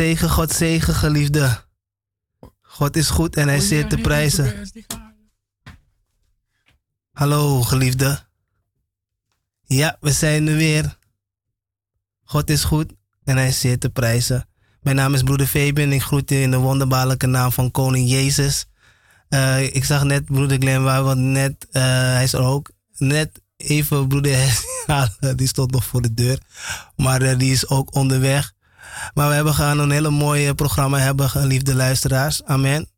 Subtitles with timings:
[0.00, 1.64] God zegen, God zegen, geliefde.
[2.60, 4.70] God is goed en hij zit te prijzen.
[7.12, 8.20] Hallo, geliefde.
[9.64, 10.98] Ja, we zijn er weer.
[12.24, 12.92] God is goed
[13.24, 14.48] en hij is zeer te prijzen.
[14.80, 15.92] Mijn naam is broeder Fabian.
[15.92, 18.66] Ik groet u in de wonderbaarlijke naam van Koning Jezus.
[19.28, 22.70] Eh, ik zag net broeder Glenn waar, want net, eh, hij is er ook.
[22.96, 24.62] Net even broeder
[25.36, 26.40] die stond nog voor de deur.
[26.96, 28.58] Maar eh, die is ook onderweg.
[29.14, 32.44] Maar we hebben gaan een hele mooie programma hebben, geliefde luisteraars.
[32.44, 32.88] Amen.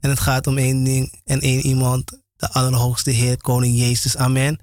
[0.00, 2.20] En het gaat om één ding en één iemand.
[2.36, 4.16] De Allerhoogste Heer, Koning Jezus.
[4.16, 4.60] Amen.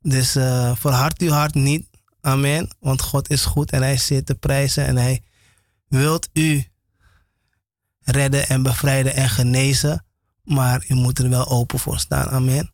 [0.00, 1.86] Dus eh verhard uw hart niet.
[2.20, 2.76] Amen.
[2.80, 5.22] Want God is goed en hij zit te prijzen en hij
[5.88, 6.64] wilt u
[8.00, 10.04] redden en bevrijden en genezen.
[10.42, 12.28] Maar u moet er wel open voor staan.
[12.28, 12.72] Amen.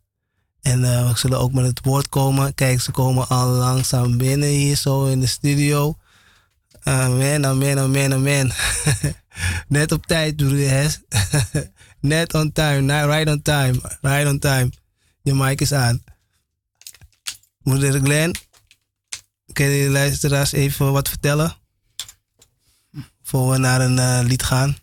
[0.61, 2.55] En eh, we zullen ook met het woord komen.
[2.55, 5.97] Kijk, ze komen al langzaam binnen hier zo in de studio.
[6.89, 8.53] Amen, amen, amen, amen.
[9.69, 11.01] Net op tijd, broeder Hes.
[12.01, 14.73] Net on time, right on time, right on time.
[15.23, 16.05] Je mic is aan.
[17.63, 18.35] Moeder Glenn,
[19.53, 21.57] kan je de luisteraars even wat vertellen?
[23.23, 24.77] Voor we naar een eh, lied gaan.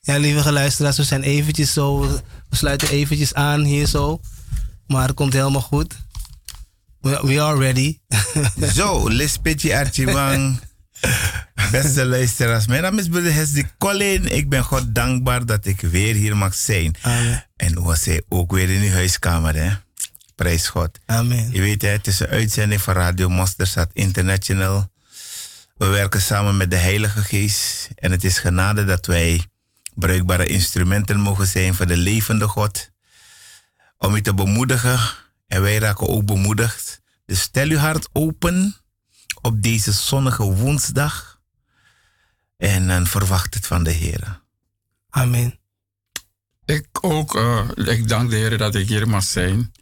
[0.00, 2.00] Ja, lieve luisteraars, we zijn eventjes zo,
[2.48, 4.20] we sluiten eventjes aan hier zo.
[4.86, 5.96] Maar het komt helemaal goed.
[7.04, 7.98] We, we are ready.
[8.76, 10.60] Zo, Lispetje Archibang.
[11.70, 14.26] Beste luisteraars, mijn naam is Broeder Hesdy Colin.
[14.26, 16.94] Ik ben God dankbaar dat ik weer hier mag zijn.
[17.02, 17.46] Amen.
[17.56, 19.70] En was hij ook weer in uw huiskamer, hè?
[20.34, 20.98] Prijs God.
[21.06, 21.52] Amen.
[21.52, 24.90] Je weet, hè, het is een uitzending van Radio Mosterstad International.
[25.76, 27.88] We werken samen met de Heilige Geest.
[27.94, 29.46] En het is genade dat wij
[29.94, 32.90] bruikbare instrumenten mogen zijn voor de levende God.
[33.98, 34.98] Om u te bemoedigen.
[35.46, 37.00] En wij raken ook bemoedigd.
[37.26, 38.76] Dus stel uw hart open
[39.40, 41.40] op deze zonnige woensdag.
[42.56, 44.42] En dan verwacht het van de Heer.
[45.10, 45.58] Amen.
[46.64, 49.72] Ik ook, eh, ik dank de Heer dat ik hier mag zijn.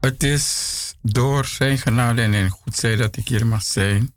[0.00, 4.14] Het is door zijn genade en in goed zijn dat ik hier mag zijn.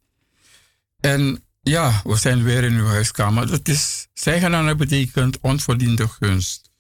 [1.00, 3.52] En ja, we zijn weer in uw huiskamer.
[3.52, 6.72] Het is, zijn genade betekent onverdiende gunst.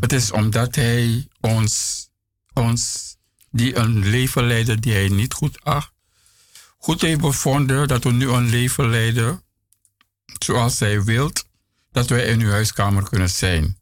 [0.00, 2.06] Het is omdat hij ons,
[2.52, 3.09] ons,
[3.50, 5.92] die een leven leiden die hij niet goed acht,
[6.78, 9.42] goed heeft bevonden dat we nu een leven leiden
[10.38, 11.44] zoals hij wilt,
[11.92, 13.78] dat wij in uw huiskamer kunnen zijn.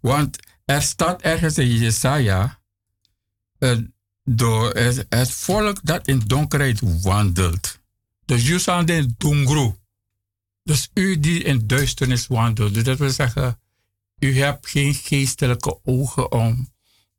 [0.00, 2.60] Want er staat ergens in Jesaja,
[3.58, 3.78] uh,
[4.24, 7.78] door het, volk dat in donkerheid wandelt.
[8.24, 9.14] Dus je staat in.
[10.62, 12.74] Dus u die in duisternis wandelt.
[12.74, 13.60] Dus dat wil zeggen,
[14.18, 16.72] u hebt geen geestelijke ogen om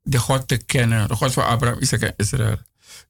[0.09, 1.07] de God te kennen.
[1.07, 2.57] De God van Abraham, Isaac en Israël.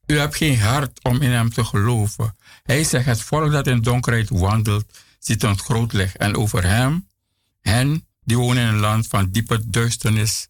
[0.05, 2.35] U hebt geen hart om in hem te geloven.
[2.63, 4.85] Hij zegt, het volk dat in donkerheid wandelt,
[5.19, 6.17] ziet een groot licht.
[6.17, 7.07] En over hem,
[7.61, 10.47] hen die wonen in een land van diepe duisternis,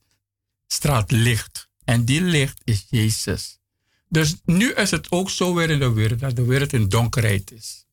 [0.67, 1.69] straalt licht.
[1.83, 3.59] En die licht is Jezus.
[4.09, 7.51] Dus nu is het ook zo weer in de wereld dat de wereld in donkerheid
[7.51, 7.85] is.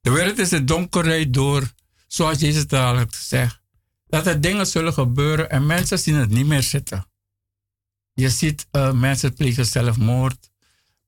[0.00, 1.72] De wereld is in donkerheid door,
[2.06, 3.60] zoals Jezus dadelijk zegt,
[4.06, 7.06] dat er dingen zullen gebeuren en mensen zien het niet meer zitten.
[8.14, 10.50] Je ziet uh, mensen plegen zelfmoord.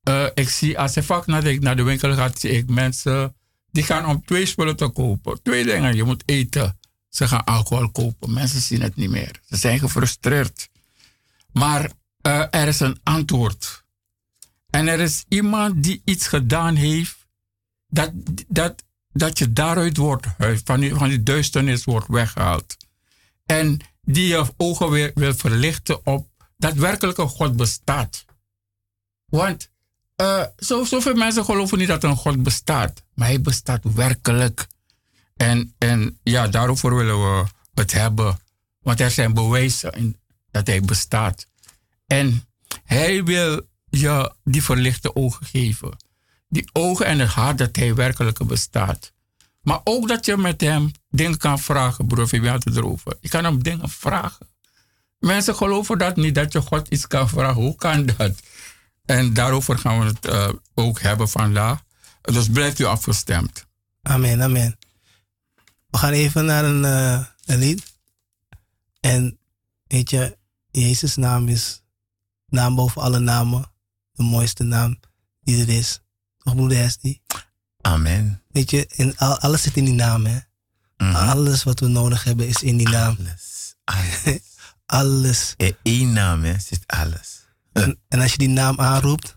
[0.09, 3.35] Uh, ik zie, als ik vaak naar de, naar de winkel ga, zie ik mensen
[3.71, 5.41] die gaan om twee spullen te kopen.
[5.41, 6.79] Twee dingen, je moet eten.
[7.09, 8.33] Ze gaan alcohol kopen.
[8.33, 9.39] Mensen zien het niet meer.
[9.49, 10.69] Ze zijn gefrustreerd.
[11.51, 11.91] Maar
[12.21, 13.83] uh, er is een antwoord.
[14.69, 17.27] En er is iemand die iets gedaan heeft,
[17.87, 18.11] dat,
[18.47, 20.27] dat, dat je daaruit wordt,
[20.63, 22.77] van die, van die duisternis wordt weggehaald.
[23.45, 28.25] En die je ogen weer wil verlichten op dat werkelijke God bestaat.
[29.25, 29.69] Want
[30.57, 34.67] zo, zoveel mensen geloven niet dat een God bestaat, maar hij bestaat werkelijk.
[35.35, 38.39] En, en ja, daarover willen we het hebben.
[38.79, 40.19] Want er zijn bewijzen
[40.51, 41.47] dat hij bestaat.
[42.07, 42.47] En
[42.83, 45.97] hij wil je die verlichte ogen geven.
[46.49, 49.13] Die ogen en het hart dat hij werkelijk bestaat.
[49.61, 52.31] Maar ook dat je met hem dingen kan vragen, broer.
[52.31, 53.17] Het erover.
[53.21, 54.47] Je kan hem dingen vragen.
[55.19, 57.61] Mensen geloven dat niet, dat je God iets kan vragen.
[57.61, 58.31] Hoe kan dat?
[59.05, 61.83] En daarover gaan we het uh, ook hebben vandaag.
[62.21, 63.65] Dus blijft u afgestemd.
[64.01, 64.77] Amen, amen.
[65.89, 67.93] We gaan even naar een, uh, een lied.
[68.99, 69.39] En
[69.87, 70.37] weet je,
[70.71, 71.83] Jezus' naam is
[72.47, 73.71] naam boven alle namen.
[74.11, 74.99] De mooiste naam
[75.43, 76.01] die er is.
[76.37, 77.19] Toch, broeder Hesty?
[77.81, 78.41] Amen.
[78.51, 80.33] Weet je, in, al, alles zit in die naam, hè?
[80.33, 80.41] Mm
[80.97, 81.15] -hmm.
[81.15, 83.17] Alles wat we nodig hebben is in die naam.
[83.19, 83.75] Alles.
[83.83, 84.39] Alles.
[84.85, 85.53] alles.
[85.57, 87.43] In één naam, hè, zit alles.
[87.73, 89.35] En, en, als je die naam aanroept,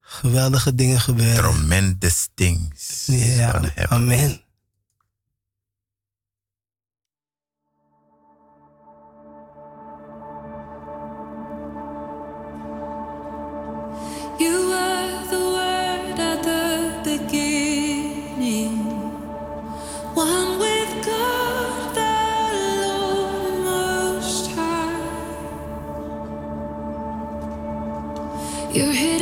[0.00, 1.52] geweldige dingen gebeuren.
[1.52, 3.06] Tremendous things.
[3.06, 4.40] Ja, amen.
[28.76, 29.15] Your hidden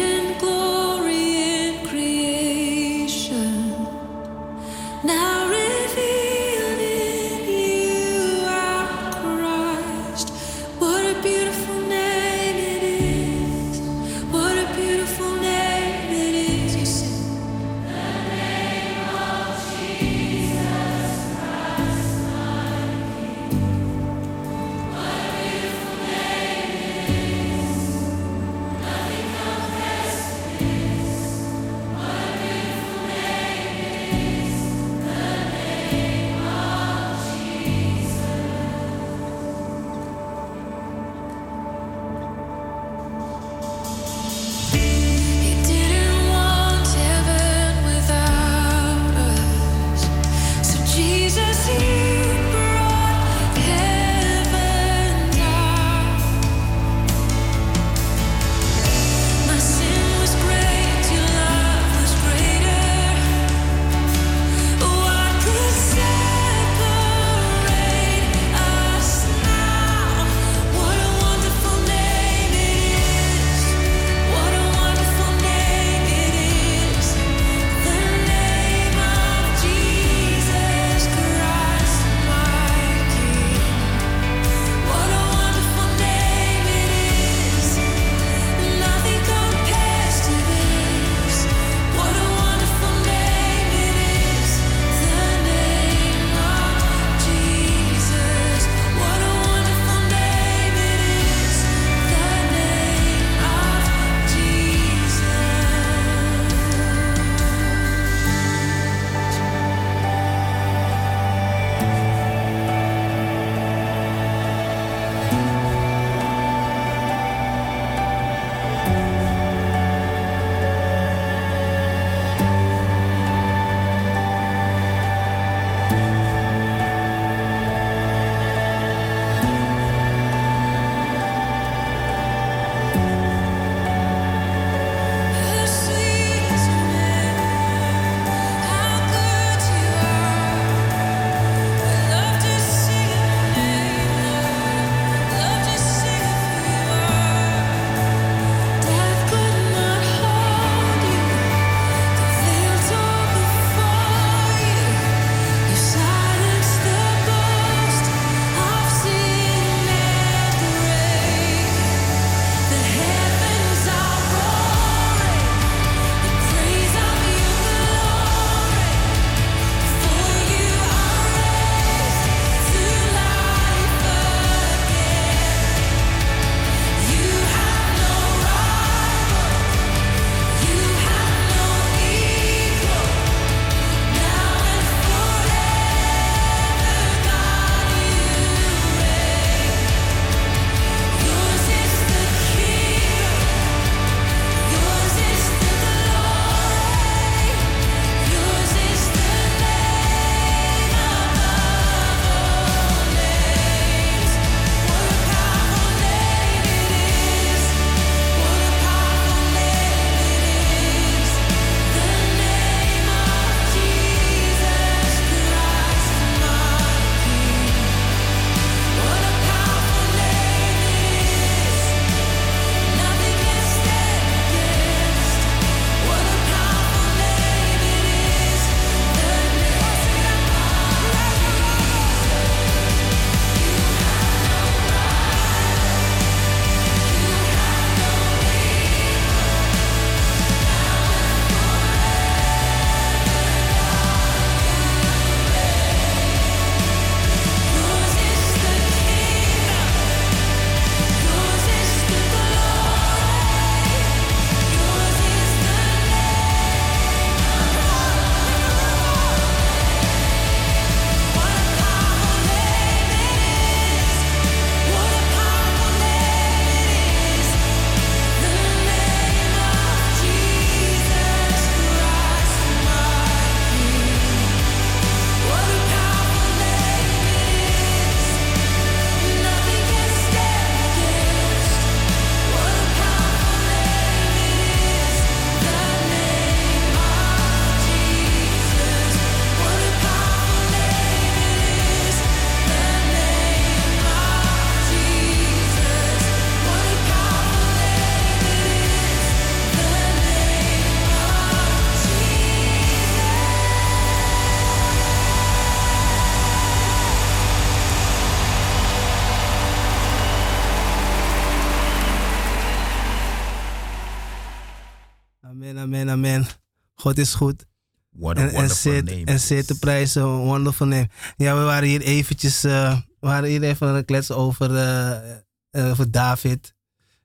[317.05, 317.67] God is goed.
[318.11, 319.25] What a En, en, zeer, name.
[319.25, 319.67] en it zeer is.
[319.67, 321.09] te prijzen, wonderful name.
[321.37, 325.91] Ja, we waren hier eventjes, eh, we waren hier even aan het kletsen over, eh,
[325.91, 326.75] over David.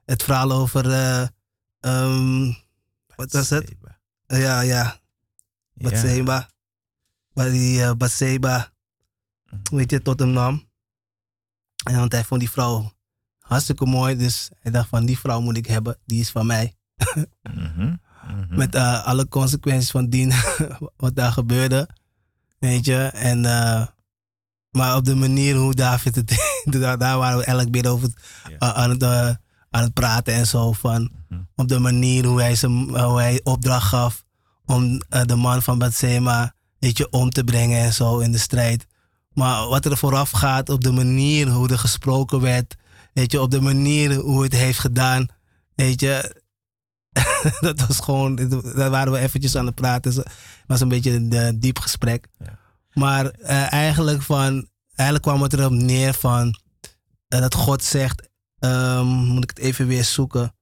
[0.05, 1.27] Het verhaal over, eh,
[1.79, 2.51] ehm,
[3.15, 3.75] wat was het?
[4.27, 4.99] Ja, ja.
[5.73, 6.49] Bathseba.
[7.33, 8.63] Waar die uh,
[9.71, 10.67] weet je, tot hem nam.
[11.83, 12.91] En want hij vond die vrouw
[13.39, 16.75] hartstikke mooi, dus hij dacht van die vrouw moet ik hebben, die is van mij.
[18.29, 18.55] Mhm, mhm.
[18.57, 20.33] Met eh, alle consequenties van dien,
[20.97, 21.89] wat daar gebeurde.
[22.59, 23.87] Weet je, en eh,
[24.71, 28.09] maar op de manier hoe David het deed, daar, daar waren we elk weer over
[28.59, 29.03] eh, aan, het,
[29.69, 30.71] aan het praten en zo.
[30.71, 31.41] Van, Mhm.
[31.55, 34.23] Op de manier hoe hij, zijn, hoe hij opdracht gaf
[34.65, 38.87] om de man van Batsema weet je, om te brengen en zo in de strijd.
[39.33, 42.75] Maar wat er vooraf gaat, op de manier hoe er gesproken werd,
[43.13, 45.27] weet je, op de manier hoe het heeft gedaan,
[45.75, 46.38] weet je,
[47.59, 48.35] dat was gewoon,
[48.75, 50.13] daar waren we eventjes aan het praten.
[50.15, 50.27] Het
[50.67, 52.27] was een beetje een eh, diep gesprek.
[52.39, 52.59] Ja.
[52.93, 56.59] Maar eh, eigenlijk, van, eigenlijk kwam het erop neer van
[57.27, 60.55] dat God zegt, ehm, moet ik het even weer zoeken.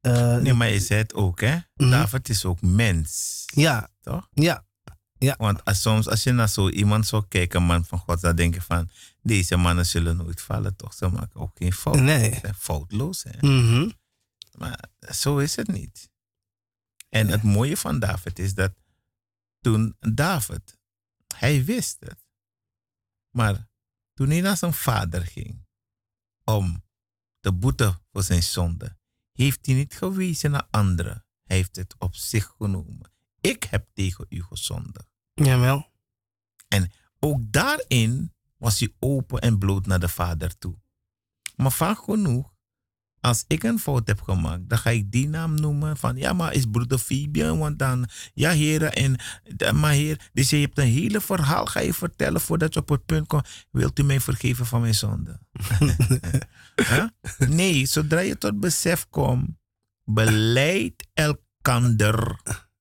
[0.00, 1.56] Eh, Nee, maar je zei het ook, hè?
[1.74, 1.90] Mhm.
[1.90, 3.42] David is ook mens.
[3.54, 4.28] Ja, Toch?
[4.32, 8.36] ja, Want als, soms als je naar zo iemand zou kijken, man van God, dan
[8.36, 8.90] denk je van,
[9.22, 10.94] deze mannen zullen nooit vallen, toch?
[10.94, 12.00] Ze maken ook geen fout.
[12.00, 12.32] Nee.
[12.32, 13.46] Ze zijn foutloos, hè?
[13.48, 13.88] mhm,
[14.56, 16.10] Maar zo is het niet.
[17.08, 18.74] En het mooie van David is dat
[19.60, 20.78] toen David,
[21.34, 22.28] hij wist het.
[23.30, 23.68] Maar
[24.14, 25.66] toen hij naar zijn vader ging
[26.44, 26.84] om
[27.40, 28.98] te boeten voor zijn zonde,
[29.32, 31.26] heeft hij niet gewezen naar anderen.
[31.42, 33.12] Hij heeft het op zich genomen.
[33.40, 35.08] Ik heb tegen u gezondigd.
[35.34, 35.94] jawel.
[37.18, 40.80] Ook daarin was hij open en bloot naar de vader toe.
[41.56, 42.55] Maar vaak genoeg,
[43.26, 46.54] als ik een fout heb gemaakt, dan ga ik die naam noemen van ja, maar
[46.54, 49.16] is broeder Fabian, want dan ja, heren en
[49.74, 53.04] maar heer, dus je hebt een hele verhaal ga je vertellen voordat je op het
[53.06, 55.38] punt komt, wilt u mij vergeven van mijn zonde?
[56.76, 57.04] Huh?
[57.48, 59.48] Nee, zodra je tot besef komt,
[60.04, 62.40] beleid elkander,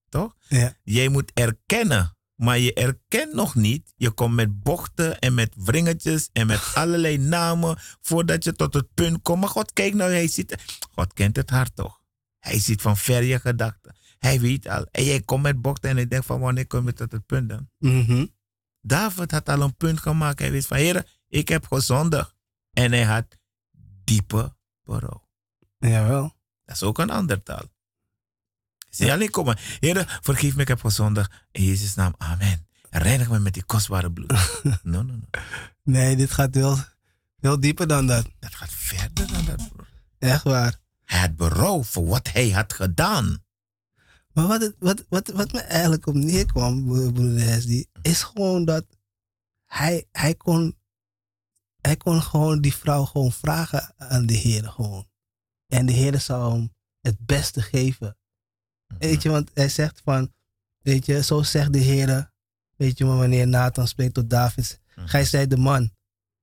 [0.10, 0.36] toch?
[0.48, 0.74] Ja.
[0.84, 3.94] Jij moet erkennen, maar je erkent nog niet.
[3.96, 8.94] Je komt met bochten en met wringetjes en met allerlei namen voordat je tot het
[8.94, 9.40] punt komt.
[9.40, 10.56] Maar God, kijk nou, hij ziet,
[10.92, 12.02] God kent het hart toch?
[12.40, 13.96] Hij ziet van ver je gedachten.
[14.18, 14.86] Hij weet al.
[14.92, 17.50] En jij komt met bochten en hij denkt van wanneer kom je tot het punt
[17.50, 17.70] dan?
[17.78, 18.26] Mhm,
[18.82, 20.40] David had al een punt gemaakt.
[20.40, 22.36] Hij wist van, heren, ik heb gezondigd.
[22.74, 23.38] En hij had
[24.04, 25.28] diepe berouw.
[25.78, 26.34] Jawel.
[26.66, 27.64] Dat is ook een ander taal.
[28.96, 29.58] Zie alleen komen.
[29.80, 31.32] Heren, vergeef me, ik heb gezondigd.
[31.52, 32.68] In Jezus' naam, amen.
[32.90, 34.34] Reinig me met die kostbare bloed.
[34.64, 35.20] No, no, no.
[35.84, 36.78] Nee, dit gaat heel,
[37.40, 38.28] heel dieper dan dat.
[38.40, 39.70] Dat gaat verder dan dat.
[39.70, 39.88] broer.
[40.20, 40.80] Echt waar.
[41.04, 43.44] Hij had berouw voor wat hij had gedaan.
[44.34, 48.66] Maar wat, het, wat, wat, wat me eigenlijk op neerkwam, bro- broeder Hesdy, is gewoon
[48.66, 48.86] dat
[49.66, 50.78] hij, hij, kon,
[51.82, 55.08] hij kon gewoon die vrouw gewoon vragen aan de Heer gewoon.
[55.68, 58.18] En de Heer zou hem het beste geven.
[59.00, 60.34] Weet je, want hij zegt van,
[60.82, 62.32] weet je, zo zegt de Heer,
[62.76, 65.94] weet je, maar wanneer Nathan spreekt tot David, gij zijt de man.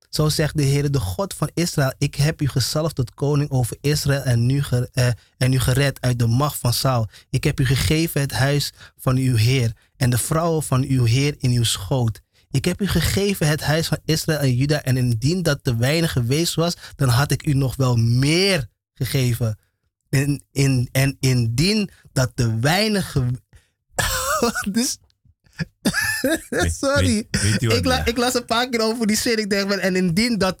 [0.09, 3.77] Zo zegt de Heer, de God van Israël, ik heb u gezalfd tot koning over
[3.81, 4.49] Israël en
[4.91, 7.07] eh, en u gered uit de macht van Saul.
[7.29, 11.35] Ik heb u gegeven het huis van uw Heer en de vrouwen van uw Heer
[11.37, 12.21] in uw schoot.
[12.51, 16.11] Ik heb u gegeven het huis van Israël en Juda en indien dat te weinig
[16.11, 19.57] geweest was, dan had ik u nog wel meer gegeven.
[20.09, 23.41] En, in, en indien dat te weinig ge-
[24.71, 24.97] dus,
[26.79, 27.27] Sorry.
[27.31, 29.37] Weet, weet ik, la- ik las een paar keer over die zin.
[29.37, 30.59] Ik denk van, en indien dat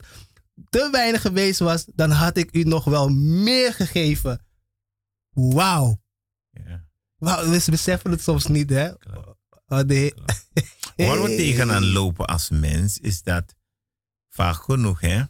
[0.69, 4.45] te weinig geweest was, dan had ik u nog wel meer gegeven.
[5.29, 6.01] Wauw.
[6.49, 6.85] Ja.
[7.17, 8.89] Wauw, we beseffen het soms niet, hè?
[9.67, 10.13] Oh, de,
[10.95, 13.55] Waar we tegenaan lopen als mens is dat
[14.29, 15.23] vaak genoeg, hè?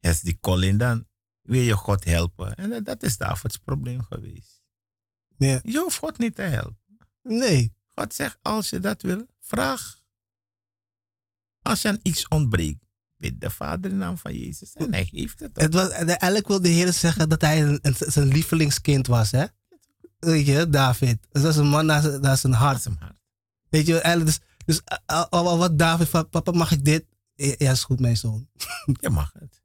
[0.00, 1.06] Als die Colin dan
[1.42, 2.54] wil je God helpen.
[2.54, 4.61] En dat- dat is Davids probleem geweest.
[5.42, 5.60] Ja.
[5.62, 6.78] Je hoeft God niet te helpen.
[7.22, 7.74] Nee.
[7.94, 10.00] God zegt, als je dat wil, vraag.
[11.62, 12.84] Als je aan iets ontbreekt,
[13.16, 14.72] bid de Vader in naam van Jezus.
[14.74, 15.62] En hij geeft het op.
[15.62, 19.44] Het was, eigenlijk wil de Heer zeggen dat hij een, een- zijn lievelingskind was, hè?
[20.18, 21.26] Weet je, David.
[21.30, 22.86] Dat was een man naar, zijn- naar zijn hart.
[22.86, 22.92] is.
[23.68, 27.04] Weet je, eigenlijk dus, dus al- al wat David van, papa mag ik dit?
[27.34, 28.48] Ja, is goed, mijn zoon.
[29.00, 29.60] Je mag het.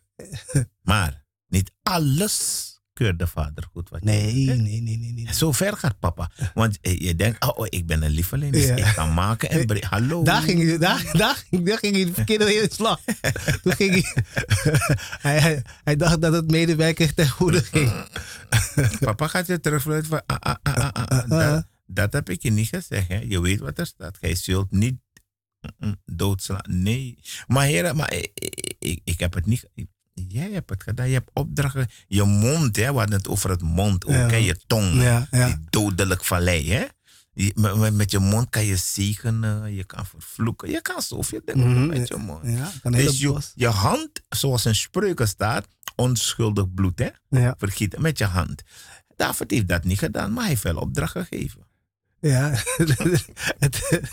[0.82, 3.90] Maar niet alles keurt de Vader goed.
[3.90, 4.56] Wat je Nee, hè?
[4.56, 5.12] nee, nee, nee.
[5.14, 5.34] nee.
[5.34, 6.32] Zo ver gaat papa.
[6.54, 8.76] Want je je denkt, oh, oh, ik ben een lieveling, dus Ja.
[8.76, 10.24] ik kan maken en Hallo.
[10.24, 13.00] Daar ging, hij- daar, daar, ging, daar ging hij de verkeerde in slag.
[13.64, 14.24] Toen ging hij,
[15.28, 17.92] hij, hij, hij dacht dat het medewerker ten goede ging.
[19.00, 21.54] Papa gaat je terugfluiten van, ah, ah, ah, ah, ah, ah.
[21.54, 23.08] Dat, Dat heb ik je niet gezegd.
[23.08, 23.20] Hè?
[23.28, 24.18] Je weet wat er staat.
[24.18, 24.96] Gij zult niet
[26.06, 26.64] doodslaan.
[26.70, 27.20] Nee.
[27.48, 28.32] Maar heren, maar ik,
[28.80, 29.66] ik, ik, heb het niet...
[30.28, 31.08] Jij hebt het gedaan.
[31.08, 31.88] Je hebt opdrachten.
[32.08, 32.92] Je mond, hè.
[32.92, 34.32] We hadden het over het mond ook.
[34.32, 35.02] Je tong.
[35.02, 35.46] Ja, ja.
[35.46, 36.86] Die dodelijk vallei, hè.
[37.54, 41.88] Met, met, je mond kan je zegenen, je kan vervloeken, je kan zoveel dingen mm
[41.88, 42.42] met je mond.
[42.44, 47.00] Ja, dus je, je, hand, zoals in spreuken staat, onschuldig bloed,
[47.30, 47.52] hè?
[47.58, 48.62] Vergieten met je hand.
[49.16, 51.66] David heeft dat niet gedaan, maar hij heeft wel opdracht gegeven.
[52.20, 52.50] Ja.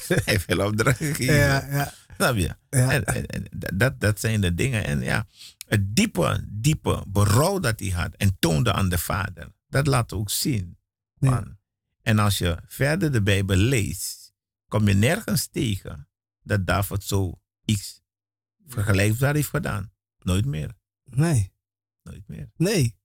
[0.07, 1.35] hij heeft wel opdracht gegeven.
[1.35, 1.93] Ja, ja.
[2.17, 2.51] Snap je?
[2.71, 2.91] Ja.
[2.91, 4.85] En, en, dat, dat zijn de dingen.
[4.85, 5.27] En ja,
[5.65, 10.31] het diepe, diepe berouw dat hij had en toonde aan de vader, dat laat ook
[10.31, 10.79] zien.
[11.19, 11.59] Man.
[12.03, 14.33] En als je verder de Bijbel leest,
[14.69, 16.09] kom je nergens tegen
[16.43, 18.03] dat David zo iets
[18.67, 19.93] vergelijkbaar heeft gedaan.
[20.19, 20.75] Nooit meer.
[21.05, 21.53] Nee.
[22.03, 22.51] Nooit meer.
[22.57, 22.97] Nee.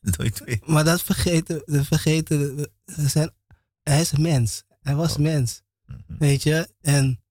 [0.16, 0.58] Nooit meer.
[0.64, 3.30] Maar dat vergeten, dat vergeten zijn,
[3.82, 4.64] hij is een mens.
[4.80, 5.18] Hij was oh.
[5.18, 5.62] mens.
[5.86, 6.18] Mhm.
[6.18, 6.74] Weet je?
[6.80, 7.22] En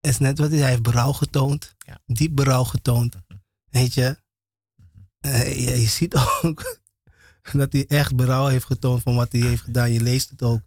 [0.00, 1.74] het is net wat hij, hij heeft berouw getoond.
[1.78, 2.00] Ja.
[2.06, 3.14] Diep berouw getoond.
[3.14, 3.38] Mhm.
[3.70, 4.22] Weet je?
[5.24, 5.36] Mhm.
[5.36, 6.78] je, je ziet ook
[7.52, 9.92] dat hij echt berouw heeft getoond van wat hij heeft gedaan.
[9.92, 10.60] Je leest het ook.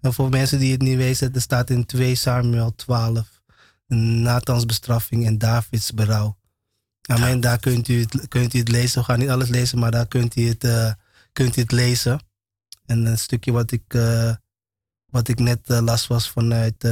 [0.00, 3.42] En voor mensen die het niet weten, er staat in 2 Samuel 12.
[3.86, 6.36] Nathans bestraffing en Davids berouw.
[7.02, 7.40] Amen.
[7.40, 8.98] Daar kunt u, het, kunt u het lezen.
[8.98, 10.92] We gaan niet alles lezen, maar daar kunt u het, uh,
[11.32, 12.20] kunt u het lezen.
[12.86, 14.34] En een stukje wat ik, uh,
[15.06, 16.86] wat ik net uh, las was vanuit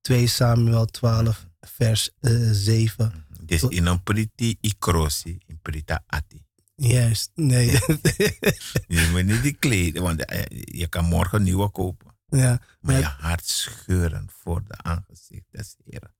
[0.00, 2.10] 2 Samuel 12, vers
[2.50, 3.26] 7.
[3.42, 6.44] Dus in een pretty ikrosi, in prita ati.
[6.88, 7.70] Juist, nee.
[8.86, 10.24] je moet niet die kleden, want
[10.64, 12.06] je kan morgen nieuwe kopen.
[12.28, 16.14] Ja, maar je hart scheuren voor de aangezicht des Heren.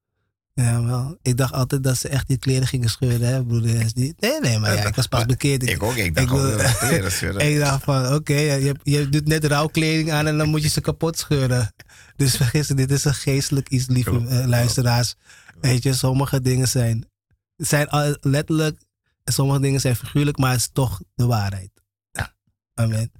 [0.55, 1.19] Ja, wel.
[1.23, 3.93] Ik dacht altijd dat ze echt die kleren gingen scheuren, hè, broeder.
[3.95, 5.69] Nee, nee, maar ja, ik was pas bekeerd.
[5.69, 7.41] Ik, ook, ik dacht ik, ook dat kleren scheuren.
[7.51, 10.81] ik dacht van, oké, je, je doet net rouwkleding aan en dan moet je ze
[10.81, 11.75] kapot scheuren.
[12.17, 15.15] Dus vergis je, dit is een geestelijk iets, lieve uh, luisteraars.
[15.61, 17.07] Weet je, sommige dingen zijn,
[17.57, 18.81] zijn letterlijk,
[19.33, 21.71] sommige dingen zijn figuurlijk, maar het is toch de waarheid.
[22.11, 22.35] Ja.
[22.75, 23.13] Amen.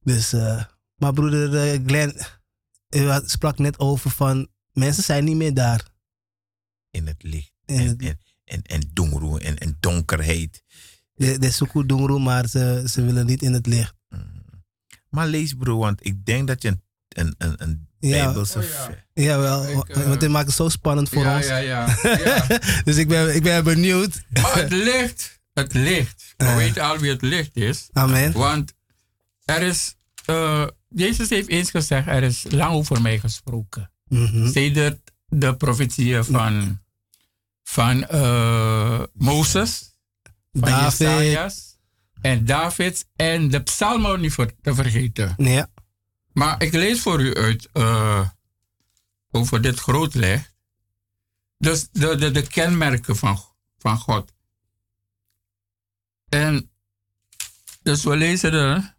[0.00, 2.20] Dus, uh, maar broeder eh, Glenn,
[2.88, 5.92] u sprak net over van mensen zijn niet meer daar.
[6.90, 7.52] In het licht.
[7.64, 10.62] En, en, en, en, dongeroe, en, en donkerheid.
[11.14, 13.94] De, de zoeken dongeroe, maar ze, ze willen niet in het licht.
[14.08, 14.44] Mm.
[15.08, 18.24] Maar lees bro, want ik denk dat je een, een, een ja.
[18.24, 18.58] Bijbelse...
[18.58, 19.22] Oh, ja.
[19.22, 21.46] Jawel, uh, want dit maakt het zo spannend voor ja, ons.
[21.46, 22.60] Ja, ja, ja.
[22.84, 24.22] dus ik ben, ik ben benieuwd.
[24.42, 26.24] Maar het licht, het licht.
[26.36, 26.56] We uh.
[26.56, 27.88] weten al wie het licht is.
[27.92, 28.32] Amen.
[28.32, 28.72] Want
[29.44, 29.94] er is...
[30.30, 33.90] Uh, Jezus heeft eens gezegd, er is lang over mij gesproken.
[34.08, 34.52] Mm -hmm.
[35.28, 36.80] de profetieën van,
[37.62, 39.96] van uh, Mozes,
[40.52, 40.98] van David.
[40.98, 41.74] Jesajas
[42.24, 45.34] en David en de psalmen niet voor te vergeten.
[45.36, 45.68] Ja.
[46.34, 48.28] Maar ik lees voor u uit uh,
[49.30, 50.52] over dit groot licht.
[51.58, 53.38] Dus de, de, de kenmerken van,
[53.78, 54.32] van God.
[56.28, 56.70] En
[57.82, 58.96] dus we lezen er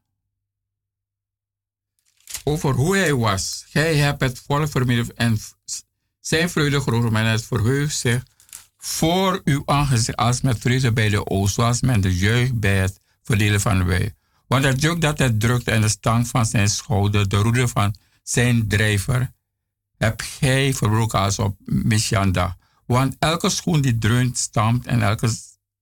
[2.44, 3.66] over hoe hij was.
[3.70, 5.40] Gij hebt het volk vermeden en
[6.20, 8.24] zijn vreugde groot, men het verheugt zich
[8.78, 13.00] voor uw aangezicht als met vreugde bij de oog, zoals men de jeugd bij het
[13.24, 14.16] verdelen van de.
[14.48, 17.96] Want het juk dat het drukt en de stank van zijn schouder, de roede van
[18.24, 19.32] zijn drijver,
[19.98, 22.58] heb gij verbroken als op Mishanda.
[22.86, 25.30] Want elke schoen die dreunt, stampt en elke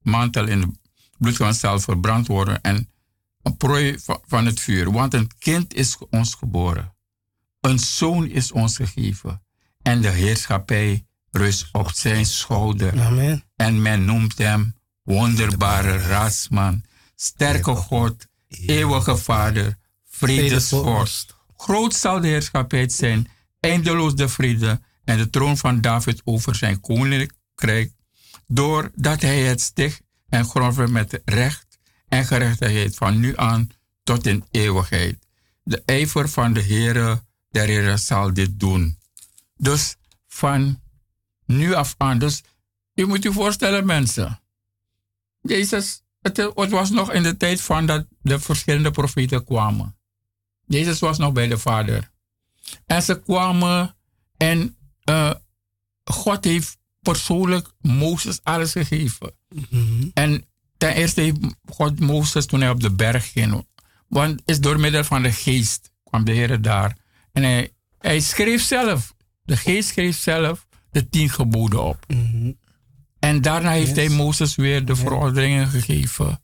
[0.02, 0.70] mantel in het
[1.18, 2.90] bloed van zelf verbrand worden en
[3.42, 4.92] een prooi van het vuur.
[4.92, 6.94] Want een kind is ons geboren.
[7.62, 9.44] Een zoon is ons gegeven.
[9.82, 13.02] En de heerschappij rust op zijn schouder.
[13.02, 13.44] Amen.
[13.56, 16.84] En men noemt hem wonderbare raadsman,
[17.16, 19.78] sterke God, eeuwige Vader,
[20.10, 21.36] vredesvorst.
[21.58, 23.28] Groot zal de heerschappij zijn,
[23.60, 27.92] eindeloos de vrede en de troon van David over zijn koninkrijk,
[28.48, 33.70] doordat hij het sticht en grondwet met recht en gerechtigheid van nu aan
[34.04, 35.18] tot in eeuwigheid.
[35.64, 38.98] De ijver van de Heere der Heere zal dit doen.
[39.56, 39.96] Dus
[40.28, 40.82] van
[41.46, 42.20] nu af aan.
[42.20, 42.44] Dus
[42.94, 44.42] je moet je voorstellen, mensen.
[45.42, 49.96] Jezus, het, het was nog in de tijd van dat de verschillende profeten kwamen.
[50.66, 52.12] Jezus was nog bij de Vader.
[52.86, 53.96] En ze kwamen
[54.38, 54.78] en
[55.10, 55.32] uh,
[56.04, 59.36] God heeft persoonlijk Mozes alles gegeven.
[59.70, 60.46] Mm En
[60.84, 63.66] Ten eerste heeft God Mozes toen hij op de berg ging.
[64.08, 66.98] Want is door middel van de geest kwam de Heer daar.
[67.32, 72.06] En hij, hij schreef zelf, de geest schreef zelf de tien geboden op.
[72.08, 72.52] Mhm.
[73.24, 76.42] En daarna heeft hij Mozes weer de verordeningen gegeven.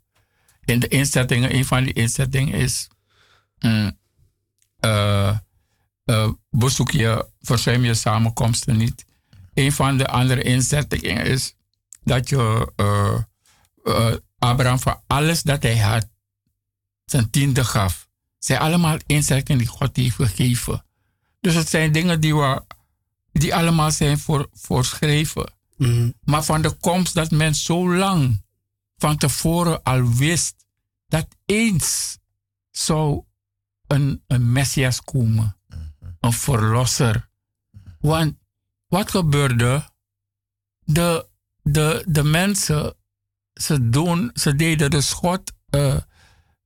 [0.66, 2.88] In de inzettingen, een van die inzettingen is.
[3.60, 3.98] Mm,
[4.86, 5.38] uh,
[6.06, 9.06] uh, bezoek je, verzuim je samenkomsten niet.
[9.54, 11.56] Een van de andere inzettingen is
[12.04, 12.72] dat je
[13.84, 16.08] uh, Abraham voor alles dat hij had,
[17.06, 18.10] zijn tiende gaf.
[18.38, 20.86] Zijn allemaal inzettingen die God heeft gegeven.
[21.42, 22.64] Dus het zijn dingen die, we,
[23.32, 25.58] die allemaal zijn voor, voorschreven.
[25.80, 26.12] Mhm.
[26.22, 28.44] Maar van de komst dat men zo lang
[28.98, 30.66] van tevoren al wist
[31.08, 32.18] dat eens
[32.72, 33.24] zou
[33.88, 35.58] een, een Messias komen.
[36.20, 37.30] Een verlosser.
[38.00, 38.36] Want
[38.88, 39.90] wat gebeurde?
[40.80, 41.28] De,
[41.62, 42.96] de, de mensen,
[43.54, 45.98] ze, doen, ze deden dus God, uh,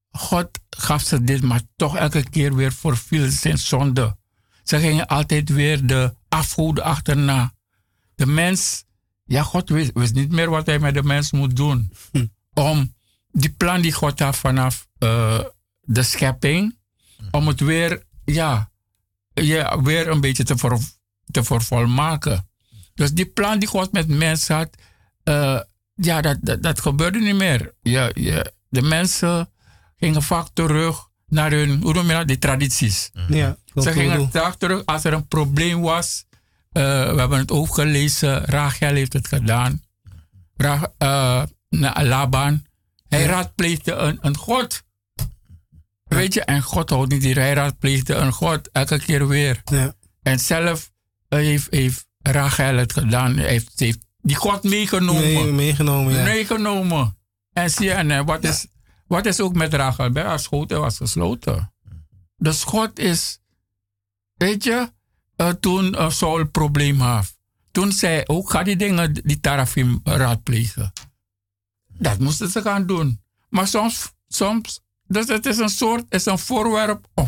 [0.09, 4.17] God gaf ze dit, maar toch elke keer weer verviel zijn zonde.
[4.63, 7.53] Ze gingen altijd weer de afgoeden achterna.
[8.15, 8.85] De mens,
[9.23, 11.91] ja, God wist, wist, niet meer wat hij met de mens moet doen.
[12.11, 12.25] Hm.
[12.53, 12.93] Om
[13.31, 15.39] die plan die God had vanaf uh,
[15.81, 16.77] de schepping,
[17.31, 18.71] om het weer, ja,
[19.33, 20.77] ja weer een beetje te, ver,
[21.31, 22.49] te vervolmaken.
[22.93, 24.69] Dus die plan die God met mensen had,
[25.23, 25.59] uh,
[25.95, 27.73] ja, dat, dat, dat, gebeurde niet meer.
[27.81, 29.49] Ja, ja, de mensen
[29.95, 33.11] gingen vaak terug naar hun, hoe noem je dat, die tradities.
[33.27, 36.25] Ja, Ze gingen vaak terug als er een probleem was.
[36.73, 36.83] Uh,
[37.13, 39.81] we hebben het ook gelezen, Rachel heeft het gedaan.
[40.55, 41.43] Ra uh,
[42.03, 42.65] Laban,
[43.07, 44.83] hij raadpleegde een, een God.
[46.03, 47.35] Weet je, en God houdt niet hier.
[47.35, 49.61] Hij raadpleegde een God elke keer weer.
[49.65, 49.95] Ja.
[50.21, 50.91] En zelf
[51.29, 53.37] uh, heeft, heeft Rachel het gedaan.
[53.37, 55.21] Hij heeft, heeft die God meegenomen.
[55.21, 56.23] Nee, meegenomen, ja.
[56.23, 57.17] Meegenomen.
[57.53, 58.67] En zie je, en wat, is,
[59.07, 60.11] wat is ook met Rachel?
[60.11, 61.73] Bij haar schoten was gesloten.
[62.37, 63.39] Dus God is,
[64.33, 64.91] weet je,
[65.37, 67.35] uh, toen uh, Saul een probleem had.
[67.71, 70.93] Toen zei ook, ga die dingen, die Tarafim raadplegen.
[71.97, 73.21] Dat moesten ze gaan doen.
[73.49, 77.27] Maar soms, soms dus het is een soort, is een voorwerp om,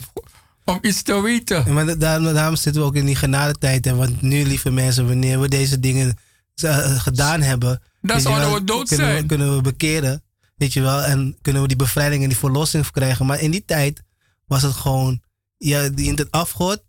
[0.63, 1.63] om iets te weten.
[1.65, 3.85] Ja, maar daarom, daarom zitten we ook in die genadetijd.
[3.85, 3.95] Hè?
[3.95, 6.17] Want nu, lieve mensen, wanneer we deze dingen
[6.63, 7.81] uh, gedaan hebben...
[8.01, 9.21] Dan zouden we dood kunnen zijn.
[9.21, 10.23] We, kunnen we bekeren,
[10.55, 11.01] weet je wel.
[11.01, 13.25] En kunnen we die bevrijding en die verlossing krijgen.
[13.25, 14.03] Maar in die tijd
[14.45, 15.23] was het gewoon...
[15.57, 16.83] Je dient het afgod.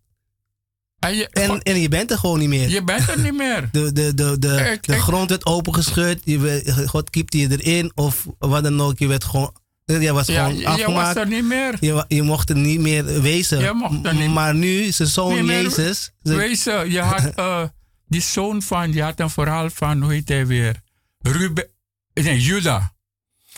[1.07, 2.69] En je, en, en je bent er gewoon niet meer.
[2.69, 3.69] Je bent er niet meer.
[3.73, 6.21] De, de, de, de, Ik- de ik- grond werd opengescheurd.
[6.25, 7.93] Je, God kiepte je erin.
[7.95, 8.99] Of wat dan ook.
[8.99, 9.55] Je werd gewoon...
[9.85, 11.17] Je was Ja, gewoon je, je was afgemaakt.
[11.17, 11.77] er niet meer.
[11.81, 13.59] Je, je mocht er niet meer wezen.
[13.59, 16.13] Je mocht er niet- maar nu, zijn zoon Jezus.
[16.23, 17.63] ze- Wezen, je had eh,
[18.09, 20.81] die zoon van, je had een verhaal van, hoe heet hij weer?
[21.19, 21.67] Ruben,
[22.15, 22.95] nee, Juda.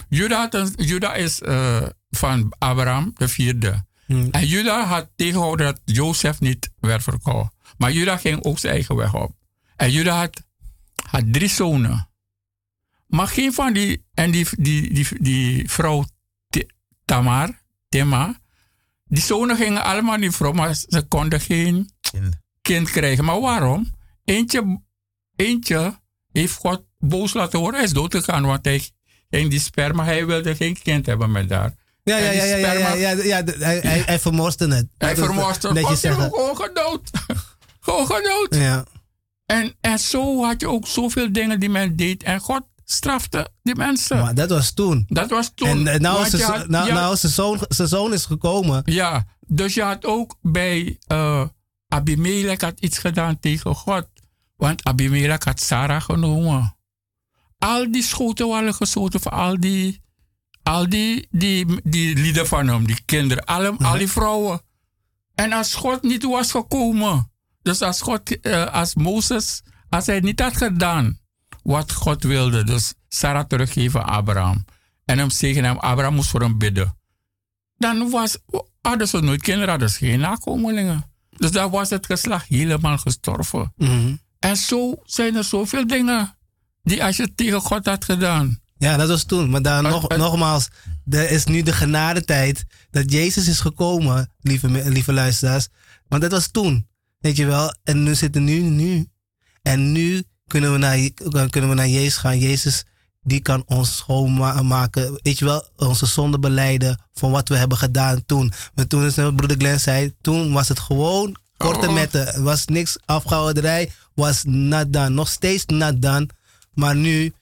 [0.09, 3.87] Juda, had een, Juda is eh, van Abraham, de vierde.
[4.09, 4.29] Hmm.
[4.31, 7.55] En Juda had tegengehouden dat Jozef niet werd verkocht.
[7.77, 9.37] Maar Juda ging ook zijn eigen weg op.
[9.77, 10.43] En Juda had,
[11.11, 12.09] had drie zonen.
[13.07, 16.05] Maar geen van die, en die, die, die, die vrouw
[17.05, 18.41] Tamar, Tema,
[19.05, 21.91] die zonen gingen allemaal niet vrouw, maar ze konden geen
[22.63, 23.25] kind krijgen.
[23.25, 23.95] Maar waarom?
[24.25, 24.83] Eentje,
[25.37, 26.01] eentje
[26.33, 27.75] heeft God boos laten horen.
[27.75, 28.91] Hij is dood gegaan, want hij
[29.31, 31.75] ging die sperma, hij wilde geen kind hebben met haar.
[32.09, 34.87] Ja, ja, ja, ja, ja, ja, ja, hij, hij, hij vermorste het.
[34.99, 35.73] Hij vermoordde.
[35.73, 37.11] netjes God heeft gewoon gedood.
[37.81, 38.55] gewoon gedood.
[38.55, 38.85] Ja.
[39.47, 42.23] En, en zo had je ook zoveel dingen die men deed.
[42.23, 44.19] En God strafte die mensen.
[44.19, 45.05] Maar dat was toen.
[45.09, 45.69] dat was toen.
[45.69, 48.83] En eh, nou, is je zijn- had- nou, nou zijn zoon, zijn zoon is gekomen.
[48.85, 51.45] Ja, dus je had ook bij eh
[51.89, 54.07] Abimelech had iets gedaan tegen God.
[54.57, 56.77] Want Abimelech had Sarah genomen.
[57.59, 60.03] Al die schoten waren geschoten voor al die,
[60.69, 64.61] al die, die, die lieden van hem, die kinderen, alle, al die vrouwen.
[65.35, 67.31] En als God niet was gekomen,
[67.63, 71.19] dus als God, eh, als Mozes, als hij niet had gedaan
[71.63, 74.65] wat God wilde, dus Sarah teruggeven aan Abraham.
[75.05, 76.99] En hem zegenen, Abraham moest voor hem bidden
[77.79, 78.39] dan was,
[78.81, 81.05] hadden ze nooit kinderen, hadden ze geen nakomelingen.
[81.37, 83.73] Dus dan was het geslacht helemaal gestorven.
[83.77, 84.15] Mhm.
[84.39, 86.37] En zo zijn er zoveel dingen
[86.83, 88.61] die als je tegen God had gedaan.
[88.79, 89.51] Ja, dat was toen.
[89.51, 90.69] Maar dan nog, het- nogmaals,
[91.11, 95.69] er is nu de genadetijd dat Jezus is gekomen, lieve, lieve luisteraars.
[96.09, 96.89] Want dat was toen,
[97.19, 97.75] weet je wel.
[97.85, 99.09] En nu zitten nu, nu.
[99.63, 100.99] En nu kunnen we naar,
[101.51, 102.39] kunnen we naar Jezus gaan.
[102.39, 102.85] Jezus,
[103.23, 108.25] die kan ons schoonmaken, weet je wel, onze zonde beleiden van wat we hebben gedaan
[108.27, 108.53] toen.
[108.75, 111.95] Maar toen is, wat broeder Glenn zei, toen was het gewoon korte Oh.
[111.95, 112.35] metten.
[112.35, 115.09] Er was niks afgehouderij, was not done.
[115.09, 116.29] Nog steeds not done.
[116.75, 117.33] Maar nu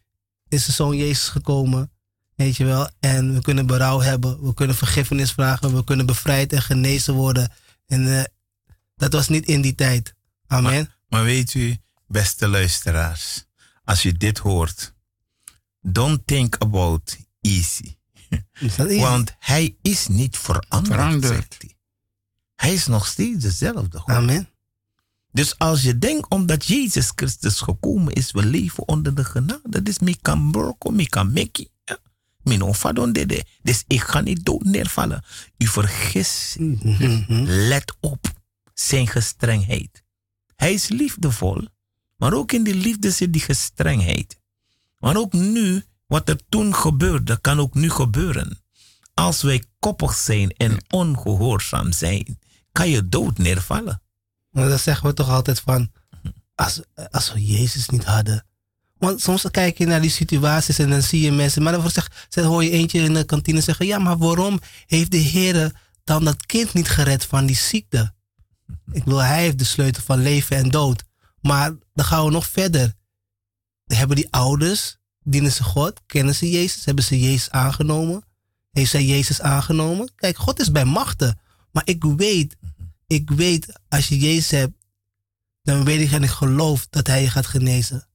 [0.49, 1.91] is de zoon Jezus gekomen.
[2.35, 2.91] Weet je wel.
[3.01, 4.43] En we kunnen berouw hebben.
[4.43, 5.75] We kunnen vergiffenis vragen.
[5.75, 7.53] We kunnen bevrijd en genezen worden.
[7.87, 8.25] En eh,
[8.97, 10.15] dat was niet in die tijd.
[10.47, 10.91] Amen.
[11.09, 13.45] Maar weet u, beste luisteraars,
[13.85, 14.95] als u dit hoort,
[15.81, 17.95] don't think about easy.
[19.01, 21.33] Want hij is niet veranderd, Veranderd.
[21.35, 21.77] zegt hij.
[22.57, 24.09] Hij is nog steeds dezelfde God.
[24.11, 24.49] Amen.
[25.37, 29.83] Dus als je denkt omdat Jezus Christus gekomen is, we leven onder de genade.
[29.83, 31.69] Dus me kan broko, me kan meki.
[32.43, 33.45] Mijn onvadon dede.
[33.63, 35.25] Dus ik ga niet dood neervallen.
[35.59, 36.57] U vergist.
[37.69, 38.33] Let op
[38.75, 40.03] zijn gestrengheid.
[40.55, 41.65] Hij is liefdevol,
[42.17, 44.41] maar ook in die liefde zit die gestrengheid.
[44.99, 48.59] Maar ook nu, wat er toen gebeurde, kan ook nu gebeuren.
[49.15, 52.39] Als wij koppig zijn en ongehoorzaam zijn,
[52.73, 54.01] kan je dood neervallen.
[54.57, 55.93] Maar dan zeggen we toch altijd van,
[56.55, 58.47] als, als we Jezus niet hadden.
[58.99, 62.45] Want soms kijk je naar die situaties en dan zie je mensen, maar dan zeg,
[62.45, 65.73] hoor je eentje in de kantine zeggen, ja, maar waarom heeft de Heer
[66.05, 68.15] dan dat kind niet gered van die ziekte?
[68.93, 71.05] Ik bedoel, hij heeft de sleutel van leven en dood.
[71.41, 72.95] Maar dan gaan we nog verder.
[73.87, 78.25] Hebben die ouders, dienen ze God, kennen ze Jezus, hebben ze Jezus aangenomen?
[78.73, 80.13] Heeft zij Jezus aangenomen?
[80.15, 81.39] Kijk, God is bij machten.
[81.73, 82.57] Maar ik weet,
[83.07, 84.75] ik weet, als je Jezus hebt,
[85.63, 88.09] dan weet ik en ik geloof dat hij je gaat genezen.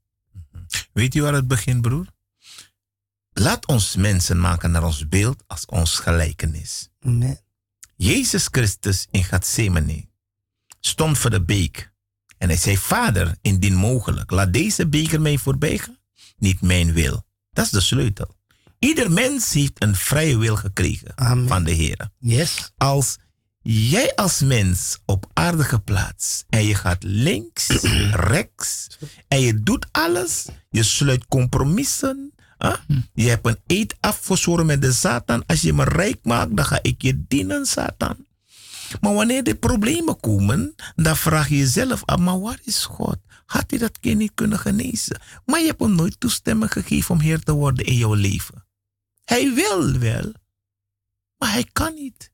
[0.94, 2.06] Weet je waar het begint, broer?
[3.34, 6.90] Laat ons mensen maken naar ons beeld als ons gelijkenis.
[7.96, 10.10] Jezus Christus in Gethsemane
[10.80, 11.94] stond voor de beek.
[12.38, 15.98] En hij zei, vader, indien mogelijk, laat deze beker mij voorbij gaan.
[16.38, 17.26] Niet mijn wil.
[17.52, 18.36] Dat is de sleutel.
[18.80, 21.14] Ieder mens heeft een vrije wil gekregen
[21.48, 22.10] van de Heer.
[22.20, 22.72] Yes.
[22.78, 23.18] Als
[23.62, 27.68] jij als mens op aarde geplaatst en je gaat links,
[28.34, 28.98] rechts
[29.28, 32.34] en je doet alles, je sluit compromissen,
[33.14, 35.46] je hebt een eet afgezworen met de Satan.
[35.46, 38.26] Als je me rijk maakt, dan ga ik je dienen, Satan.
[39.02, 43.18] Maar wanneer de problemen komen, dan vraag je jezelf af, maar waar is God?
[43.46, 45.22] Had hij dat kind niet kunnen genezen?
[45.46, 48.66] Maar je hebt hem nooit toestemming gegeven om Heer te worden in jouw leven.
[49.24, 50.34] Hij wil wel,
[51.38, 52.31] maar hij kan niet.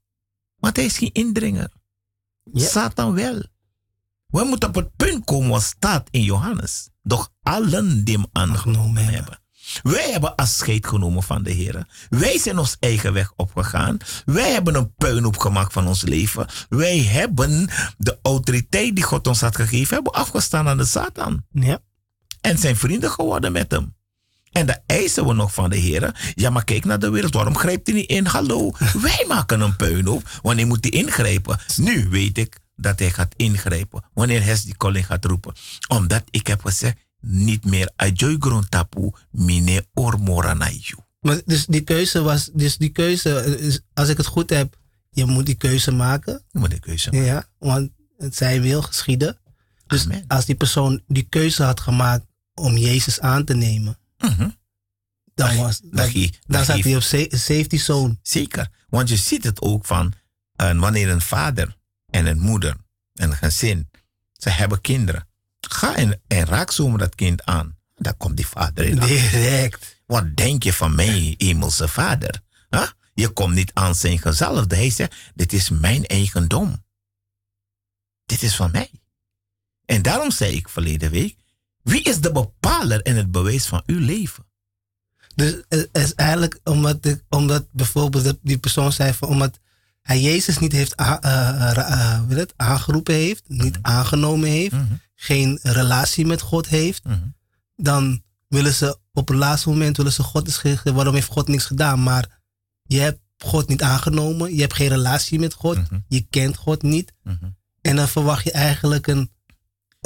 [0.68, 1.70] Want hij is geen indringer.
[2.54, 3.44] Satan wel.
[4.28, 6.90] We moeten op het punt komen wat staat in Johannes.
[7.04, 9.40] Doch allen die hem aangenomen hebben.
[9.84, 11.88] Wij hebben afscheid genomen van de Heer.
[12.10, 13.98] Wij zijn ons eigen weg opgegaan.
[14.26, 16.48] Wij hebben een puinhoop gemaakt van ons leven.
[16.70, 21.46] Wij hebben de autoriteit die God ons had gegeven, hebben afgestaan aan de Satan.
[21.52, 21.80] Ja.
[22.42, 23.97] En zijn vrienden geworden met hem.
[24.58, 26.32] En dan eisen we nog van de Heer.
[26.36, 27.34] Ja, maar kijk naar de wereld.
[27.34, 28.26] Waarom grijpt hij niet in?
[28.26, 30.40] Hallo, wij maken een puinhoop.
[30.42, 31.60] Wanneer moet hij ingrijpen?
[31.76, 34.04] Nu weet ik dat hij gaat ingrijpen.
[34.14, 35.54] Wanneer hij die calling gaat roepen.
[35.88, 38.38] Omdat ik heb gezegd, niet meer ajoy
[38.70, 41.02] tapu mine ormora na you.
[41.20, 44.78] Maar dus die keuze was, dus die keuze, als ik het goed heb,
[45.10, 46.44] je moet die keuze maken.
[46.52, 47.26] Je moet die keuze maken.
[47.26, 49.38] Ja, want het zij wil geschieden.
[49.88, 54.50] Dus als die persoon die keuze had gemaakt om Jezus aan te nemen, Mhm.
[55.34, 56.12] dan, was, dan,
[56.48, 58.18] dan zat hij op safety zone.
[58.22, 60.14] Zeker, want je ziet het ook van
[60.56, 62.76] wanneer een vader en een moeder
[63.14, 63.90] en een gezin,
[64.34, 65.28] ze hebben kinderen.
[65.60, 67.78] Ga en, en raak zomaar dat kind aan.
[67.96, 69.00] Dan komt die vader in.
[69.00, 70.02] Direct.
[70.06, 72.42] Wat denk je van mij, hemelse vader?
[72.70, 72.88] Huh?
[73.14, 74.76] Je komt niet aan zijn gezalfde.
[74.76, 76.86] Hij zegt, dit is mijn eigendom.
[78.26, 78.92] Dit is van mij.
[79.86, 81.38] En daarom zei ik verleden week,
[81.88, 84.46] wie is de bepaler en het bewijs van uw leven?
[85.36, 89.60] Dus het is eigenlijk omdat, ik, omdat bijvoorbeeld die persoon zei van omdat
[90.02, 94.94] hij Jezus niet heeft uh, uh, het, aangeroepen heeft, niet aangenomen heeft, Mhm.
[95.16, 97.04] geen relatie met God heeft,
[97.76, 101.66] dan willen ze op het laatste moment willen ze God is waarom heeft God niks
[101.66, 102.04] gedaan?
[102.04, 102.42] Maar
[102.84, 107.14] je hebt God niet aangenomen, je hebt geen relatie met God, je kent God niet.
[107.82, 109.32] En dan verwacht je eigenlijk een.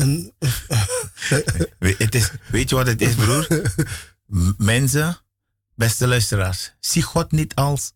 [1.80, 3.48] We- het is, weet je wat het is, broer?
[4.58, 5.18] Mensen,
[5.76, 7.92] beste luisteraars, zie God niet als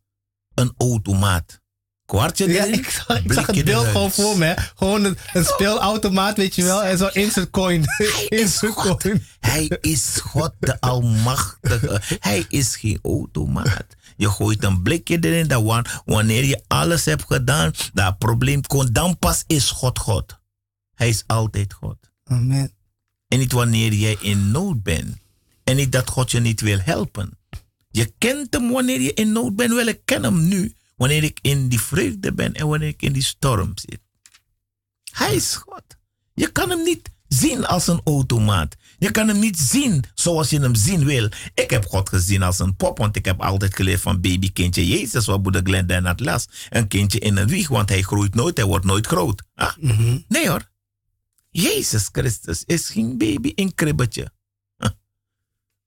[0.54, 1.64] een automaat.
[2.06, 4.46] Kwartje ja, ik zag, ik zag het beeld gewoon voor me.
[4.46, 4.54] hè.
[4.76, 6.84] Gewoon een, een speelautomaat, weet je wel.
[6.84, 7.84] En zo instant coin.
[8.30, 9.24] instant coin.
[9.40, 12.02] Hij is God de Almachtige.
[12.20, 13.86] Hij is geen automaat.
[14.18, 18.96] Je gooit een blikje erin, dat wan- wanneer je alles hebt gedaan, dat probleem komt,
[18.96, 20.40] dan pas is God God.
[20.96, 21.98] Hij is altijd God.
[22.24, 22.72] Amen.
[23.28, 25.18] En niet wanneer jij in nood bent.
[25.64, 27.38] En niet dat God je niet wil helpen.
[27.90, 29.74] Je kent hem wanneer je in nood bent.
[29.74, 30.74] Wel, ik ken hem nu.
[30.96, 34.00] Wanneer ik in die vreugde ben en wanneer ik in die storm zit.
[35.12, 35.84] Hij is God.
[36.34, 38.76] Je kan hem niet zien als een automaat.
[38.98, 41.30] Je kan hem niet zien zoals je hem zien wil.
[41.54, 45.26] Ik heb God gezien als een pop, want ik heb altijd geleerd van babykindje Jezus,
[45.26, 46.48] wat moeder Glenda en las.
[46.70, 49.44] Een kindje in een wieg, want hij groeit nooit, hij wordt nooit groot.
[49.56, 49.76] Ah?
[50.28, 50.74] Nee hoor.
[51.58, 54.32] Jezus Christus is geen baby in kribbetje.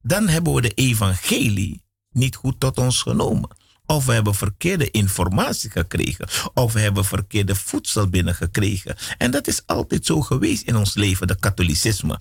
[0.03, 3.57] Dan hebben we de evangelie niet goed tot ons genomen.
[3.87, 6.29] Of we hebben verkeerde informatie gekregen.
[6.55, 8.97] Of we hebben verkeerde voedsel binnengekregen.
[9.19, 12.21] En dat is altijd zo geweest in ons leven, de katholicisme.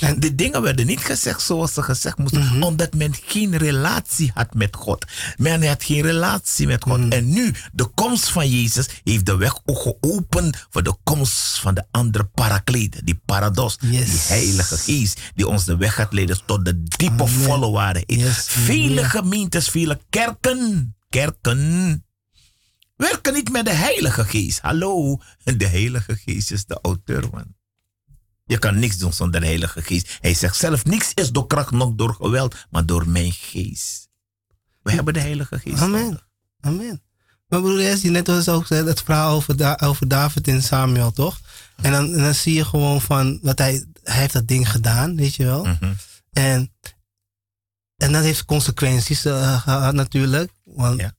[0.00, 2.62] En de dingen werden niet gezegd zoals ze gezegd moesten, mhm.
[2.62, 5.04] omdat men geen relatie had met God.
[5.36, 6.98] Men had geen relatie met God.
[6.98, 7.12] Mhm.
[7.12, 11.74] En nu, de komst van Jezus heeft de weg ook geopend voor de komst van
[11.74, 16.64] de andere parakleed, die parados, die Heilige Geest, die ons de weg gaat leiden tot
[16.64, 18.04] de diepe volle waarde.
[18.46, 22.04] Vele gemeentes, vele kerken, kerken,
[22.96, 24.60] werken niet met de Heilige Geest.
[24.60, 27.58] Hallo, de Heilige Geest is de auteur, man.
[28.50, 30.18] Je kan niks doen zonder de Heilige Geest.
[30.20, 34.08] Hij zegt zelf, niks is door kracht, nog door geweld, maar door mijn geest.
[34.82, 35.80] We hebben de Heilige Geest.
[35.80, 36.20] Amen.
[36.60, 37.02] Amen.
[37.48, 41.40] Maar broer, je net was ook het verhaal over, over David in Samuel, toch?
[41.82, 45.34] En dan, dan zie je gewoon van, dat hij, hij heeft dat ding gedaan, weet
[45.34, 45.64] je wel.
[45.64, 45.96] Mm
[46.32, 46.72] En
[48.00, 50.52] en dat heeft consequenties uh, gehad natuurlijk.
[50.64, 51.12] Want ja.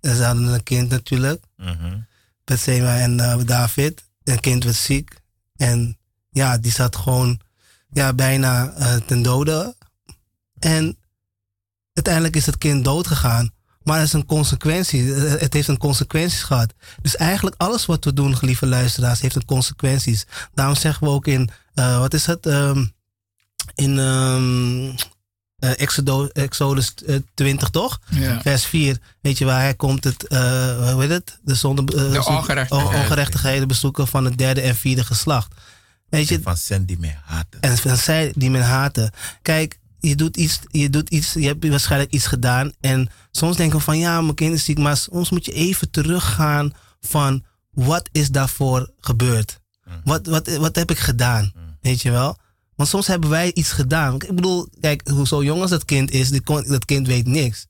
[0.00, 1.44] ze hadden een kind natuurlijk.
[1.56, 2.06] Mm -hmm.
[2.86, 4.04] en uh, David.
[4.24, 5.20] Een kind werd ziek.
[5.56, 5.98] En
[6.32, 7.40] ja, die zat gewoon
[7.92, 9.76] ja, bijna uh, ten dode.
[10.58, 10.96] En
[11.92, 13.52] uiteindelijk is het kind dood gegaan.
[13.82, 15.12] Maar het is een consequentie.
[15.12, 16.72] Het heeft een consequenties gehad.
[17.02, 20.26] Dus eigenlijk alles wat we doen, lieve luisteraars, heeft een consequenties.
[20.54, 22.46] Daarom zeggen we ook in, uh, wat is het?
[22.46, 22.92] Um,
[23.74, 24.94] in um,
[25.64, 26.94] uh, Exodus, Exodus
[27.34, 28.00] 20, toch?
[28.10, 28.40] Ja.
[28.40, 28.98] Vers 4.
[29.20, 31.38] Weet je waar hij komt het, uh, hoe heet het?
[31.42, 33.00] De, zonde, uh, de ongerechtigheden.
[33.00, 35.54] ongerechtigheden bezoeken van het derde en vierde geslacht.
[36.12, 36.40] Weet je?
[36.42, 37.60] Van zij die men haten.
[37.60, 39.10] En van zij die men haten.
[39.42, 42.72] Kijk, je doet iets, je doet iets, je hebt waarschijnlijk iets gedaan.
[42.80, 44.78] En soms denken we van ja, mijn kind is ziek.
[44.78, 49.60] Maar soms moet je even teruggaan van wat is daarvoor gebeurd?
[49.84, 50.00] Mm.
[50.04, 51.52] Wat, wat, wat heb ik gedaan?
[51.54, 51.76] Mm.
[51.80, 52.38] Weet je wel?
[52.74, 54.14] Want soms hebben wij iets gedaan.
[54.14, 57.66] Ik bedoel, kijk, hoe zo jong als dat kind is, dat kind weet niks.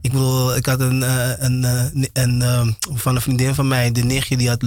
[0.00, 3.92] Ik bedoel, ik had een, uh, een, uh, een uh, van een vriendin van mij,
[3.92, 4.62] de nichtje, die had,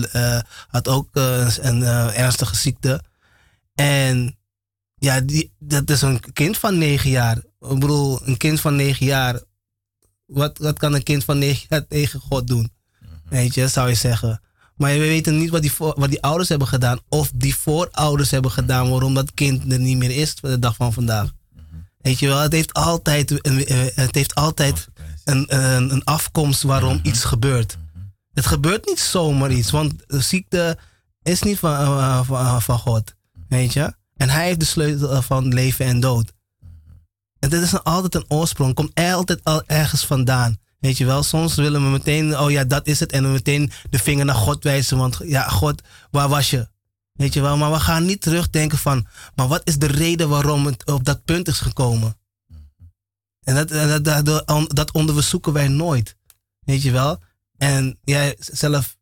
[0.67, 3.01] had ook een ernstige ziekte.
[3.77, 4.37] En
[4.95, 7.37] ja, die, dat is een kind van negen jaar.
[7.37, 9.41] Ik bedoel, een kind van negen jaar.
[10.25, 12.71] Wat, wat kan een kind van negen jaar tegen God doen?
[12.99, 13.11] Mhm.
[13.29, 14.41] Weet je, zou je zeggen.
[14.75, 16.99] Maar we weten niet wat die, wat die ouders hebben gedaan.
[17.09, 18.89] Of die voorouders hebben gedaan.
[18.89, 21.33] Waarom dat kind er niet meer is de dag van vandaag.
[21.53, 21.63] Mhm.
[21.97, 23.57] Weet je wel, het heeft altijd een,
[23.93, 24.87] het heeft altijd
[25.23, 27.07] een, een, een afkomst waarom mhm.
[27.07, 27.77] iets gebeurt.
[28.33, 29.71] Het gebeurt niet zomaar iets.
[29.71, 30.77] Want ziekte
[31.21, 33.15] is niet van, uh, van, van God.
[33.47, 33.95] Weet je?
[34.15, 36.33] En hij heeft de sleutel van leven en dood.
[37.39, 38.73] En dit is een, altijd een oorsprong.
[38.73, 40.57] Komt altijd al ergens vandaan.
[40.79, 43.11] Weet je wel, soms willen we meteen, oh ja, dat is het.
[43.11, 44.97] En we meteen de vinger naar God wijzen.
[44.97, 45.81] Want ja, God,
[46.11, 46.67] waar was je?
[47.13, 50.65] Weet je wel, maar we gaan niet terugdenken van, maar wat is de reden waarom
[50.65, 52.17] het op dat punt is gekomen?
[53.43, 56.15] En dat, dat, dat, dat onderzoeken wij nooit.
[56.59, 57.23] Weet je wel?
[57.57, 58.97] En jij zelf,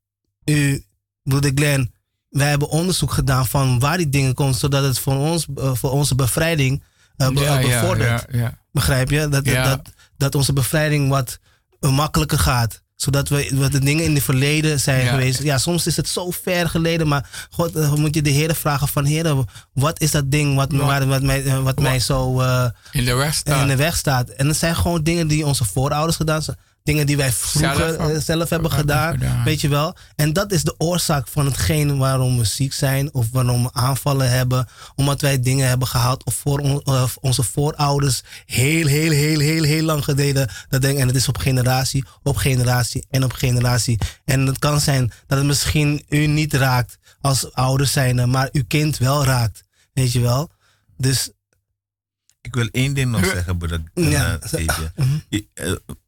[0.45, 0.85] u,
[1.23, 1.93] broeder Glenn,
[2.37, 5.91] wij hebben onderzoek gedaan van waar die dingen komen, zodat het voor, ons, eh, voor
[5.91, 6.83] onze bevrijding
[7.17, 8.25] uh, bevordert.
[8.31, 9.29] Ja, ja, Begrijp je?
[9.29, 9.81] Dat, dat,
[10.17, 11.39] dat onze bevrijding wat
[11.79, 15.43] makkelijker gaat zodat we, wat de dingen in het verleden zijn geweest.
[15.43, 18.87] Ja, soms is het zo ver geleden, maar God, dan moet je de Heer vragen
[18.87, 19.35] van Heer,
[19.73, 22.41] wat is dat ding wat, wat, wat mij, wat mij zo
[22.91, 23.61] in, de weg staat.
[23.61, 24.29] in de weg staat?
[24.29, 28.43] En dat zijn gewoon dingen die onze voorouders gedaan hebben Dingen die wij vroeger zelf,
[28.43, 29.95] eh, hebben gedaan, weet je wel.
[30.15, 34.29] En dat is de oorzaak van hetgeen waarom we ziek zijn of waarom we aanvallen
[34.29, 34.67] hebben.
[34.95, 36.81] Omdat wij dingen hebben gehad of voor
[37.21, 40.49] onze voorouders heel, heel, heel, heel, heel lang geleden.
[40.69, 43.97] Dat denk, en het is op generatie, op generatie en op generatie.
[44.25, 48.63] En het kan zijn dat het misschien u niet raakt als ouders zijn, maar uw
[48.67, 49.63] kind wel raakt.
[49.93, 50.51] Weet je wel.
[50.97, 51.29] Dus
[52.41, 53.81] ik wil één ding nog zeggen, broeder.
[53.93, 55.75] Ja, uh,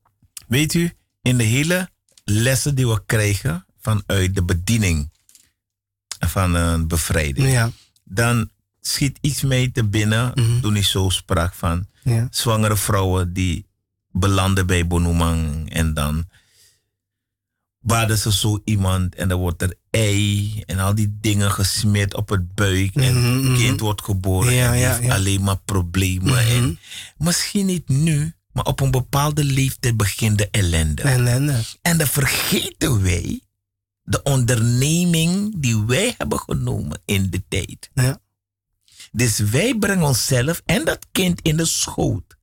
[0.47, 1.89] Weet u, in de hele
[2.23, 5.11] lessen die we krijgen vanuit de bediening
[6.19, 7.71] van een bevrijding, ja.
[8.03, 8.49] dan
[8.81, 11.87] schiet iets mee te binnen mm toen ik zo sprak van
[12.29, 13.65] zwangere vrouwen die
[14.11, 16.25] belanden bij Bonumang en dan
[17.79, 22.29] baden ze zo iemand en dan wordt er ei en al die dingen gesmeerd op
[22.29, 23.55] het buik en mhm, het mhm.
[23.55, 26.33] kind wordt geboren en heeft alleen maar problemen.
[26.33, 26.37] Mhm.
[26.37, 26.79] En
[27.17, 31.01] misschien niet nu, maar op een bepaalde leeftijd begint de ellende.
[31.01, 31.61] ellende.
[31.81, 33.41] En dan vergeten wij
[34.03, 37.89] de onderneming die wij hebben genomen in de tijd.
[37.93, 38.19] Ja.
[39.11, 42.37] Dus wij brengen onszelf en dat kind in de schoot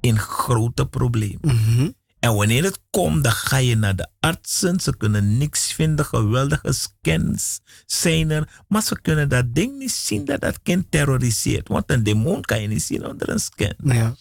[0.00, 1.40] in grote problemen.
[1.54, 1.90] Mhm.
[2.18, 4.80] En wanneer het komt, dan ga je naar de artsen.
[4.80, 8.62] Ze kunnen niks vinden, geweldige scans zijn er.
[8.68, 11.68] Maar ze kunnen dat ding niet zien dat dat kind terroriseert.
[11.68, 13.74] Want een demon kan je niet zien onder een scan.
[13.84, 14.16] Ja.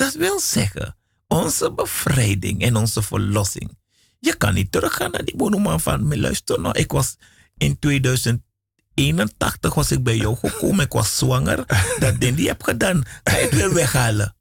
[0.00, 0.96] Dat wil zeggen,
[1.28, 3.78] onze bevrijding en onze verlossing.
[4.18, 6.18] Je kan niet teruggaan naar die bonoman van me.
[6.18, 7.16] Luister nou, ik was
[7.56, 10.84] in 2081 was ik bij jou gekomen.
[10.84, 11.64] Ik was zwanger.
[11.98, 13.02] Dat ding die heb gedaan.
[13.24, 14.36] Ga je het weer weghalen?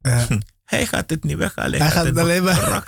[0.00, 0.26] Ja.
[0.64, 1.80] Hij gaat het niet weghalen.
[1.80, 2.84] Hij, gaat, het alleen maar.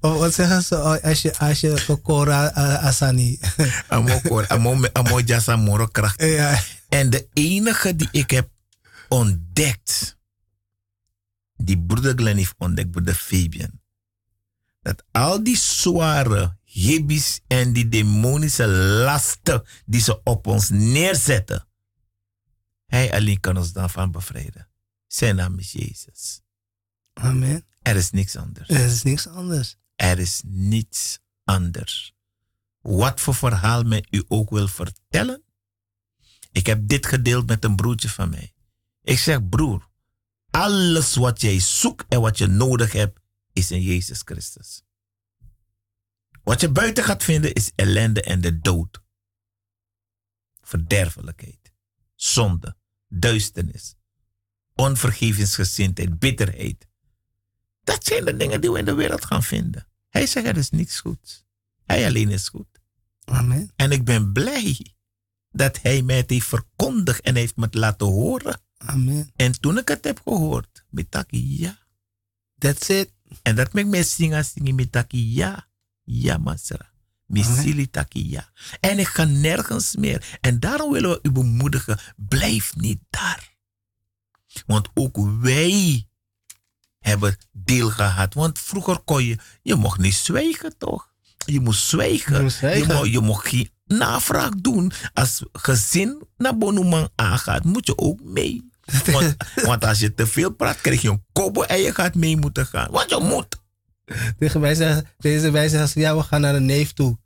[0.00, 2.48] Wat zeggen ze als je, als je kokora
[2.82, 3.40] asani?
[4.92, 6.22] Amo jasa moro kracht.
[6.88, 8.48] En de enige die ik heb
[9.08, 10.13] ontdekt,
[11.56, 13.80] die broeder Glenn heeft ontdekt, broeder Fabian,
[14.82, 18.66] dat al die zware hibbies en die demonische
[19.04, 21.66] lasten die ze op ons neerzetten,
[22.86, 24.68] hij alleen kan ons daarvan bevrijden.
[25.06, 26.40] Zijn naam is Jezus.
[27.12, 27.66] Amen.
[27.82, 28.68] Er is niks anders.
[28.68, 29.76] Er is niks anders.
[29.94, 32.14] Er is niets anders.
[32.80, 35.42] Wat voor verhaal men u ook wil vertellen.
[36.52, 38.54] Ik heb dit gedeeld met een broertje van mij.
[39.02, 39.88] Ik zeg, broer,
[40.54, 43.20] alles wat jij zoekt en wat je nodig hebt,
[43.52, 44.82] is in Jezus Christus.
[46.42, 49.02] Wat je buiten gaat vinden, is ellende en de dood.
[50.60, 51.72] Verderfelijkheid,
[52.14, 52.76] zonde,
[53.08, 53.94] duisternis,
[54.74, 56.88] onvergevensgezindheid, bitterheid.
[57.84, 59.86] Dat zijn de dingen die we in de wereld gaan vinden.
[60.08, 61.46] Hij zegt er is niets goed.
[61.84, 62.80] Hij alleen is goed.
[63.24, 63.72] Amen.
[63.76, 64.94] En ik ben blij
[65.50, 68.63] dat hij mij het heeft verkondigd en heeft me laten horen.
[68.76, 69.30] Amen.
[69.36, 71.78] En toen ik het heb gehoord, metaki ja.
[72.58, 73.12] That's it.
[73.42, 75.68] En dat maakt mij zingen, zingen metaki ja.
[76.02, 76.92] Ja, masra.
[77.26, 78.50] Misili taki ja.
[78.80, 80.38] En ik ga nergens meer.
[80.40, 83.52] En daarom willen we u bemoedigen, blijf niet daar.
[84.66, 86.08] Want ook wij
[86.98, 88.34] hebben deel gehad.
[88.34, 91.12] Want vroeger kon je, je mocht niet zwijgen toch?
[91.46, 92.36] Je moest zwijgen.
[92.36, 92.60] Je, mocht,
[93.04, 94.92] je, je mocht geen navraag doen.
[95.12, 98.72] Als gezin naar Bonuman aangaat, moet je ook mee.
[99.12, 102.36] Want, want, als je te veel praat, krijg je een kobo en je gaat mee
[102.36, 102.90] moeten gaan.
[102.90, 103.62] Want je moet.
[104.38, 107.18] Tegen mij zeggen, deze wij zeggen, ja, we gaan naar een neef toe.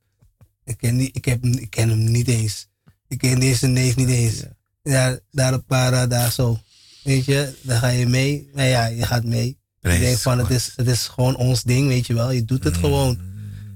[0.64, 2.68] Ik ken, niet, ik, heb, ik ken hem niet eens.
[3.08, 4.42] Ik ken deze neef niet eens.
[4.82, 6.58] Ja, daar een paar, daar zo.
[7.02, 8.50] Weet je, dan ga je mee.
[8.52, 9.58] Nou ja, je gaat mee.
[9.80, 12.30] Ik denk van, het is, het is gewoon ons ding, weet je wel.
[12.30, 12.80] Je doet het mm.
[12.80, 13.20] gewoon.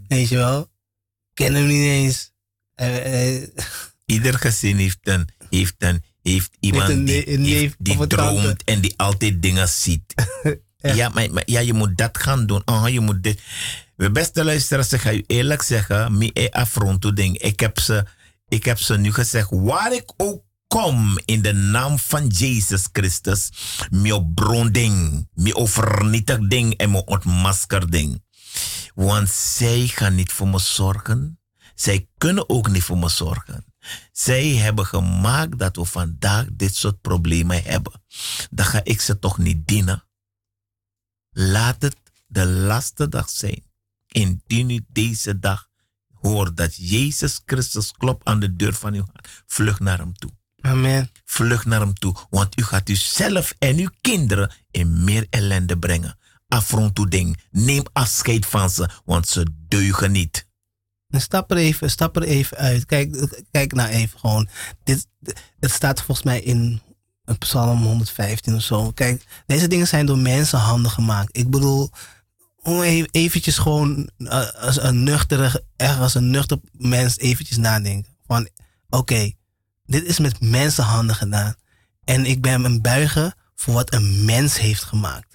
[0.08, 0.60] Weet je wel.
[0.60, 2.31] Ik ken hem niet eens.
[2.76, 3.46] Uh,
[4.06, 8.94] Ieder gezin heeft een, heeft een, heeft iemand een, die, heeft, die droomt en die
[8.96, 10.14] altijd dingen ziet.
[10.98, 12.62] ja, maar, maar, ja, je moet dat gaan doen.
[12.64, 13.40] Oh, je moet dit.
[13.96, 17.38] We beste luisteraars, ik ga u eerlijk zeggen, mi e affronto ding.
[17.38, 18.04] Ik heb ze,
[18.48, 23.50] ik heb ze nu gezegd, waar ik ook kom in de naam van Jezus Christus,
[23.90, 28.22] mi bronding, mi vernietig ding en mi ontmasker ding.
[28.94, 31.41] Want zij gaan niet voor me zorgen.
[31.74, 33.64] Zij kunnen ook niet voor me zorgen.
[34.12, 38.02] Zij hebben gemaakt dat we vandaag dit soort problemen hebben.
[38.50, 40.04] Dan ga ik ze toch niet dienen.
[41.30, 41.96] Laat het
[42.26, 43.62] de laatste dag zijn.
[44.06, 45.68] Indien u deze dag
[46.12, 50.30] hoort dat Jezus Christus klopt aan de deur van uw hart, vlug naar hem toe.
[50.60, 51.10] Amen.
[51.24, 56.18] Vlug naar hem toe, want u gaat uzelf en uw kinderen in meer ellende brengen.
[56.48, 57.40] Affront ding.
[57.50, 60.46] Neem afscheid van ze, want ze deugen niet.
[61.20, 62.86] Stap er even, stap er even uit.
[62.86, 64.48] Kijk, kijk nou even gewoon.
[64.84, 65.06] Dit,
[65.60, 66.82] het staat volgens mij in
[67.38, 68.90] Psalm 115 of zo.
[68.90, 71.36] Kijk, deze dingen zijn door mensenhanden gemaakt.
[71.36, 71.90] Ik bedoel,
[72.62, 78.16] om eventjes gewoon eh, als een nuchtere, echt als een nuchter mens eventjes nadenken.
[78.26, 78.48] Van,
[78.88, 79.32] oké,
[79.84, 81.54] dit is met mensenhanden gedaan.
[82.04, 85.31] En ik ben een buigen voor wat een mens heeft gemaakt.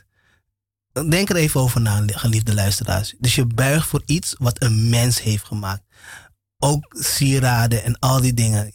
[1.10, 3.16] Denk er even over na, geliefde luisteraars.
[3.20, 5.84] Dus je buigt voor iets wat een mens heeft gemaakt.
[6.58, 8.74] Ook sieraden en al die dingen.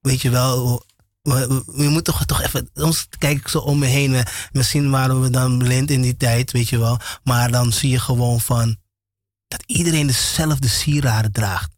[0.00, 0.84] Weet je wel,
[1.22, 2.70] we, moeten toch, toch even.
[2.74, 4.24] Soms kijk ik zo om me heen.
[4.52, 6.98] Misschien waren we dan blind in die tijd, weet je wel.
[7.24, 8.76] Maar dan zie je gewoon van.
[9.48, 11.70] dat iedereen dezelfde sieraden draagt.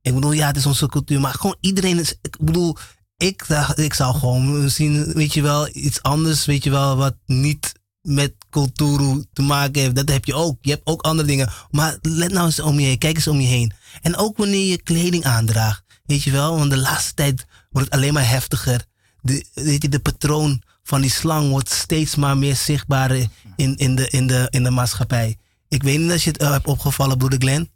[0.00, 1.20] Ik bedoel, ja, het is onze cultuur.
[1.20, 2.14] Maar gewoon iedereen is.
[2.22, 2.76] Ik bedoel,
[3.16, 7.72] ik, ik zou gewoon misschien, weet je wel, iets anders, weet je wel, wat niet
[8.06, 9.94] met cultuur te maken heeft.
[9.94, 10.58] Dat heb je ook.
[10.60, 11.50] Je hebt ook andere dingen.
[11.70, 12.98] Maar let nou eens om je heen.
[12.98, 13.72] Kijk eens om je heen.
[14.02, 15.82] En ook wanneer je kleding aandraagt.
[16.04, 18.84] Weet je wel, want de laatste tijd wordt het alleen maar heftiger.
[19.20, 23.16] De, weet je, de patroon van die slang wordt steeds maar meer zichtbaar
[23.56, 25.36] in, in, de, in, de, in de maatschappij.
[25.68, 27.70] Ik weet niet of je het uh, hebt opgevallen, broeder Glenn.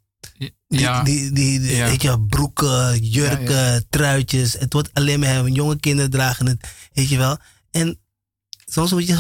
[0.69, 1.03] Ja.
[1.03, 4.53] Die, die, die weet je, broeken, jurken, truitjes.
[4.53, 7.39] Het wordt alleen maar jonge kinderen dragen het, weet je wel.
[7.71, 7.99] En
[8.73, 9.15] soms moet je,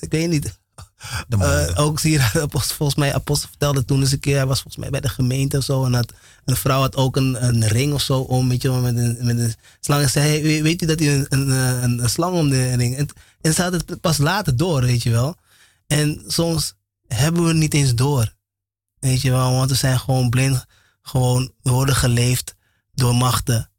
[0.00, 0.62] ik weet niet.
[1.28, 4.82] Uh, ook zie je, volgens mij, Apostel vertelde toen eens een keer, hij was volgens
[4.82, 5.84] mij bij de gemeente of zo.
[5.84, 6.12] En had,
[6.44, 9.38] een vrouw had ook een, een ring of zo om, weet je met een, met
[9.38, 10.02] een slang.
[10.02, 12.96] En zei, weet je dat hij een, een, een, slang om de ring.
[12.96, 13.08] En,
[13.40, 15.36] en ze had het pas later door, weet je wel.
[15.86, 16.74] En soms
[17.06, 18.34] hebben we het niet eens door.
[18.98, 20.64] Weet je wel, want we zijn gewoon blind.
[21.02, 22.54] Gewoon, we worden geleefd
[22.94, 23.70] door machten.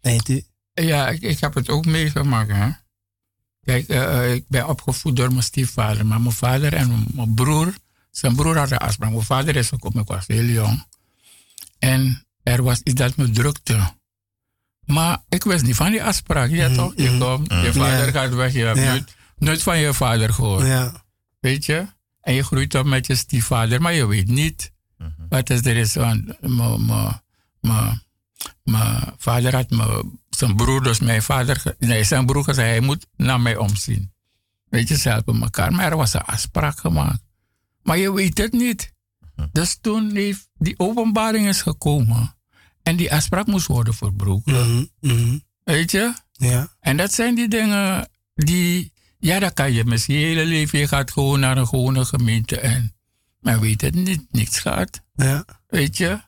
[0.00, 0.44] Weet u?
[0.72, 2.50] Ja, ik, ik heb het ook meegemaakt.
[2.50, 2.70] Hè?
[3.64, 6.06] Kijk, uh, ik ben opgevoed door mijn stiefvader.
[6.06, 7.74] Maar mijn vader en mijn broer,
[8.10, 9.10] zijn broer had een afspraak.
[9.10, 10.86] Mijn vader is gekomen, ik was heel jong.
[11.78, 13.92] En er was iets dat me drukte.
[14.86, 16.50] Maar ik wist niet van die afspraak.
[16.50, 16.92] Ja, mm, toch?
[16.96, 18.52] Je mm, komt, je vader gaat weg.
[18.52, 19.04] Je hebt ja.
[19.36, 20.66] nooit, van je vader gehoord.
[20.66, 21.04] Ja.
[21.40, 21.86] Weet je?
[22.20, 25.14] En je groeit op met je stiefvader, maar je weet niet -hmm.
[25.28, 25.94] wat is er is.
[25.94, 26.40] Want
[28.62, 29.70] mijn vader had
[30.36, 34.12] zijn broer, dus mijn vader, nee, zijn broer zei, hij moet naar mij omzien.
[34.68, 35.72] Weet je, ze helpen elkaar.
[35.72, 37.22] Maar er was een afspraak gemaakt.
[37.82, 38.92] Maar je weet het niet.
[39.36, 39.48] Mhm.
[39.52, 42.36] Dus toen heeft die openbaring is gekomen.
[42.82, 44.52] En die afspraak moest worden verbroken.
[44.52, 45.38] Mhm, mhm.
[45.64, 46.14] Weet je?
[46.32, 46.68] Ja.
[46.80, 50.78] En dat zijn die dingen die, ja, dat kan je misschien je hele leven.
[50.78, 52.96] Je gaat gewoon naar een gewone gemeente en
[53.40, 55.02] men weet het niet, niks gaat.
[55.14, 55.44] Ja.
[55.66, 56.20] Weet je?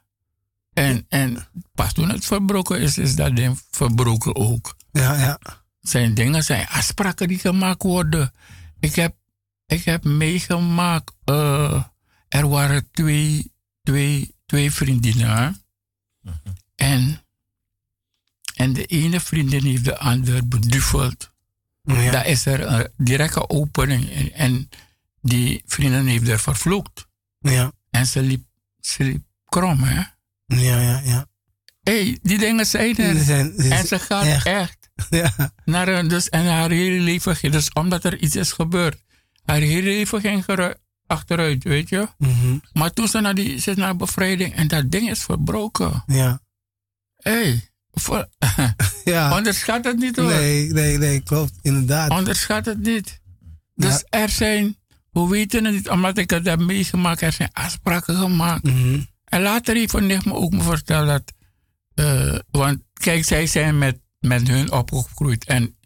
[0.77, 4.77] En, en pas toen het verbroken is, is dat ding verbroken ook.
[4.93, 5.39] Ja, ja.
[5.81, 8.33] Zijn dingen, zijn afspraken die gemaakt worden.
[8.81, 9.15] Ik heb,
[9.67, 11.85] ik heb meegemaakt, uh,
[12.29, 13.53] er waren twee,
[13.83, 15.63] twee, twee vriendinnen.
[16.75, 17.23] En,
[18.55, 21.31] en de ene vriendin heeft de ander beduveld.
[21.83, 22.11] Ja.
[22.11, 24.11] Daar is er een directe opening.
[24.11, 24.69] En, en
[25.21, 27.07] die vriendin heeft er vervloekt.
[27.39, 27.73] Ja.
[27.91, 28.45] En ze liep,
[28.81, 30.03] ze liep krom, hè?
[30.47, 31.27] Ja, ja, ja.
[31.83, 33.15] hey, die dingen zijn er.
[33.15, 35.53] Die zijn, die en ze gaat echt, echt ja.
[35.65, 39.03] naar een, dus, en haar hele leven ging, dus omdat er iets is gebeurd,
[39.45, 40.45] haar hele leven ging
[41.07, 42.09] achteruit, weet je.
[42.19, 42.63] Mm -hmm.
[42.73, 46.03] Maar toen ze naar die, ze naar bevrijding en dat ding is verbroken.
[46.07, 46.41] Ja.
[47.17, 47.71] Hé, hey,
[49.05, 49.37] ja.
[49.37, 50.31] onderschat het niet hoor.
[50.31, 52.11] Nee, nee, nee, klopt, inderdaad.
[52.11, 53.21] Onderschat het niet.
[53.75, 54.21] Dus ja.
[54.21, 54.77] er zijn,
[55.11, 58.63] we weten het niet, omdat ik het heb meegemaakt, er zijn afspraken gemaakt.
[58.63, 59.07] Mm -hmm.
[59.37, 61.33] En later heeft een nicht me ook me verteld dat,
[61.95, 65.45] uh, want kijk, zij zijn met, met hun opgegroeid.
[65.45, 65.77] En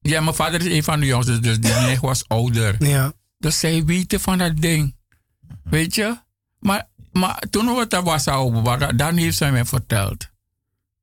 [0.00, 2.84] ja, mijn vader is een van de jongsten, dus die nicht was ouder.
[2.84, 3.12] Ja.
[3.38, 4.96] Dus zij weten van dat ding.
[5.62, 6.18] Weet je?
[6.58, 10.28] Maar, maar toen we het was openbaar, dan heeft zij mij verteld.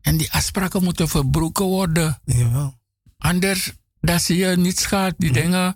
[0.02, 2.20] En die afspraken moeten verbroken worden.
[2.26, 2.80] Jawel.
[3.18, 3.72] Anders,
[4.02, 5.14] dat zie je niets gaat.
[5.18, 5.76] Die dingen,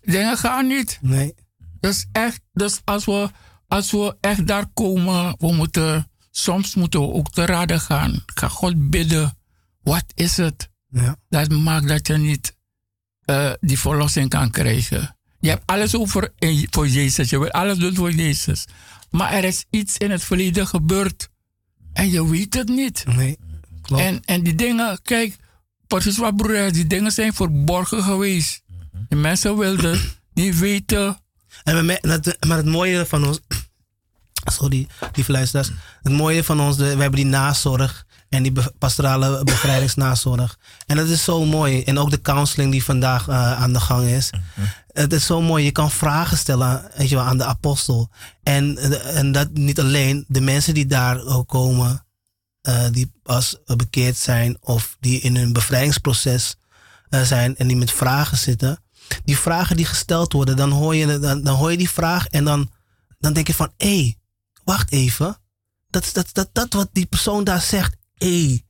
[0.00, 0.98] dingen gaan niet.
[1.00, 1.34] Nee.
[1.80, 3.30] Dus echt, dus als we,
[3.74, 8.22] als we echt daar komen, we moeten, soms moeten we ook te raden gaan.
[8.34, 9.38] Ga God bidden.
[9.82, 10.68] Wat is het?
[10.88, 11.16] Ja.
[11.28, 12.56] Dat maakt dat je niet
[13.26, 15.16] uh, die verlossing kan krijgen.
[15.40, 16.32] Je hebt alles over
[16.70, 17.30] voor Jezus.
[17.30, 18.66] Je wil alles doen voor Jezus.
[19.10, 21.28] Maar er is iets in het verleden gebeurd.
[21.92, 23.04] En je weet het niet.
[23.06, 23.38] Nee,
[23.82, 24.02] klopt.
[24.02, 25.36] En, en die dingen, kijk,
[25.86, 28.62] precies wat broer, die dingen zijn verborgen geweest.
[29.08, 30.00] De mensen wilden
[30.34, 31.23] niet weten.
[31.64, 31.86] En
[32.46, 33.40] maar het mooie van ons,
[34.52, 35.70] sorry, die luisteraars.
[36.02, 40.58] Het mooie van ons, we hebben die nazorg en die pastorale bevrijdingsnazorg.
[40.86, 41.82] En dat is zo mooi.
[41.82, 44.30] En ook de counseling die vandaag uh, aan de gang is.
[44.86, 45.64] Het is zo mooi.
[45.64, 48.10] Je kan vragen stellen weet je wel, aan de apostel.
[48.42, 48.78] En,
[49.14, 50.24] en dat niet alleen.
[50.28, 52.06] De mensen die daar komen,
[52.68, 56.56] uh, die pas bekeerd zijn of die in een bevrijdingsproces
[57.10, 58.83] zijn en die met vragen zitten.
[59.24, 62.44] Die vragen die gesteld worden, dan hoor je, dan, dan hoor je die vraag en
[62.44, 62.70] dan,
[63.18, 64.16] dan denk je van, hé, hey,
[64.64, 65.36] wacht even.
[65.90, 68.62] Dat, dat, dat, dat wat die persoon daar zegt, hé,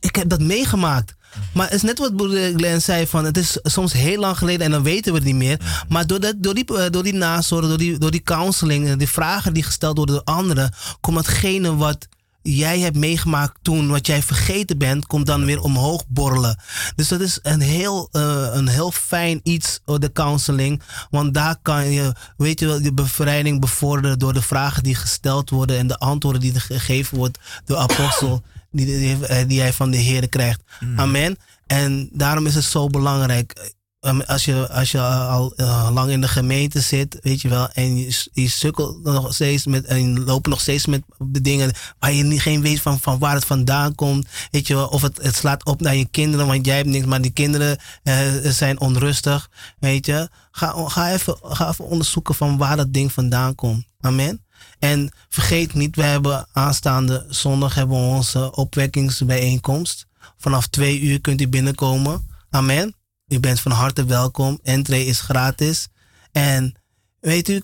[0.00, 1.14] ik heb dat meegemaakt.
[1.52, 2.12] Maar het is net wat
[2.56, 5.36] Glenn zei: van het is soms heel lang geleden en dan weten we het niet
[5.36, 5.84] meer.
[5.88, 9.08] Maar door, dat, door, die, eh, door die nazorg, door die, door die counseling, die
[9.08, 12.08] vragen die gesteld worden door anderen, komt datgene wat
[12.46, 16.58] jij hebt meegemaakt toen, wat jij vergeten bent, komt dan weer omhoog borrelen.
[16.96, 20.82] Dus dat is een heel, uh, een heel fijn iets, oh, de counseling.
[21.10, 25.50] Want daar kan je, weet je wel, de bevrijding bevorderen door de vragen die gesteld
[25.50, 29.90] worden en de antwoorden die gegeven wordt door apostel die, die, eh, die jij van
[29.90, 30.62] de Heer krijgt.
[30.80, 31.00] Mm.
[31.00, 31.36] Amen.
[31.66, 33.72] En daarom is het zo belangrijk.
[34.04, 37.68] Ehm, als je, als je al uh, lang in de gemeente zit, weet je wel,
[37.68, 42.12] en je, je sukkelt nog steeds met, en loopt nog steeds met de dingen waar
[42.12, 45.22] je niet, geen weet van, van waar het vandaan komt, weet je wel, of het,
[45.22, 48.80] het slaat op naar je kinderen, want jij hebt niks, maar die kinderen uh, zijn
[48.80, 50.28] onrustig, weet je.
[50.50, 53.84] Ga, ga, even, ga even onderzoeken van waar dat ding vandaan komt.
[54.00, 54.44] Amen.
[54.78, 60.06] En vergeet niet, we hebben aanstaande zondag hebben we onze opwekkingsbijeenkomst.
[60.38, 62.28] Vanaf twee uur kunt u binnenkomen.
[62.50, 62.94] Amen.
[63.28, 64.58] U bent van harte welkom.
[64.62, 65.88] Entree is gratis.
[66.32, 66.74] En
[67.20, 67.62] weet u,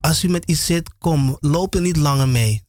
[0.00, 2.66] als u met iets zit, kom, loop er niet langer mee.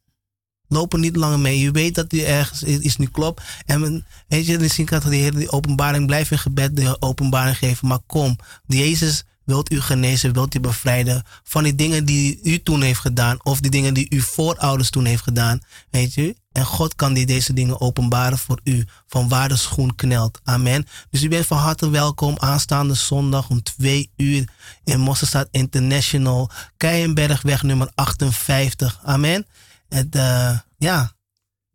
[0.67, 1.63] Loop er niet langer mee.
[1.63, 3.43] U weet dat u ergens iets niet klopt.
[3.65, 7.87] En weet je, misschien kan de Heer die openbaring blijven in gebed de openbaring geven.
[7.87, 8.35] Maar kom,
[8.67, 13.37] Jezus wilt u genezen, wilt u bevrijden van die dingen die u toen heeft gedaan
[13.43, 15.59] of die dingen die uw voorouders toen heeft gedaan.
[15.89, 16.35] Weet je?
[16.51, 20.39] En God kan die deze dingen openbaren voor u, van waar de schoen knelt.
[20.43, 20.87] Amen.
[21.09, 24.49] Dus u bent van harte welkom aanstaande zondag om twee uur
[24.83, 28.99] in Mosselstad International, Keienbergweg nummer 58.
[29.03, 29.45] Amen.
[29.89, 31.11] En uh, ja,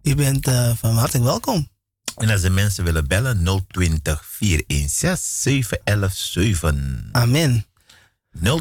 [0.02, 1.72] u bent uh, van harte welkom.
[2.16, 7.08] En als de mensen willen bellen, 020 416 7117.
[7.12, 7.66] Amen.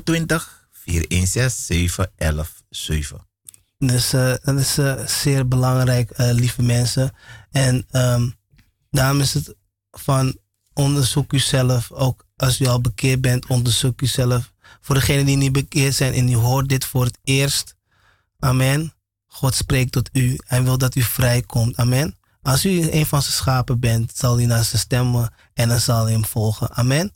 [0.04, 3.32] 020 416 7117.
[3.78, 7.12] Dus uh, dat is uh, zeer belangrijk, uh, lieve mensen.
[7.51, 8.36] En um,
[8.91, 9.56] daarom is het
[9.91, 10.38] van
[10.74, 11.91] onderzoek uzelf.
[11.91, 14.54] Ook als u al bekeerd bent, onderzoek uzelf.
[14.82, 17.76] Voor degenen die niet bekeerd zijn en u hoort dit voor het eerst.
[18.39, 18.93] Amen.
[19.28, 20.38] God spreekt tot u.
[20.45, 21.76] Hij wil dat u vrijkomt.
[21.76, 22.18] Amen.
[22.44, 26.04] Als u een van zijn schapen bent, zal hij naar zijn stemmen en dan zal
[26.04, 26.72] hij hem volgen.
[26.72, 27.12] Amen.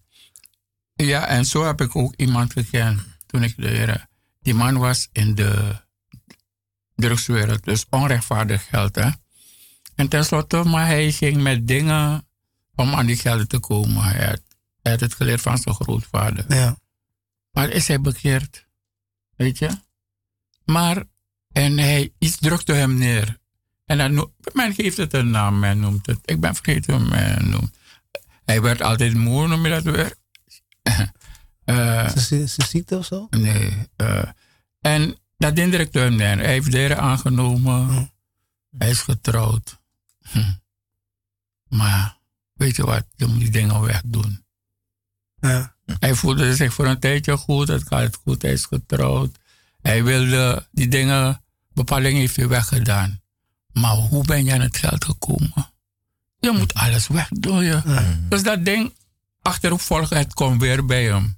[0.93, 4.07] Ja, en zo heb ik ook iemand gekend toen ik leerde.
[4.41, 5.81] Die man was in de
[6.95, 8.95] drugswereld, dus onrechtvaardig geld.
[8.95, 9.09] Hè?
[9.95, 12.27] En tenslotte, maar hij ging met dingen
[12.75, 14.03] om aan die geld te komen.
[14.03, 14.41] Hij had,
[14.81, 16.45] hij had het geleerd van zijn grootvader.
[16.47, 16.77] Ja.
[17.51, 18.67] Maar is hij bekeerd?
[19.35, 19.69] Weet je?
[20.65, 21.03] Maar,
[21.51, 23.37] en hij, iets drukte hem neer.
[23.87, 26.19] En dan, men geeft het een naam, men noemt het.
[26.25, 27.77] Ik ben vergeten hoe men noemt.
[28.45, 30.15] Hij werd altijd moe, noem je dat weer?
[31.65, 33.27] uh, Zijn ziekte of zo?
[33.29, 33.87] Nee.
[33.97, 34.23] Uh,
[34.81, 36.37] en dat indrukte hem neer.
[36.37, 37.87] Hij heeft leren aangenomen.
[37.87, 38.05] Hm.
[38.77, 39.79] Hij is getrouwd.
[40.31, 40.53] Hm.
[41.67, 42.17] Maar
[42.53, 44.45] weet je wat, je moet die dingen wegdoen.
[45.39, 45.75] Ja.
[45.99, 49.37] Hij voelde zich voor een tijdje goed, het gaat goed, hij is getrouwd.
[49.81, 53.21] Hij wilde die dingen, bepalingen heeft hij weggedaan.
[53.79, 55.71] Maar hoe ben je aan het geld gekomen?
[56.39, 57.83] Je moet alles wegdoen.
[58.29, 58.93] Dus dat ding
[59.41, 61.37] achterop volgen, het komt weer bij hem.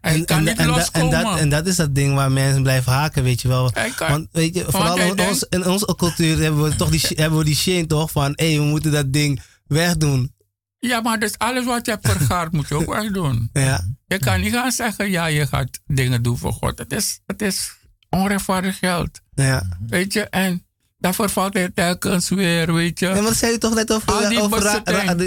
[0.00, 1.18] Hij en, kan en, niet en, loskomen.
[1.18, 3.72] En dat, en dat is dat ding waar mensen blijven haken, weet je wel.
[3.98, 7.44] Want weet je, vooral in, ons, in onze cultuur hebben we toch die, hebben we
[7.44, 10.34] die shame toch van, hé, hey, we moeten dat ding wegdoen.
[10.78, 13.50] Ja, maar dus alles wat je hebt vergaard moet je ook wegdoen.
[13.52, 13.86] Ja.
[14.06, 16.78] Je kan niet gaan zeggen, ja, je gaat dingen doen voor God.
[16.78, 17.72] Het is, het is
[18.08, 19.20] onrechtvaardig geld.
[19.34, 19.78] Ja.
[19.86, 20.66] Weet je, en
[21.02, 23.06] Daarvoor valt hij telkens weer, weet je.
[23.06, 24.60] Ja, maar dat zei je toch net over, al die over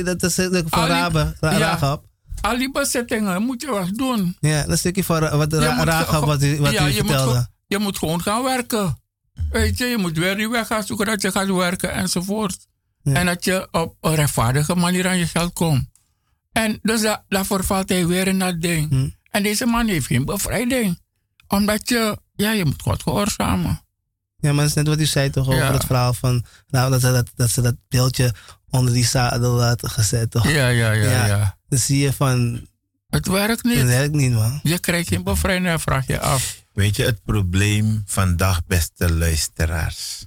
[0.04, 2.06] dat is van Rabe, Rahab.
[2.42, 4.38] Al die bezittingen moet je wat doen.
[4.40, 7.34] Ja, dat stukje van wat Rahab wat u, wat ja, u vertelde.
[7.34, 8.98] Moet, je moet gewoon gaan werken.
[9.50, 12.68] Weet je, je moet weer die weg gaan zoeken dat je gaat werken enzovoort.
[13.04, 13.14] Ja.
[13.14, 15.90] En dat je op een rechtvaardige manier aan je geld komt.
[16.52, 18.90] En dus dat, daarvoor valt hij weer in dat ding.
[18.90, 19.10] Hm.
[19.30, 21.00] En deze man heeft geen bevrijding.
[21.48, 23.85] Omdat je, ja, je moet God gehoorzamen.
[24.46, 27.02] Ja, maar dat is net wat u zei toch over het verhaal van nou, dat,
[27.02, 28.34] ze dat, dat ze dat beeldje
[28.70, 30.32] onder die zadel had gezet.
[30.32, 30.48] Toch?
[30.48, 31.58] Ja, ja, ja, ja, ja.
[31.68, 32.68] Dan zie je van.
[33.10, 33.78] Het werkt niet.
[33.78, 34.60] Het werkt niet, man.
[34.64, 36.64] Je krijgt geen bevrijding vraag je af.
[36.74, 40.26] Weet je, het probleem vandaag, beste luisteraars.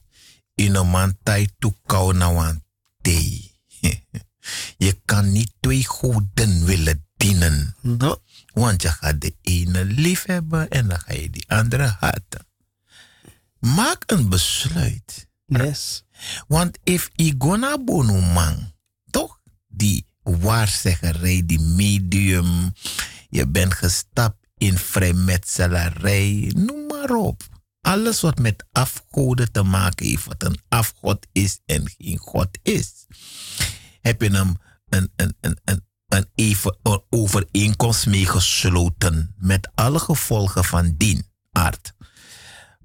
[0.55, 2.63] Inoman tai tu kau nawan
[3.03, 3.57] thee.
[4.77, 7.77] Je kan niet twee goden willen dienen.
[7.81, 8.23] No.
[8.53, 12.48] Want je gaat de ene lief hebben en dan ga je die andere haten.
[13.61, 15.29] Maak een besluit.
[15.47, 16.05] Yes.
[16.49, 18.73] Want if igona bono man,
[19.11, 19.41] toch?
[19.69, 22.73] Die waarzeggerij, die medium.
[23.29, 27.43] Je bent gestapt in vrijmetselarij, noem maar op.
[27.81, 33.07] Alles wat met afgoden te maken heeft, wat een afgod is en geen God is.
[34.01, 34.57] Heb je hem
[34.89, 41.93] een, een, een, een, een, even, een overeenkomst meegesloten met alle gevolgen van dien aard.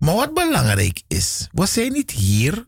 [0.04, 2.68] Maar wat belangrijk is, we zijn niet hier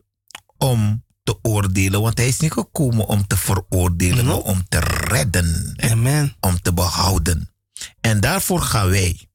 [0.56, 5.74] om te oordelen, want hij is niet gekomen om te veroordelen, maar om te redden.
[5.76, 6.36] Amen.
[6.40, 7.50] Om te behouden.
[8.00, 9.28] En daarvoor gaan wij.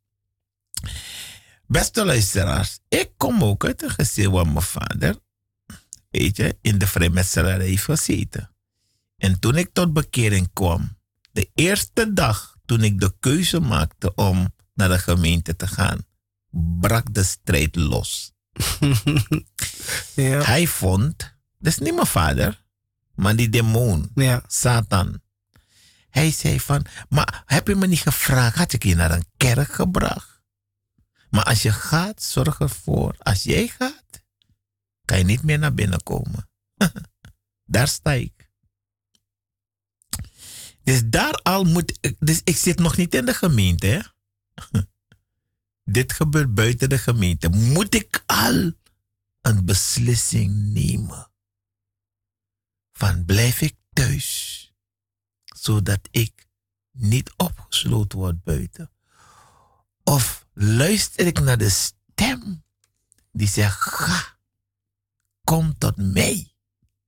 [1.67, 5.15] Beste luisteraars, ik kom ook uit een gezin waar mijn vader,
[6.09, 8.51] weet je, in de vrijmetselarij heeft gezeten.
[9.17, 10.97] En toen ik tot bekering kwam,
[11.31, 16.05] de eerste dag toen ik de keuze maakte om naar de gemeente te gaan,
[16.51, 18.31] brak de strijd los.
[20.15, 20.41] ja.
[20.43, 21.17] Hij vond,
[21.57, 22.63] dat is niet mijn vader,
[23.15, 24.43] maar die demon, ja.
[24.47, 25.21] Satan.
[26.09, 29.73] Hij zei van, maar heb je me niet gevraagd, had ik je naar een kerk
[29.73, 30.41] gebracht?
[31.29, 34.23] Maar als je gaat, zorg ervoor, als jij gaat,
[35.05, 36.49] kan je niet meer naar binnen komen.
[37.75, 38.49] daar sta ik.
[40.83, 43.99] Dus daar al moet ik, dus ik zit nog niet in de gemeente, hè?
[45.91, 48.71] Dit gebeurt buiten de gemeente, moet ik al
[49.41, 51.31] een beslissing nemen.
[52.91, 54.73] Van blijf ik thuis,
[55.43, 56.47] zodat ik
[56.91, 58.91] niet opgesloten word buiten.
[60.03, 62.63] Of luister ik naar de stem
[63.31, 64.37] die zegt: Ga,
[65.43, 66.53] kom tot mij.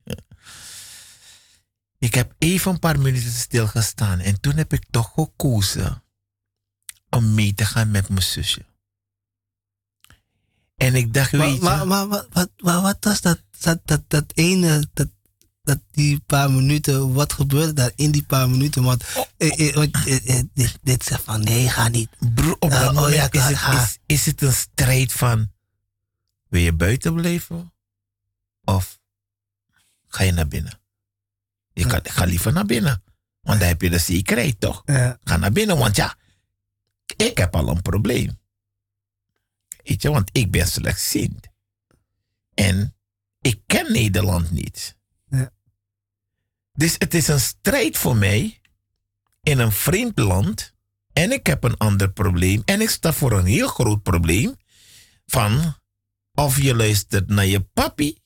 [1.97, 6.03] Ik heb even een paar minuten stilgestaan en toen heb ik toch gekozen
[7.09, 8.65] om mee te gaan met mijn zusje.
[10.83, 11.61] En ik dacht, weet je...
[11.61, 15.07] Maar, maar, wat, wat, wat was dat, dat, dat, dat ene, dat,
[15.63, 18.83] dat die paar minuten, wat gebeurde daar in die paar minuten?
[18.83, 19.03] Want
[19.37, 22.09] eh, eh, eh, dit, dit zegt van nee, ga niet.
[22.33, 25.51] Bro, op dat oh, ja, is, het, is, is het een strijd van,
[26.49, 27.73] wil je buiten blijven?
[28.63, 28.99] Of
[30.07, 30.79] ga je naar binnen?
[31.73, 33.03] Je kan, ga liever naar binnen.
[33.41, 34.81] Want dan heb je de zekerheid toch?
[35.23, 36.15] Ga naar binnen, want ja,
[37.15, 38.41] ik heb al een probleem.
[39.83, 41.47] Weet je, want ik ben slechtziend.
[42.53, 42.95] En
[43.41, 44.97] ik ken Nederland niet.
[45.29, 45.51] Ja.
[46.73, 48.61] Dus het is een strijd voor mij
[49.41, 50.73] in een vreemd land.
[51.13, 52.61] En ik heb een ander probleem.
[52.65, 54.55] En ik sta voor een heel groot probleem.
[55.25, 55.75] Van
[56.33, 58.17] of je luistert naar je papi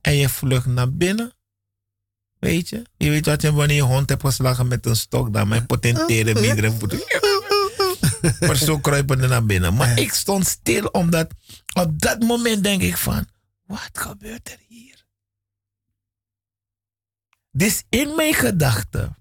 [0.00, 1.32] en je vlucht naar binnen.
[2.38, 2.82] Weet je?
[2.96, 6.40] Je weet wat je wanneer je hond hebt geslagen met een stok, dan mijn potenteren
[6.40, 6.98] meerdere voeten.
[8.40, 9.74] Maar zo kruipen er naar binnen.
[9.74, 11.34] Maar ik stond stil omdat
[11.72, 13.28] op dat moment denk ik van,
[13.66, 15.06] wat gebeurt er hier?
[17.50, 19.16] Dus in mijn gedachten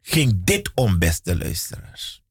[0.00, 2.22] ging dit om, beste luisteraars.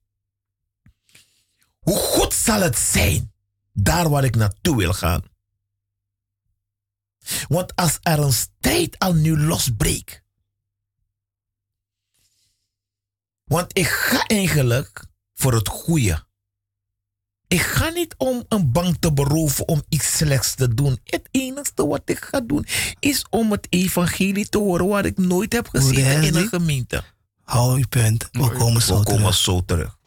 [1.79, 3.33] Hoe goed zal het zijn
[3.73, 5.23] daar waar ik naartoe wil gaan?
[7.47, 10.21] Want als er een strijd al nu losbreekt.
[13.43, 15.08] Want ik ga eigenlijk
[15.39, 16.23] voor het goede.
[17.47, 20.99] Ik ga niet om een bank te beroven om iets slechts te doen.
[21.03, 22.65] Het enige wat ik ga doen
[22.99, 27.03] is om het evangelie te horen wat ik nooit heb gezien in een gemeente.
[27.43, 28.29] Hou je punt.
[28.31, 29.98] We komen zo We komen zo terug.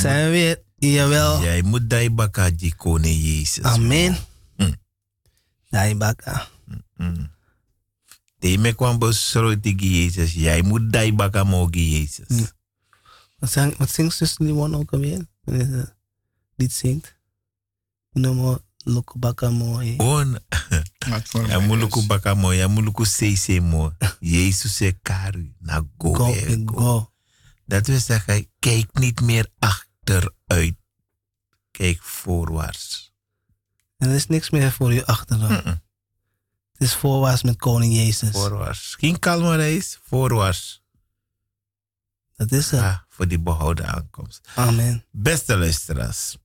[0.00, 0.62] Zijn weer.
[0.78, 1.42] Jawel.
[1.42, 3.64] Jij moet die baka die koning Jezus.
[3.64, 4.16] Amen.
[4.56, 4.74] Mm.
[5.70, 6.48] Die baka.
[6.96, 7.30] Mm.
[8.38, 10.32] Die me kwam besroot die Jezus.
[10.32, 12.28] Jij moet die baka mogen Jezus.
[12.28, 12.46] Mm.
[13.38, 15.26] Wat, zing, wat zingt zuster die one ook alweer?
[15.44, 15.92] Wanneer ze
[16.56, 17.16] dit zingt?
[18.12, 19.96] You know, luku baka mooi.
[19.96, 20.38] On.
[21.48, 22.58] Ja muluku baka mooi.
[22.58, 23.92] Ja muluku seise mooi.
[24.20, 25.54] Jezus zei karu.
[25.58, 26.34] Na go, go,
[26.64, 27.12] go.
[27.66, 29.46] Dat wil zeggen, kijk niet meer
[30.08, 30.74] achteruit.
[31.70, 33.12] Kijk voorwaarts.
[33.96, 35.64] En er is niks meer voor je achteruit.
[35.64, 35.80] Mm -mm.
[36.72, 38.30] Het is voorwaarts met koning Jezus.
[38.30, 38.94] Voorwaarts.
[38.98, 40.82] Geen kalme reis, voorwaarts.
[42.36, 42.80] Dat is het.
[42.80, 44.48] Ah, voor die behouden aankomst.
[44.54, 45.04] Amen.
[45.10, 46.36] Beste luisteraars.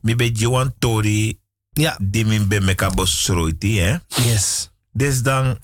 [0.00, 1.40] Mi be Johan Tori.
[1.70, 1.98] Ja.
[2.02, 3.96] Die min be meka bosroiti, hè?
[4.06, 4.70] Yes.
[4.92, 5.58] Dus dan.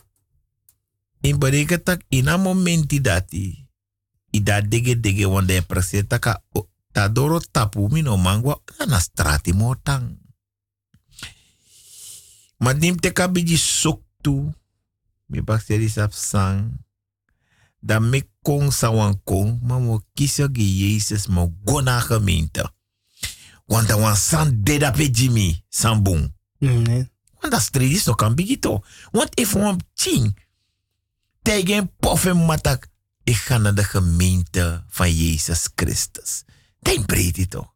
[1.21, 3.69] In bereken tak in een moment dati
[4.31, 6.43] ida dege dege wanda e presenta ka
[6.99, 10.19] ta doro tapu mino mangwa na strati motang.
[12.59, 13.13] Ma dim te
[13.55, 14.53] soktu
[15.31, 16.75] mi bakseri sap sang
[17.79, 22.67] da me kong sa wan kong ma mo kisa ge Jezus mo gona gemeente.
[23.69, 26.35] Want wan san deda pe Jimmy san boom.
[26.59, 27.07] Mm
[27.39, 28.35] Want dat strijdt no kan.
[29.13, 30.35] Want if wan ching
[31.43, 32.89] tegen poffen matak
[33.23, 36.45] ik ga naar de gemeente van Jezus Christus.
[36.79, 37.75] Denk breed toch.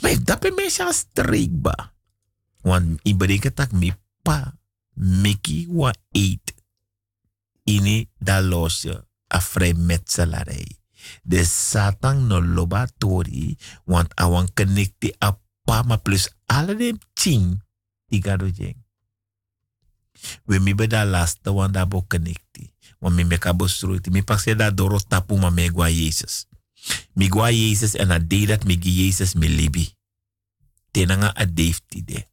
[0.00, 1.94] Maar dat ben mensen als streekbaar.
[2.60, 4.58] Want ik berekent dat mijn pa,
[4.92, 6.54] Mickey, wat eet.
[7.64, 10.78] Ini da losje a vrijmetselarij.
[11.22, 16.98] De Satan no lobatori, want awan connecte a pa ma plus alle dem
[18.06, 18.84] die gado jeng.
[20.44, 24.10] We mi be da laste wan da bo connecte want mi meka bosruiti.
[24.10, 26.46] Mi pak da doro tapu ma me gwa Jesus.
[27.14, 29.88] Mi gwa Jesus en a day dat mi gi Jesus mi libi.
[30.90, 32.26] Tenanga a de.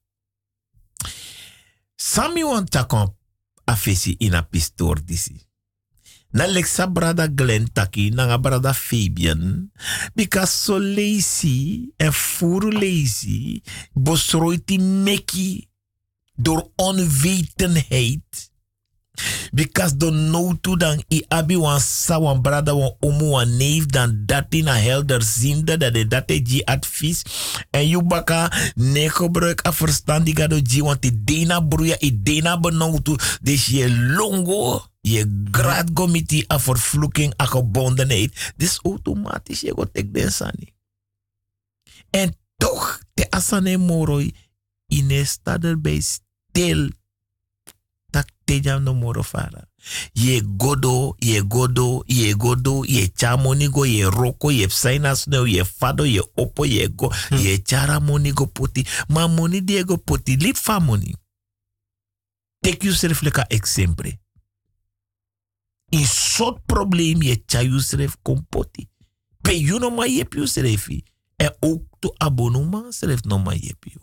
[1.95, 3.16] Sami wan takon
[3.66, 5.39] afesi in a pistor disi.
[6.34, 9.72] Na leksa brada Glenn taki na brada Fabian.
[10.16, 13.62] Because so lazy en furu lazy.
[13.93, 15.70] Bosroiti meki
[16.36, 18.53] door onwetendheid
[19.53, 23.86] Because don't know to dan i abi wan sa wan brada wan omu wan neef
[23.86, 27.22] dan dati na helder zinde dat de dati ji advies.
[27.70, 32.57] En you baka ne gebruik a verstandiga do ji want i dena broeia i dena
[32.57, 33.14] benauwtu.
[33.41, 33.86] Dus je
[34.18, 38.53] longo je grad gomiti a vervloeking a gebondenheid.
[38.57, 40.74] Dus automatisch je go tek den sani.
[42.09, 44.34] En toch te asane moroi
[44.88, 46.89] in staat erbij stil
[48.46, 49.68] teja no moro fara.
[50.14, 56.06] Ye godo, ye godo, ye godo, ye chamonigo, ye roko, ye sainas no, ye fado,
[56.06, 57.38] ye opo, ye go, hmm.
[57.38, 58.86] ye chara monigo poti.
[59.10, 61.16] Ma moni diego poti, lip fa moni.
[62.64, 64.12] Take yourself like a exemple.
[65.91, 68.88] In soort probleem je cha yourself kompoti.
[69.44, 70.88] Pe you no ma yep yourself.
[71.38, 74.00] En ook to abonnement no ma yep you.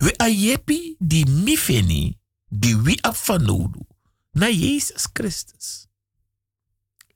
[0.00, 2.12] We ayepi di mifeni
[2.50, 3.86] di wi afanodu
[4.34, 5.88] na Jesus Christus.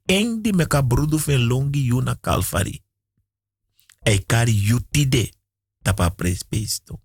[0.07, 2.85] En di meka brudu fen longi yuna kalfari.
[4.05, 5.35] E kari yutide
[5.83, 7.01] tapa prespesto.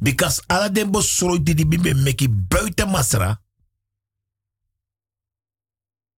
[0.00, 1.02] Because ala den bo
[1.38, 3.42] di di bibe meki buiten masra.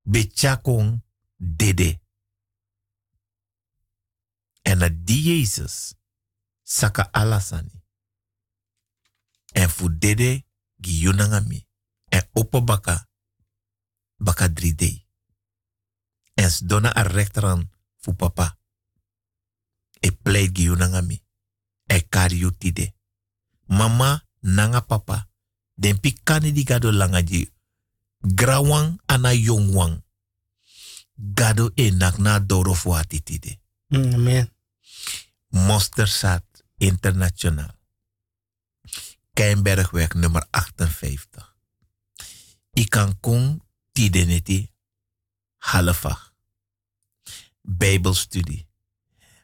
[0.05, 1.03] Bechakon
[1.37, 2.01] dede.
[4.63, 5.95] En a di Jesus
[6.63, 7.80] saka alasani
[9.61, 10.31] en fu dede
[10.85, 11.59] gi yunangami
[12.17, 12.97] en opo baka
[14.27, 14.91] baka dride
[16.41, 17.69] en dona a rechteran
[18.03, 18.57] fu papa.
[20.01, 21.17] E pleit gi yunangami
[21.87, 22.95] e kari tide.
[23.67, 25.29] Mama nanga papa
[25.75, 27.53] den pikani di gado langaji
[28.21, 30.03] grawang ana yongwang
[31.17, 34.51] gado e nak na doro fu atitide mm, amen.
[35.51, 36.45] Mostersat
[36.79, 37.80] International
[39.33, 41.57] Keienbergweg nummer 58.
[42.73, 43.63] Ik kan kon
[43.93, 44.73] tideneti
[45.57, 46.35] halfag.
[47.61, 48.69] Bijbelstudie.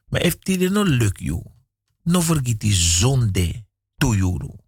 [0.08, 1.42] Maar if tiden no lukt you,
[2.02, 3.66] no vergiet die zonde
[3.96, 4.58] to you.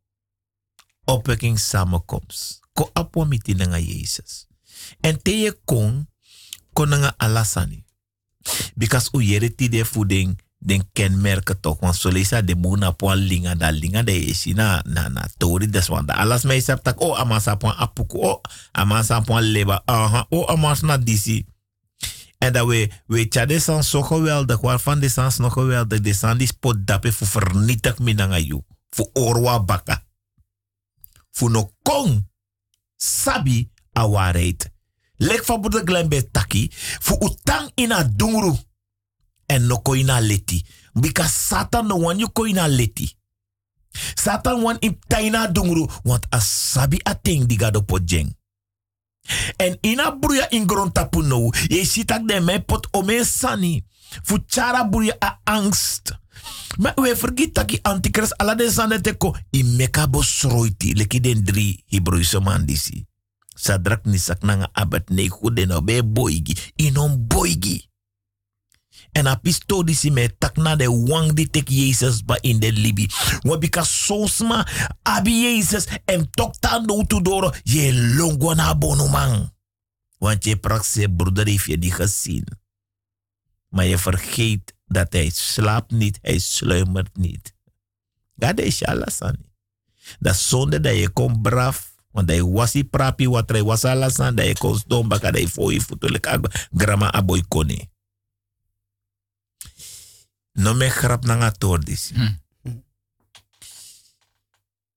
[1.04, 2.60] Opwekking samenkomst.
[2.72, 4.46] Ko apwa miti nga Jezus.
[5.00, 6.08] En te kon,
[6.72, 7.84] kon alasani.
[8.74, 11.80] Because u yere tide voeding den kenmerken toch.
[11.80, 15.70] Want zo lees de moena po linga da linga de esi na na na tori
[15.70, 16.14] des wanda.
[16.14, 16.42] Alas
[16.82, 18.40] tak oh amasa po apuku oh
[18.72, 21.46] amasa leba aha oh amas na disi.
[22.38, 24.60] En dat we, we tja, zijn zo geweldig.
[24.60, 26.00] Waarvan de zijn nog geweldig.
[26.00, 28.62] De zijn die spot dappen voor vernietig minangayu.
[28.90, 30.04] Voor orwa baka.
[31.30, 32.26] Voor no kong.
[32.96, 34.70] Sabi a waarheid.
[35.16, 36.68] Lek van broeder Glenn taki.
[36.98, 38.56] Voor utang ina dungru.
[39.48, 40.60] En no ko ina leti.
[40.92, 43.08] Because Satan no wan you ko ina leti.
[44.14, 45.88] Satan wan in taina dungru.
[46.04, 48.36] Want a sabi a ting di gado jeng.
[49.56, 51.22] En ina bruya in grond tapu
[52.26, 53.84] de mij pot ome sani.
[54.22, 56.18] Fu chara bruya a angst.
[56.78, 59.36] Maar we vergiet dat die antichrist ala de zande teko.
[59.50, 60.96] I meka bosroiti.
[60.96, 61.84] Leki den drie
[62.42, 62.66] man.
[63.54, 66.56] Sadrak nisak nanga abat ne kude no be boigi.
[66.76, 67.87] Inon boigi.
[69.12, 72.72] En a pisto disi me tak na de wang di tek Jezus ba in de
[72.72, 73.10] libi.
[73.42, 74.66] Wa bika sosma
[75.02, 79.52] abi Jezus en tok ta no tu doro je longo na man.
[80.18, 82.44] Want je prakse broeder heeft je niet gezien.
[83.68, 87.54] Maar je vergeet dat hij slaapt niet, hij sluimert niet.
[88.34, 89.52] Dat is alasani.
[90.18, 94.34] Dat zonde dat je komt braaf, want hij was die prapi wat hij was alasan,
[94.34, 96.38] dat je komt stom baka dat je voor je voetelijk
[96.76, 97.88] grama aboy kone.
[100.58, 102.10] No me grap na tordis.
[102.10, 102.34] Hmm.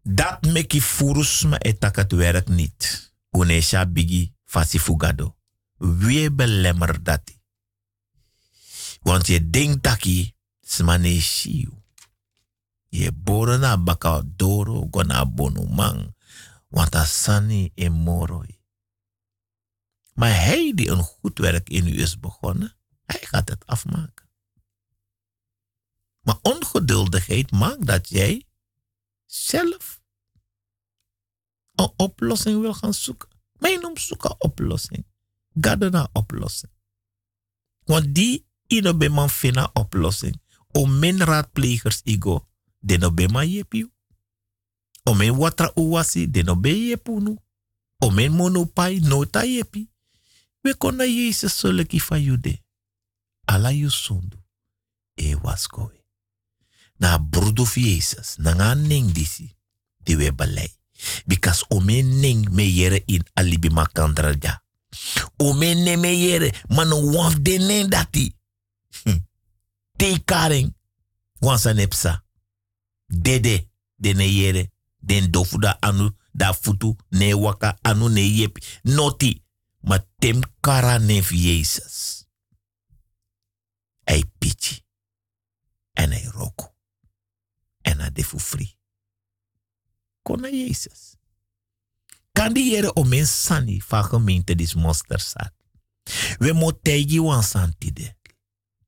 [0.01, 3.13] Dat meki furus ma etakat werk niet.
[3.29, 5.37] Unesha bigi fasi fugado.
[5.77, 7.37] Wie belemmer dati.
[9.01, 11.69] Want je denkt taki, smane shiu.
[12.89, 16.15] Je boro na baka doro gona bonu mang.
[16.67, 18.59] Want asani e moroi.
[20.13, 22.75] Maar hij die een goed werk in u is begonnen,
[23.05, 24.20] hij gaat het afmaken.
[26.21, 28.45] Maar ongeduldigheid maakt dat jij
[29.25, 30.01] zelf
[31.75, 33.29] een oplossing wil gaan zoeken.
[33.53, 35.05] Mijn noem zoeken oplossing.
[35.59, 36.71] Ga naar oplossing.
[37.83, 40.41] Want die ino be man fina oplossing.
[40.71, 42.47] O men raadplegers igo,
[42.79, 43.91] de no be man yepiu.
[45.03, 47.37] O men watra uwasi, de no be yepunu.
[47.97, 49.89] O men monopai nota yepi.
[50.61, 52.63] We kona Jezus soleki fa jude.
[53.45, 54.37] Ala yusundu.
[55.15, 56.00] E waskoe.
[57.01, 59.49] Na brudo fi Jezus, na nga ning disi.
[60.05, 60.69] Di we balei.
[61.25, 64.61] Because o men ning me yere in alibi makandra ja.
[65.37, 68.29] O men ne me yere, man waf de dati.
[70.01, 70.75] Te karing.
[71.39, 72.25] Wansa nepsa.
[73.05, 73.69] Dede.
[73.95, 74.71] Dene yere.
[74.97, 76.09] Den dofu da anu.
[76.31, 76.95] Da futu.
[77.09, 78.63] Ne waka anu ne yepi.
[78.83, 79.43] Noti.
[79.79, 82.25] Ma tem kara nef Jezus.
[84.03, 84.23] Hij.
[85.93, 86.31] En hij.
[87.81, 88.77] En hij defu free.
[90.21, 91.15] Kona Jezus.
[92.31, 95.53] Kan die jere om een sani van gemeente dis monster zat.
[96.37, 98.15] We moeten je wansantide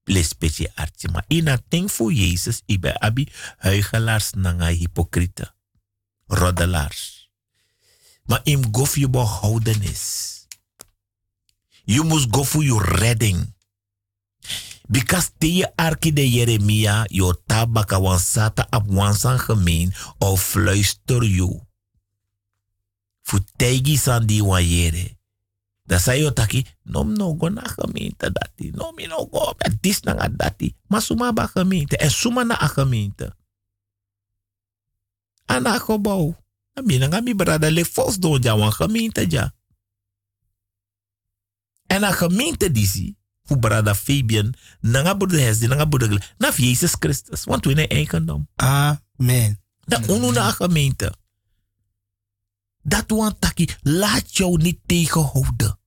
[0.04, 1.10] lespecie artje.
[1.10, 5.54] Maar ina ting voor Jezus, ibe abi huigelaars nanga hypocriete.
[6.26, 7.32] Roddelaars.
[8.24, 10.32] Maar im go voor je behoudenis.
[11.84, 13.54] Je moest go voor je redding.
[14.90, 21.62] Because te je arki de Jeremia, yo tabaka wansata wansan gemeen, of fluister you.
[23.24, 25.18] Fu tegi san di wanyere.
[25.84, 28.72] Da sayo taki, nom no go na gemeente dati.
[28.72, 30.76] Nom no go met dis na nga dati.
[30.88, 31.98] Maar suma ba gemeente.
[31.98, 33.36] En suma na a gemeente.
[35.46, 36.36] Ana gebouw.
[36.74, 39.54] Ami na nga mi brada le fos don ja wan gemeente ja.
[41.88, 43.16] En a gemeente disi.
[43.54, 44.54] Fu brada Fabian.
[44.82, 45.68] Na nga broeder Hesdi.
[45.68, 47.46] Na nga broeder Na Jezus Christus.
[47.46, 48.48] Want we ne eigendom.
[48.56, 49.62] Amen.
[49.86, 51.14] Da unu na gemeente.
[52.84, 55.80] Dat want taki, laat jou niet tegenhouden.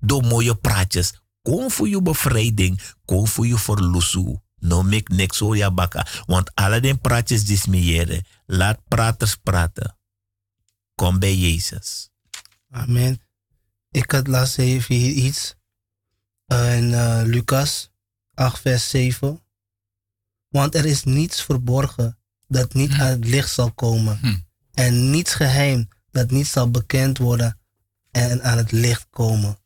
[0.00, 1.12] Door mooie praatjes.
[1.42, 2.80] Kom voor je bevrijding.
[3.04, 4.40] Kom voor je verlossing.
[4.58, 6.06] No mek niks hoor ja baka.
[6.26, 8.24] Want alle die praatjes dismiëren.
[8.46, 9.96] Laat praters praten.
[10.94, 12.10] Kom bij Jezus.
[12.70, 13.20] Amen.
[13.90, 15.54] Ik had laatst even iets.
[16.50, 17.90] In uh, Lucas
[18.34, 19.42] 8 vers 7.
[20.48, 22.18] Want er is niets verborgen
[22.48, 23.00] dat niet hm.
[23.00, 24.18] aan het licht zal komen.
[24.18, 24.36] Hm.
[24.74, 27.58] En niets geheim dat niet zal bekend worden
[28.10, 29.58] en aan het licht komen.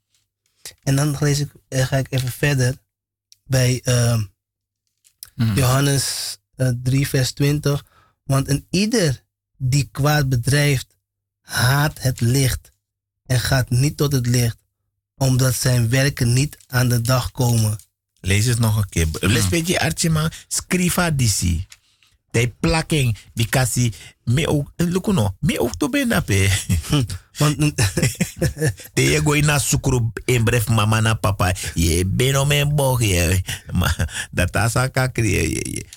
[0.83, 2.77] En dan lees ik, eh, ga ik even verder
[3.45, 4.23] bij uh,
[5.35, 7.85] Johannes uh, eh, 3, vers 20.
[8.25, 9.25] Want een ieder
[9.57, 10.97] die kwaad bedrijft,
[11.41, 12.73] haat het licht
[13.27, 14.59] en gaat niet tot het licht,
[15.17, 17.79] omdat zijn werken niet aan de dag komen.
[18.21, 19.07] Lees het nog een keer.
[19.21, 21.67] Lees een beetje Artje, maar scriva disi.
[22.35, 23.93] de plakking, because
[24.25, 26.11] me ook, look no, me ook to ben.
[27.39, 27.59] Want
[28.95, 33.03] de je gooi na sukru in bref mama na papa, je ben om een boog
[33.03, 34.89] je, maar dat is al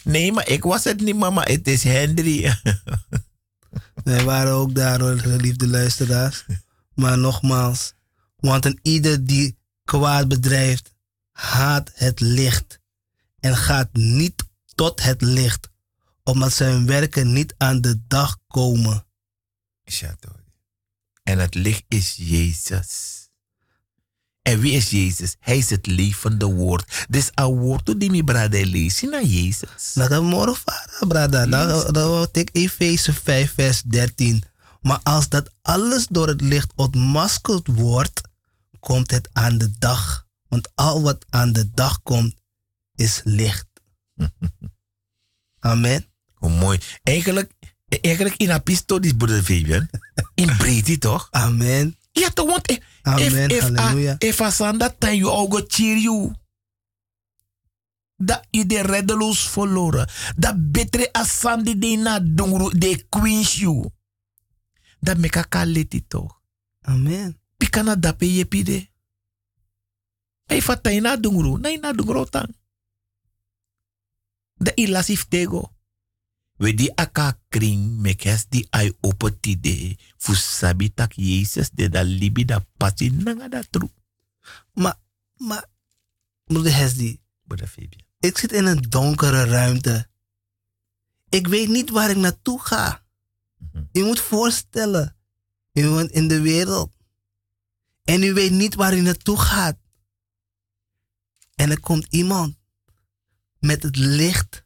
[0.04, 2.46] Nee, maar ik was het niet mama, het is Henry.
[4.04, 6.46] Wij waren ook daar hoor, geliefde luisteraars.
[6.94, 7.94] Maar nogmaals,
[8.48, 10.94] want een ieder die kwaad bedrijft,
[11.32, 12.80] haat het licht
[13.40, 14.44] en gaat niet
[14.76, 15.70] tot het licht,
[16.24, 19.06] omdat zijn werken niet aan de dag komen.
[21.24, 23.18] En het licht is Jezus.
[24.42, 25.36] En wie is Jezus?
[25.40, 27.06] Hij is het levende woord.
[27.10, 29.92] Dus een woord die mi brada lezen naar Jezus.
[29.94, 31.46] Dat is morgen vader, brada.
[31.92, 34.44] Dan wordt ik Efeze 5 vers 13.
[34.82, 38.22] Maar als dat alles door het licht ontmaskerd wordt,
[38.80, 40.28] komt het aan de dag.
[40.48, 42.36] Want al wat aan de dag komt,
[42.96, 43.68] is licht.
[45.60, 46.06] Amen.
[46.34, 46.80] Hoe mooi.
[47.04, 47.52] Eigenlijk,
[47.88, 49.90] eigenlijk in een pistool broeder Fabian.
[50.34, 51.28] In breedte toch?
[51.32, 51.98] Amen.
[52.12, 52.48] Ja, toch?
[52.48, 53.50] Want Amen.
[53.50, 54.16] If, Halleluja.
[54.18, 56.34] If, if aan dat time you all go cheer you.
[58.16, 60.10] Dat je de reddeloos verloren.
[60.36, 63.90] Dat betere asandi de na dongru de queens you.
[65.00, 66.42] Dat meka kaleti toch.
[66.82, 67.40] Amen.
[67.58, 68.90] Pikana dape je pide.
[70.46, 71.58] Ei fatai na dongru.
[71.58, 72.56] Na na dongru tang.
[74.58, 75.72] Da ilasif tego.
[76.58, 82.02] We di aka kring mekes di ai opeti de fu sabi tak Jezus de da
[82.02, 83.90] libi da pati nanga da tru.
[84.74, 85.00] Maar,
[85.38, 85.66] maar,
[86.46, 87.20] moeder Hesdi.
[87.44, 88.06] Moeder Fabian.
[88.20, 90.10] Ik zit in een donkere ruimte.
[91.30, 93.06] Ik weet niet waar ik naartoe ga.
[93.58, 95.16] Mm Je moet voorstellen,
[95.72, 96.97] je bent in de wereld.
[98.08, 99.78] En u weet niet waar u naartoe gaat.
[101.56, 102.56] En er komt iemand
[103.60, 104.66] met het licht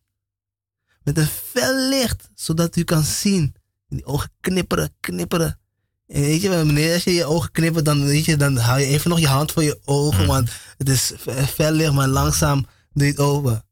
[1.04, 3.56] met een fel licht, zodat u kan zien.
[3.90, 5.60] En die ogen knipperen, knipperen.
[6.08, 8.86] En weet je, wanneer als je je ogen knippert, dan, weet je, dan haal je
[8.86, 10.28] even nog je hand voor je ogen, mm.
[10.28, 11.14] want het is
[11.54, 13.66] fel licht, maar langzaam doe je het open.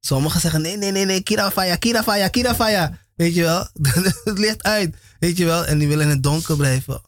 [0.00, 2.98] Sommigen zeggen, nee, nee, nee, nee, kirafaya, kirafaya, kirafaya.
[3.14, 3.68] Weet je wel,
[4.24, 7.02] het licht uit, weet je wel, en die willen in het donker blijven.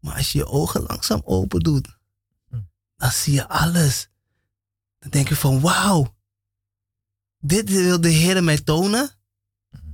[0.00, 1.88] Maar als je je ogen langzaam open doet,
[2.48, 2.68] mm.
[2.96, 4.08] dan zie je alles.
[4.98, 6.14] Dan denk je van, wauw,
[7.38, 9.10] dit wil de Heer mij tonen.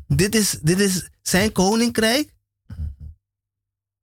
[0.06, 2.34] Dit is, dit is zijn koninkrijk.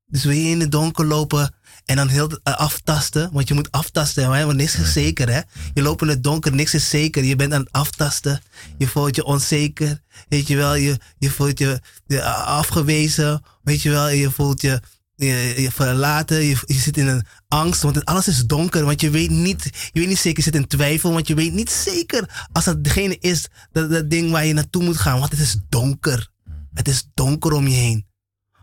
[0.06, 1.56] Dus wil je in het donker lopen
[1.86, 3.32] en dan heel uh, aftasten.
[3.32, 5.30] Want je moet aftasten, hè, want niks is zeker.
[5.30, 5.42] Hè?
[5.74, 7.24] Je loopt in het donker, niks is zeker.
[7.24, 8.42] Je bent aan het aftasten.
[8.78, 10.02] Je voelt je onzeker.
[10.30, 13.44] Weet je wel, je, je voelt je, je afgewezen.
[13.64, 14.82] Weet je wel, je voelt je
[15.16, 19.10] je, je verlaten, je, je zit in een angst, want alles is donker, want je
[19.10, 22.48] weet niet, je weet niet zeker, je zit in twijfel, want je weet niet zeker
[22.52, 25.58] als dat degene is, dat, dat ding waar je naartoe moet gaan, want het is
[25.70, 26.32] donker.
[26.74, 28.06] Het is donker om je heen.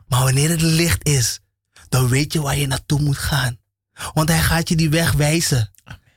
[0.08, 1.40] Maar wanneer het licht is,
[1.88, 3.58] dan weet je waar je naartoe moet gaan.
[4.12, 5.70] Want hij gaat je die weg wijzen.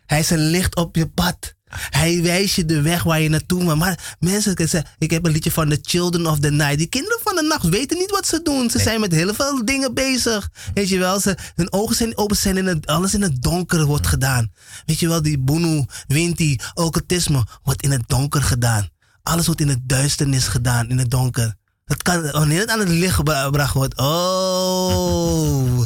[0.05, 1.52] Hij is een licht op je pad.
[1.89, 3.75] Hij wijst je de weg waar je naartoe moet.
[3.75, 4.55] Maar mensen,
[4.97, 6.77] ik heb een liedje van The Children of the Night.
[6.77, 8.69] Die kinderen van de nacht weten niet wat ze doen.
[8.69, 10.49] Ze zijn met heel veel dingen bezig.
[10.73, 13.85] Weet je wel, ze, hun ogen zijn open, zijn in het, alles in het donker
[13.85, 14.51] wordt gedaan.
[14.85, 18.89] Weet je wel, die boenu, winti, occultisme wordt in het donker gedaan.
[19.23, 21.55] Alles wordt in het duisternis gedaan, in het donker.
[21.85, 25.83] Het kan, wanneer het aan het licht gebracht wordt, oh,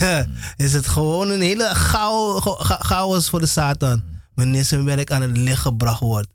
[0.56, 1.70] is het gewoon een hele
[2.78, 6.28] chaos voor de Satan wanneer zijn werk aan het licht gebracht wordt.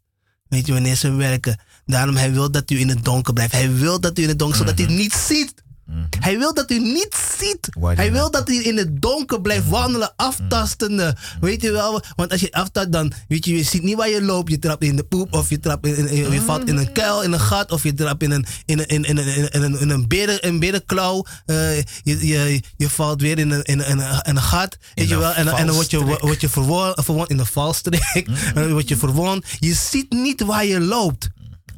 [0.47, 1.59] Weet je, wanneer zijn werken.
[1.85, 3.51] Daarom, hij wil dat u in het donker blijft.
[3.53, 5.53] Hij wil dat u in het donker, zodat hij het niet ziet.
[5.89, 6.05] Mhm.
[6.19, 7.69] Hij wil dat u niet ziet.
[7.81, 9.71] Hij wil dat u in het donker blijft mhm.
[9.71, 11.15] wandelen, aftastende.
[11.17, 11.45] Mhm.
[11.45, 12.01] Weet je wel?
[12.15, 14.51] Want als je aftast, dan weet je, je ziet niet waar je loopt.
[14.51, 17.31] Je trapt in de poep, of je, trapt in, je valt in een kuil, in
[17.31, 19.89] een gat, of je trapt in een, in een, in, in, in, in een, in
[19.89, 21.25] een, beren, een berenklauw.
[21.45, 24.77] Uh, je, je, je valt weer in een, in een, in een gat.
[24.95, 25.31] Weet je wel?
[25.31, 28.03] En, en dan word je, word je verwond, verwond in een valstrik.
[28.13, 29.45] En dan word je verwond.
[29.59, 31.29] Je ziet niet waar je loopt.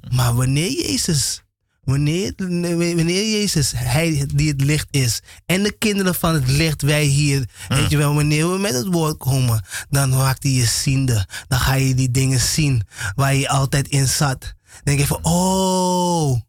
[0.10, 1.42] Maar wanneer Jezus
[1.82, 7.04] Wanneer, wanneer Jezus, Hij die het licht is, en de kinderen van het licht, wij
[7.04, 11.28] hier, weet je wel, wanneer we met het woord komen, dan maakt hij je ziende.
[11.48, 12.84] Dan ga je die dingen zien
[13.16, 14.42] waar je altijd in zat.
[14.42, 16.40] Dan denk je van, oh,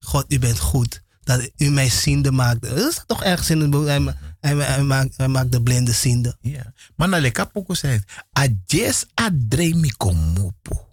[0.00, 1.02] God, u bent goed.
[1.24, 2.62] Dat u mij ziende maakt.
[2.62, 3.86] Dat is toch ergens in het boek.
[3.86, 6.36] Hij, hij, hij, maakt, hij maakt de blinde ziende.
[6.40, 6.72] Ja.
[6.96, 10.91] Maar na lekker poco zegt, adjes adremi komopo.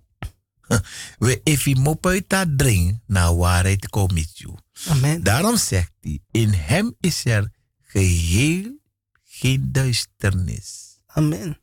[1.25, 4.45] We efi mopuita dring na waarheid komt.
[4.87, 5.23] Amen.
[5.23, 7.51] Daarom zegt hij, in hem is er
[7.81, 8.77] geheel
[9.23, 10.99] geen duisternis.
[11.05, 11.59] Amen.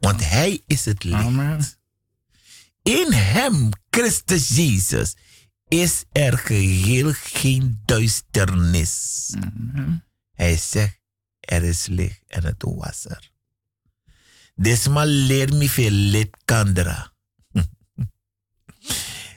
[0.00, 1.22] Want hij is het licht.
[1.22, 1.64] Amen.
[2.82, 5.16] In hem, Christus Jezus,
[5.68, 9.34] is er geheel geen duisternis.
[10.32, 11.00] Hij zegt,
[11.40, 13.30] er is licht en het was er.
[14.54, 17.12] Desma leer me veel lid kandra.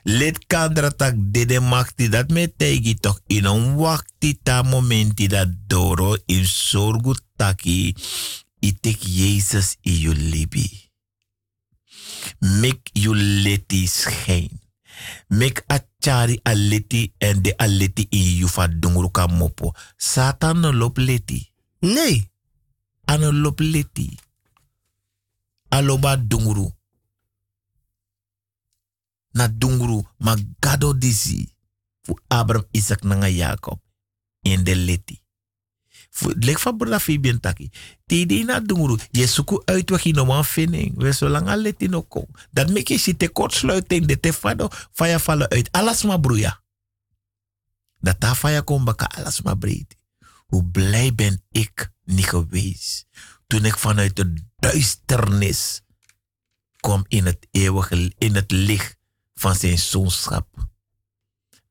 [0.03, 5.49] Lid kandra tak dede makti dat me tegi toch in een wakti ta momenti dat
[5.67, 7.95] doro in sorgu taki
[8.59, 10.89] itek Jezus in je libi.
[12.39, 14.61] Mek you leti schijn.
[15.27, 19.73] Mek achari aleti en de aleti in fa dunguru mopo.
[19.97, 21.51] Satan no lop leti.
[21.79, 22.29] Nee.
[23.05, 24.17] Ano lop leti.
[25.69, 26.69] Aloba dunguru.
[29.31, 31.53] Na dunguru ma gado disi.
[32.01, 33.79] Fu Abraham, Isaac, nanga Jacob.
[34.41, 35.21] In de leti.
[36.19, 37.69] Lek van brada Fabian taki.
[38.05, 38.97] Tidi na dunguru.
[39.11, 40.97] Je suku uitweg in een vinning.
[40.97, 42.27] We zo lang al no kom.
[42.51, 44.05] Dat mek je si te kortsluiting.
[44.05, 44.67] De te fado.
[44.91, 45.71] Faya vallen uit.
[45.71, 46.61] Alles maar broeia.
[47.99, 49.97] Dat ta faya kom baka alles maar breed.
[50.47, 53.07] Hoe blij ben ik niet geweest.
[53.47, 55.81] Toen ik vanuit de duisternis
[56.79, 58.97] kom in het eeuwige, in het licht
[59.33, 60.47] van zijn zoonschap.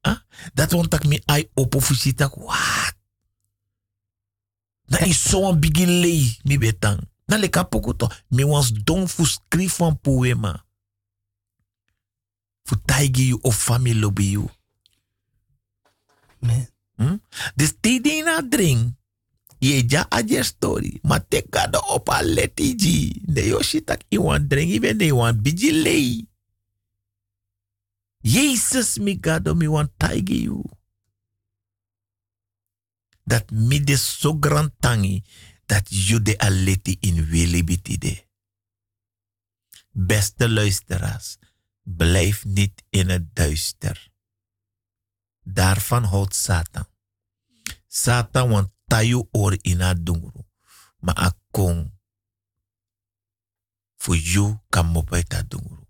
[0.03, 0.17] Huh?
[0.55, 1.89] Dat want ik me ai op of
[2.35, 2.95] wat?
[4.91, 6.99] Na is zo'n lei mi betang.
[7.31, 8.11] Na le kapoko to.
[8.29, 10.65] Mi wans don fu skrif van poema.
[12.67, 14.51] Fu taigi you of family lobi you.
[16.39, 16.67] Man.
[16.97, 17.23] Hmm?
[17.55, 18.99] Dus tidi na drink.
[19.59, 20.99] Ye ja aje story.
[21.03, 23.23] Ma te gado op a letiji.
[23.23, 24.73] De yo shitak i wan drink.
[24.73, 25.71] Ibe de wan bigi
[28.21, 28.33] lei.
[28.33, 30.63] Jezus mi gado oh, mi wan taigi you
[33.31, 33.49] dat
[33.87, 35.25] de so grand tangi
[35.67, 38.27] dat you de aleti in welibitide.
[39.91, 41.37] Beste luisteraars,
[41.83, 44.11] blijf niet in het duister.
[45.41, 46.87] Daarvan houdt Satan.
[47.87, 50.45] Satan want tayu or ina dungru.
[50.99, 51.99] Ma akong.
[53.97, 55.87] Voor you kan mopaita dungru.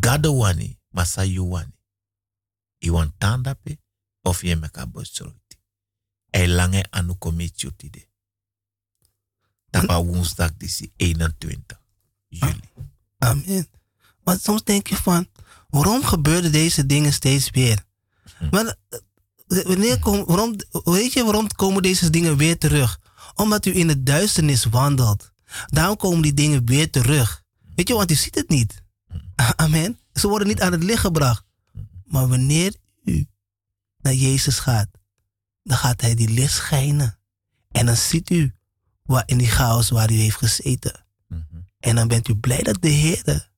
[0.00, 1.78] Gado oh, wani, masa you wani.
[2.78, 3.78] Iwan tandape
[4.22, 5.40] of je meka bosoro
[6.30, 8.08] e lange anu komitio tide.
[9.70, 11.80] Tapa woensdag disi 21
[12.28, 12.68] juli.
[13.18, 13.68] Amen.
[14.24, 15.28] Maar soms denk je van,
[15.68, 17.84] waarom gebeuren deze dingen steeds weer?
[18.38, 18.48] Hm.
[18.50, 18.98] Maar eh,
[19.64, 23.00] wanneer kom, waarom, weet je waarom komen deze dingen weer terug?
[23.34, 25.32] Omdat u in het duisternis wandelt.
[25.66, 27.42] Daarom komen die dingen weer terug.
[27.74, 28.82] Weet je, want u ziet het niet.
[29.08, 29.18] Hm.
[29.56, 29.98] Amen.
[30.20, 31.44] Ze worden niet aan het licht gebracht.
[32.04, 32.74] Maar wanneer
[33.04, 33.26] u
[33.98, 34.88] naar Jezus gaat,
[35.62, 37.18] dan gaat hij die licht schijnen.
[37.70, 38.54] En dan ziet u
[39.02, 41.04] waar, in die chaos waar u heeft gezeten.
[41.28, 41.42] Mhm.
[41.78, 43.48] En dan bent u blij dat de Heer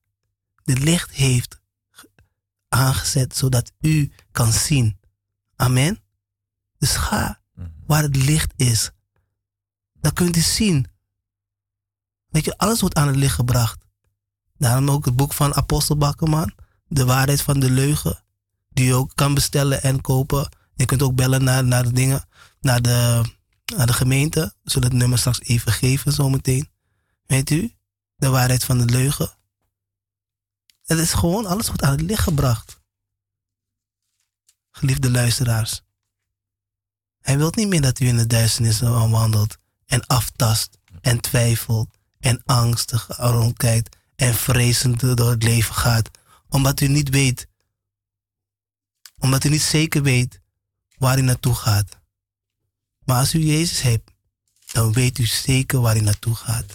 [0.63, 1.61] de licht heeft
[2.67, 4.99] aangezet, zodat u kan zien.
[5.55, 5.99] Amen.
[6.77, 7.67] Dus ga mhm.
[7.85, 8.91] waar het licht is.
[9.99, 10.87] Dan kunt u zien.
[12.29, 13.82] Weet je, alles wordt aan het licht gebracht.
[14.63, 16.53] Daarom ook het boek van Apostel Bakkerman,
[16.87, 18.23] De waarheid van de leugen,
[18.69, 22.25] die u ook kan bestellen en kopen je kunt ook bellen naar, naar de dingen,
[22.61, 23.23] naar de,
[23.75, 24.55] naar de gemeente.
[24.63, 26.69] Zullen het nummer straks even geven zometeen.
[27.25, 27.73] Weet u?
[28.15, 29.31] De waarheid van de leugen.
[30.83, 32.81] Het is gewoon, alles wordt aan het licht gebracht.
[34.71, 35.81] Geliefde luisteraars.
[37.19, 42.41] Hij wil niet meer dat u in de duisternis wandelt en aftast en twijfelt en
[42.45, 46.09] angstig rondkijkt en vrezend door het leven gaat.
[46.49, 47.47] Omdat u niet weet,
[49.19, 50.39] omdat u niet zeker weet
[50.97, 51.99] waar hij naartoe gaat.
[53.05, 54.11] Maar als u Jezus hebt,
[54.71, 56.65] dan weet u zeker waar hij naartoe gaat.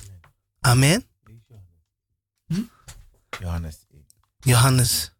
[0.60, 1.04] Amen.
[2.46, 2.62] Hm?
[3.40, 4.06] Johannes 1.
[4.38, 5.12] Johannes.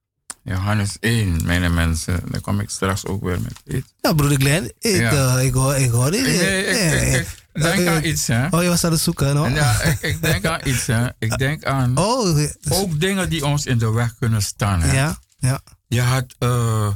[0.43, 2.21] Johannes 1, mijn mensen.
[2.31, 3.89] Dan kom ik straks ook weer met iets.
[4.01, 4.73] Ja, broeder Glenn.
[4.79, 5.37] Ik, ja.
[5.37, 8.47] Uh, ik, hoor, ik hoor ik, ik, denk aan iets, hè.
[8.51, 9.49] Oh, je was aan het zoeken, no?
[9.49, 11.09] Ja, ik, ik denk aan iets, hè.
[11.19, 14.93] Ik denk aan oh, ook dingen die ons in de weg kunnen staan, hè.
[14.93, 15.61] Ja, ja.
[15.87, 16.35] Je had...
[16.39, 16.89] Uh,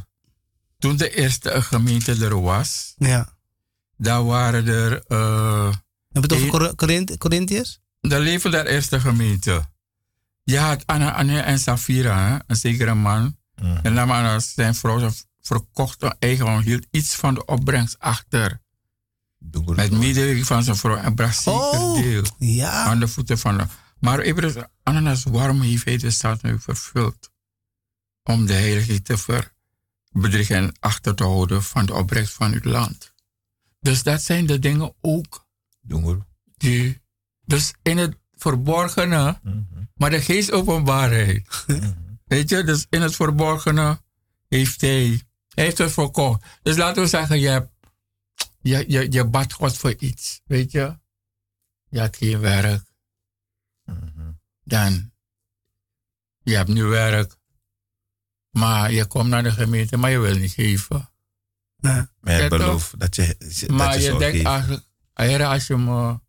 [0.82, 3.28] toen de eerste gemeente er was, ja.
[3.96, 5.02] daar waren er.
[5.08, 5.72] Uh,
[6.12, 7.80] Heb je het over Corinthiërs?
[8.00, 9.64] De leven der eerste gemeente.
[10.44, 13.36] Je had Anna, Anna en Safira, een zekere man.
[13.62, 13.78] Mm.
[13.82, 15.10] En Anna, zijn vrouw
[15.40, 18.60] verkocht een eigen, hield iets van de opbrengst achter.
[19.50, 22.70] Met medewerking van zijn vrouw en bracht zeker oh, deel ja.
[22.70, 23.64] aan de voeten van de.
[23.98, 27.30] Maar even, Ananas, waarom heeft hij de staat nu vervuld?
[28.22, 29.52] Om de heilige te ver
[30.12, 33.12] bedriegen achter te houden van de opbrengst van uw land.
[33.80, 35.46] Dus dat zijn de dingen ook.
[36.56, 37.02] Die,
[37.44, 39.88] dus in het verborgene, mm -hmm.
[39.94, 41.64] maar de geest openbaarheid.
[41.66, 42.18] Mm -hmm.
[42.24, 44.00] Weet je, dus in het verborgene,
[44.48, 45.20] heeft hij,
[45.54, 46.44] heeft het verkocht.
[46.62, 47.71] Dus laten we zeggen, je, hebt,
[48.62, 50.98] je, je, je bad God voor iets, weet je.
[51.88, 52.84] Je had geen werk.
[53.84, 54.30] Mhm.
[54.64, 55.12] Dan,
[56.42, 57.36] je hebt nu werk.
[58.50, 61.10] Maar je komt naar de gemeente, maar je wil niet geven.
[61.76, 62.10] Ja.
[62.20, 64.82] Maar je belooft dat je, dat Maar je, denkt
[65.14, 66.20] Heer, als je me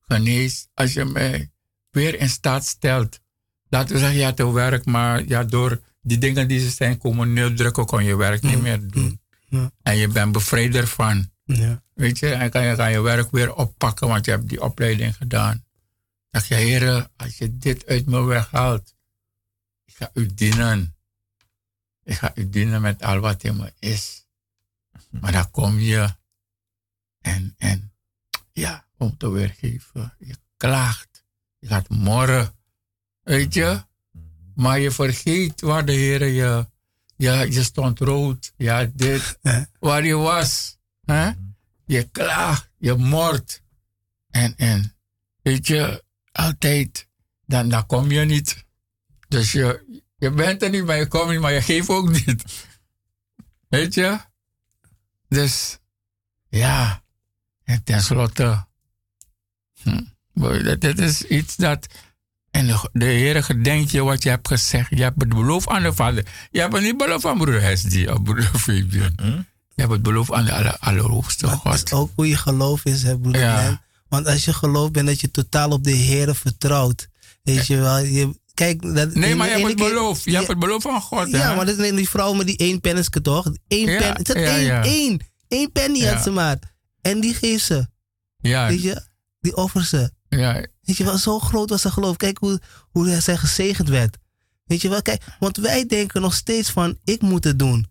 [0.00, 1.52] geneest, als je mij
[1.90, 3.20] weer in staat stelt.
[3.68, 6.98] Laten we zeggen, je had een werk, maar ja, door die dingen die ze zijn
[6.98, 9.20] komen neerdrukken, kon je werk niet meer doen.
[9.48, 9.70] Ja.
[9.82, 11.31] En je bent bevrijd ervan.
[11.44, 11.82] Ja.
[11.94, 15.16] Weet je, en kan je, kan je werk weer oppakken, want je hebt die opleiding
[15.16, 15.64] gedaan.
[16.30, 18.94] Zeg je, Heer, als je dit uit me weghaalt,
[19.84, 20.96] ik ga u dienen.
[22.04, 24.26] Ik ga u dienen met al wat in me is.
[25.10, 26.14] Maar dan kom je
[27.20, 27.92] en, en
[28.52, 30.14] ja, om te weergeven.
[30.18, 31.24] Je klaagt.
[31.58, 32.54] Je gaat morren.
[33.22, 33.82] Weet je?
[34.54, 36.66] Maar je vergeet waar de Heer je,
[37.16, 38.52] ja, je stond rood.
[38.56, 39.38] Ja, dit.
[39.78, 40.78] Waar je was.
[41.04, 41.30] Hè?
[41.84, 42.70] Je klaagt.
[42.78, 43.62] Je mort.
[44.30, 44.96] En, en,
[45.42, 47.08] weet je, altijd,
[47.46, 48.64] dan, dan kom je niet.
[49.28, 52.44] Dus je, je bent er niet, maar je komt niet, maar je geeft ook niet.
[53.68, 54.18] Weet je?
[55.28, 55.78] Dus,
[56.48, 57.02] ja.
[57.64, 58.66] En tenslotte,
[59.82, 60.02] hm,
[60.80, 61.86] dat is iets dat.
[62.50, 64.90] En de, de Heer gedenkt je wat je hebt gezegd.
[64.90, 66.26] Je hebt het beloofd aan de Vader.
[66.50, 69.12] Je hebt het niet beloofd aan broeder Hesdy of broeder Fabian.
[69.16, 69.42] Hm?
[69.74, 71.74] Je hebt het beloofd aan de aller, Allerhoogste Dat God.
[71.74, 73.40] is ook hoe je geloof is, hè, broeder.
[73.42, 73.82] Ja.
[74.08, 77.08] Want als je geloof bent dat je totaal op de Heer vertrouwt.
[77.42, 77.98] Weet je wel.
[77.98, 80.24] Je, kijk, dat, Nee, maar je hebt het beloofd.
[80.24, 81.30] Je hebt het beloofd van God.
[81.30, 81.56] Ja, hè?
[81.56, 83.46] maar dat is die vrouw met die één penniske toch?
[83.68, 84.82] Eén Ja, pen, het is ja, één, ja.
[84.84, 85.20] één.
[85.48, 86.58] Één penny had ze maar.
[87.00, 87.86] En die geeft ze.
[88.36, 89.02] ja, Weet je?
[89.40, 90.10] Die offert ze.
[90.28, 92.16] ja, Weet je wel, zo groot was zijn geloof.
[92.16, 94.16] Kijk hoe, hoe zij gezegend werd.
[94.64, 97.90] Weet je wel, kijk, want wij denken nog steeds van, ik moet het doen.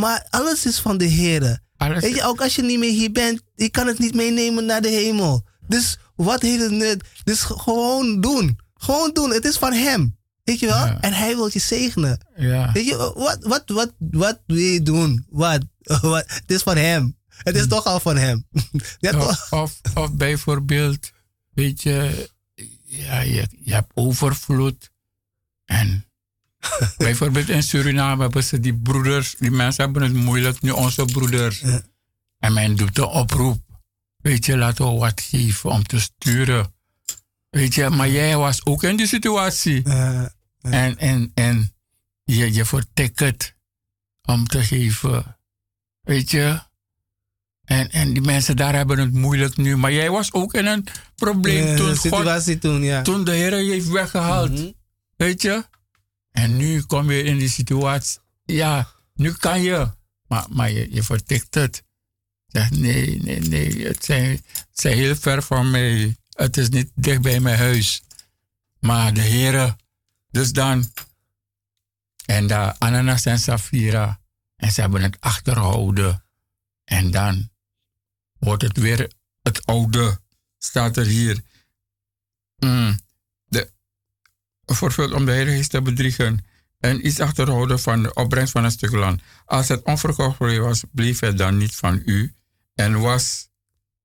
[0.00, 1.58] Maar alles is van de Heer.
[1.76, 4.82] Weet je, ook als je niet meer hier bent, je kan het niet meenemen naar
[4.82, 5.46] de hemel.
[5.66, 7.04] Dus wat heeft het nut?
[7.24, 8.58] Dus gewoon doen.
[8.74, 9.30] Gewoon doen.
[9.30, 10.18] Het is van hem.
[10.44, 10.86] Weet je wel?
[10.86, 11.00] Ja.
[11.00, 12.26] En hij wil je zegenen.
[12.36, 12.72] ja.
[12.72, 15.26] Weet je, wat, wat, wat, wat wil je doen?
[15.28, 15.60] Wat?
[16.00, 16.24] wat?
[16.26, 17.18] Het is van hem.
[17.28, 18.46] Het is toch al van hem.
[19.00, 21.10] Of, of, of bijvoorbeeld,
[21.50, 22.28] weet je,
[22.84, 24.90] ja, je, je hebt overvloed.
[25.64, 26.09] En
[26.96, 31.60] bijvoorbeeld in Suriname hebben ze die broeders, die mensen hebben het moeilijk, nu onze broeders.
[31.60, 31.82] Ja.
[32.38, 33.62] En men doet de oproep.
[34.16, 36.74] Weet je, laten we wat geven om te sturen.
[37.50, 39.82] Weet je, maar jij was ook in die situatie.
[40.60, 41.74] En, en, en
[42.24, 43.54] je, je vertikt
[44.22, 45.36] om te geven.
[46.00, 46.60] Weet je?
[47.64, 49.76] En, en die mensen daar hebben het moeilijk nu.
[49.76, 53.02] Maar jij was ook in een probleem toen, de God, situatie toen, ja.
[53.02, 54.50] toen de Heer je heeft weggehaald.
[54.50, 54.70] Mhm.
[55.16, 55.64] Weet je?
[56.30, 58.20] En nu kom je in die situatie.
[58.44, 59.90] Ja, nu kan je.
[60.26, 61.82] Maar, maar je, je vertikt het.
[62.46, 63.86] Zeg, nee, nee, nee.
[63.86, 66.16] Het zijn, het zijn heel ver van mij.
[66.30, 68.02] Het is niet dicht bij mijn huis.
[68.80, 69.76] Maar de Heer.
[70.30, 70.92] Dus dan.
[72.26, 74.20] En de ananas en safira.
[74.56, 76.24] En ze hebben het achtergehouden.
[76.84, 77.50] En dan
[78.38, 79.12] wordt het weer
[79.42, 80.20] het oude.
[80.58, 81.42] Staat er hier.
[82.56, 82.98] Mm,
[84.74, 86.44] vervuld om de Heilige Geest te bedriegen
[86.78, 89.22] en iets achterhouden van de opbrengst van een stuk land.
[89.44, 92.34] Als het onverkocht was, bleef het dan niet van u
[92.74, 93.48] en was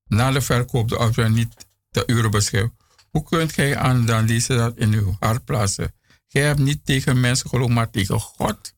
[0.06, 2.70] na de verkoop de opbrengst niet te uren beschikbaar.
[3.10, 5.94] Hoe kunt gij aan dan deze dat in uw hart plaatsen?
[6.28, 8.74] Gij hebt niet tegen mensen geloof, maar tegen God.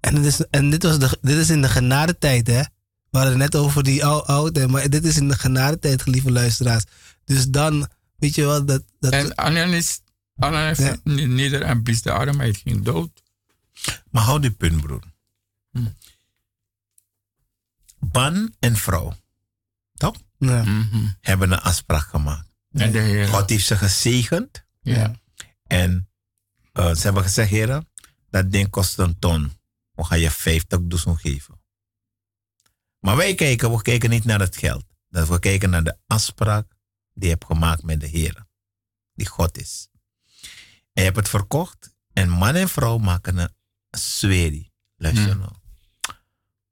[0.00, 2.62] En, dit is, en dit, was de, dit is in de genadetijd, hè?
[3.10, 6.32] We hadden het net over die ou- oude, maar dit is in de genadetijd, lieve
[6.32, 6.84] luisteraars.
[7.24, 8.82] Dus dan, weet je wel, dat...
[9.00, 9.32] dat En
[10.38, 11.26] Ananis, Ananis Ja.
[11.26, 13.22] neder en blies de adem, hij ging dood.
[14.10, 15.02] Maar hou die punt, broer.
[15.70, 15.86] Hm.
[18.12, 19.16] Man en vrouw,
[19.94, 20.16] toch?
[20.38, 20.62] ja.
[20.62, 21.06] Mhm.
[21.20, 22.48] Hebben een afspraak gemaakt.
[22.70, 23.28] En de Heer.
[23.28, 24.64] God heeft ze gezegend.
[24.80, 25.14] Ja.
[25.66, 26.08] En
[26.72, 27.88] eh, ze hebben gezegd, heren,
[28.30, 29.52] dat ding kost een ton.
[29.92, 31.60] We gaan je 50 doezoen geven.
[32.98, 34.84] Maar wij kijken, we kijken niet naar het geld.
[35.08, 36.66] Dat we kijken naar de afspraak
[37.14, 38.46] die je hebt gemaakt met de Heer.
[39.14, 39.87] Die God is.
[40.98, 41.94] En je hebt het verkocht.
[42.12, 43.50] En man en vrouw maken een
[43.90, 44.72] sweerie.
[44.96, 45.38] Luister Hmm.
[45.40, 45.52] nou.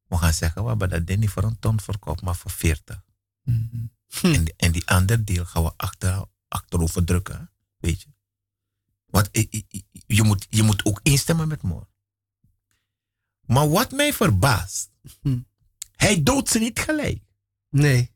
[0.06, 3.04] We gaan zeggen, we hebben dat ding niet voor een ton verkocht, maar voor 40.
[3.42, 3.86] Mhm.
[4.22, 7.38] En, die, en die andere deel gaan we achter, achterover drukken.
[7.38, 7.44] hè.
[7.76, 8.08] Weet je.
[9.06, 9.28] Want
[10.06, 11.86] je moet, je moet ook instemmen met me.
[13.40, 14.90] Maar wat mij verbaast.
[15.20, 15.38] Hm.
[15.96, 17.22] Hij doodt ze niet gelijk.
[17.70, 18.14] Nee.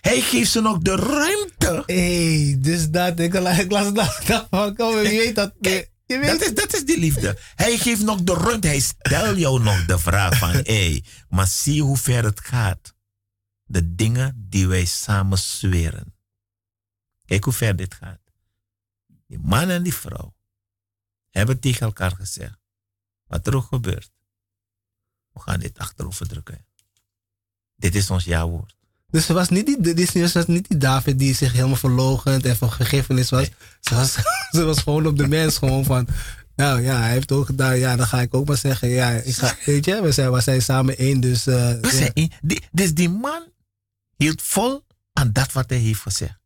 [0.00, 1.82] Hij geeft ze nog de ruimte.
[1.86, 5.54] Hé, hey, dus dat, ik, ik las dat, van, kom, wie weet dat.
[5.60, 7.38] Ja, Dat is, dat is die liefde.
[7.54, 8.66] Hij geeft nog de ruimte.
[8.66, 10.50] Hij stelt jou nog de vraag van...
[10.50, 12.94] Hé, hey, maar zie hoe ver het gaat.
[13.64, 16.14] De dingen die wij samen zweren.
[17.24, 18.20] Kijk hoe ver dit gaat.
[19.26, 20.34] Die man en die vrouw
[21.30, 22.58] hebben tegen elkaar gezegd.
[23.26, 24.12] Wat er ook gebeurt.
[25.32, 26.66] We gaan dit achterover drukken.
[27.76, 28.76] Dit is ons ja-woord.
[29.12, 32.56] Dus ze was niet die, Disney was niet die David die zich helemaal verlogend en
[32.56, 33.48] van gegevenis was.
[33.80, 34.16] Ze was.
[34.56, 36.06] ze was gewoon op de mens gewoon van.
[36.56, 37.78] Nou ja, hij heeft ook gedaan.
[37.78, 38.88] Ja, dan ga ik ook maar zeggen.
[38.88, 41.20] Ja, ik ga, weet je, we zijn, we zijn samen één.
[41.20, 42.30] Dus, uh, we zijn één.
[42.42, 43.42] Die, dus die man
[44.16, 46.40] hield vol aan dat wat hij heeft gezegd.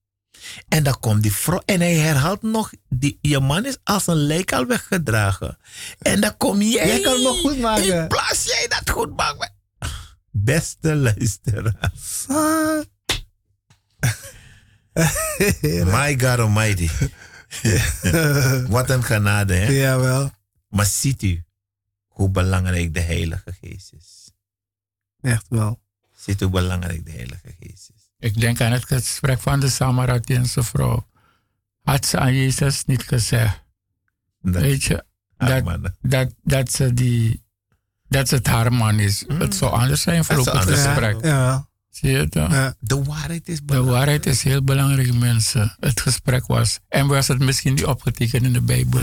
[0.69, 4.17] En dan komt die vrouw en hij herhaalt nog, die, je man is als een
[4.17, 5.59] lijk al weggedragen.
[5.99, 6.87] En dan kom jij.
[6.87, 8.03] Jij kan het nog goed maken.
[8.03, 9.55] In plaats jij dat goed maken.
[10.45, 12.27] Beste luisteraars.
[15.85, 16.89] My God Almighty.
[18.69, 19.71] Wat een genade, hè?
[19.73, 20.31] Jawel.
[20.69, 21.45] Maar ziet u
[22.07, 24.31] hoe belangrijk de Heilige Geest is?
[25.21, 25.81] Echt wel.
[26.17, 28.11] Ziet u hoe belangrijk de Heilige Geest is?
[28.19, 31.07] Ik denk aan het gesprek van de Samariteense vrouw.
[31.83, 33.65] Had ze aan Jezus niet gezegd.
[34.41, 35.05] Weet je,
[35.37, 37.45] dat, dat, dat, ze die,
[38.17, 39.25] dat het haar man is.
[39.29, 39.41] Mm.
[39.41, 41.25] Het zou anders zijn voor het gesprek.
[41.25, 41.69] Ja.
[41.91, 42.75] Zie je het dan?
[42.81, 43.93] De waarheid is belangrijk.
[43.93, 45.77] De waarheid is heel belangrijk, mensen.
[45.81, 46.79] Het gesprek was.
[46.89, 49.03] En was het misschien niet opgetekend in de Bijbel.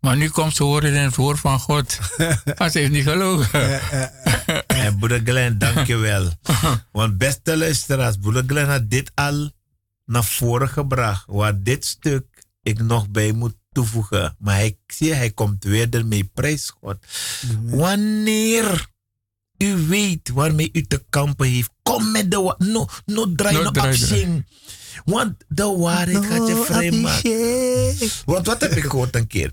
[0.00, 1.98] Maar nu komt ze horen in het woord van God.
[2.58, 3.80] maar ze heeft niet gelogen.
[4.66, 6.30] en broeder Glenn, dankjewel.
[6.92, 9.50] Want beste luisteraars, broeder Glenn had dit al
[10.04, 11.24] naar voren gebracht.
[11.26, 12.24] Waar dit stuk
[12.62, 14.36] ik nog bij moet toevoegen.
[14.38, 16.96] Maar hij, zie, hij komt weer ermee, prijs God.
[17.62, 18.90] Wanneer
[19.58, 24.42] u weet waarmee u te kampen heeft, kom met de No, no draai no, no
[25.04, 28.10] Want de waarheid gaat je vrijmaken.
[28.24, 29.52] Want wat heb ik gehoord een keer?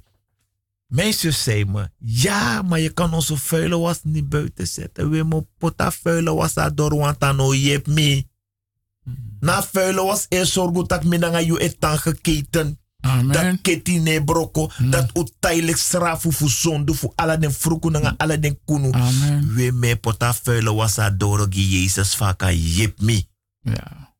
[0.88, 5.10] Mijn zus zei me, ja, maar je kan onze vuile was niet buiten zetten.
[5.10, 8.26] We moeten pota vuile was door, want dan oh, je me.
[9.04, 9.38] Hmm.
[9.40, 12.80] Na vuile was eerst zorgen dat me dan je etan geketen.
[13.02, 13.32] Amen.
[13.32, 14.92] Dat keti ne broko, mm.
[14.92, 18.92] dat uiteindelijk strafu voor zonde, voor alle den vroegen en alle den kunu.
[18.92, 19.54] Amen.
[19.54, 23.26] We me pota vuile was door, Jezus vaka jep me.
[23.62, 24.16] Ja.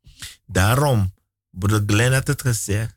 [0.46, 1.14] Daarom,
[1.50, 2.96] broeder Glenn had het gezegd,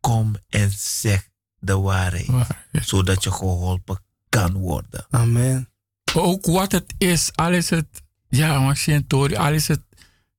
[0.00, 1.28] kom en zeg
[1.58, 2.30] de waarheid.
[2.72, 5.06] Zodat je geholpen kan worden.
[5.10, 5.68] Amen.
[6.14, 9.04] Ook wat het is, alles het, ja, Maxine
[9.36, 9.82] alles het,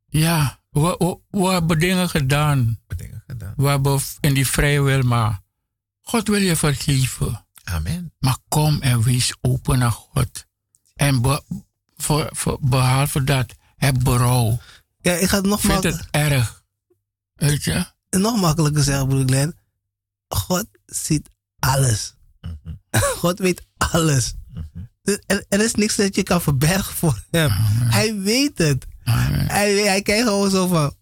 [0.08, 2.80] ja, we, we, we, hebben dingen gedaan.
[2.88, 3.11] Dingen gedaan.
[3.56, 5.42] We hebben in die vrije wil, maar
[6.02, 7.46] God wil je vergeven.
[7.64, 8.14] Amen.
[8.20, 10.46] Maar kom en wees open naar God.
[10.96, 11.44] En be,
[11.96, 14.60] voor, voor, behalve dat, heb berouw.
[15.02, 16.64] Ja, ik ga het nog Vind het erg.
[17.34, 17.86] Weet je?
[18.10, 19.58] Nog makkelijker zeggen, broer Glenn.
[20.28, 21.30] God ziet
[21.60, 22.16] alles.
[22.42, 22.76] Mhm.
[23.22, 24.34] God weet alles.
[24.54, 24.86] Mhm.
[25.26, 27.50] er, er, is niks dat je kan verbergen voor hem.
[27.90, 28.86] Hij weet het.
[29.04, 30.96] Hij, hij kijkt gewoon zo van.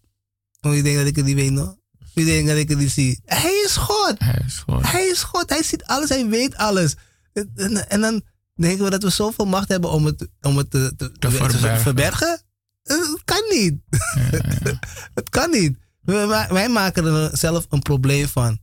[0.60, 1.79] Oh, je denkt dat ik het niet weet nog?
[2.24, 3.20] Denkt dat ik het niet zie?
[3.24, 4.14] Hij is God.
[4.18, 4.90] Hij is God.
[4.90, 5.50] Hij is God.
[5.50, 6.08] Hij ziet alles.
[6.08, 6.94] Hij weet alles.
[7.32, 8.22] En, en dan
[8.54, 11.80] denken we dat we zoveel macht hebben om het, om het te, te, te verbergen.
[11.80, 12.40] verbergen.
[12.82, 13.74] Het kan niet.
[15.18, 15.78] het kan niet.
[16.48, 18.58] Wij maken er zelf een probleem van.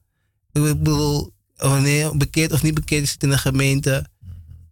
[0.52, 4.06] Ik bedoel, wanneer bekeerd of niet bekeerd is in een gemeente,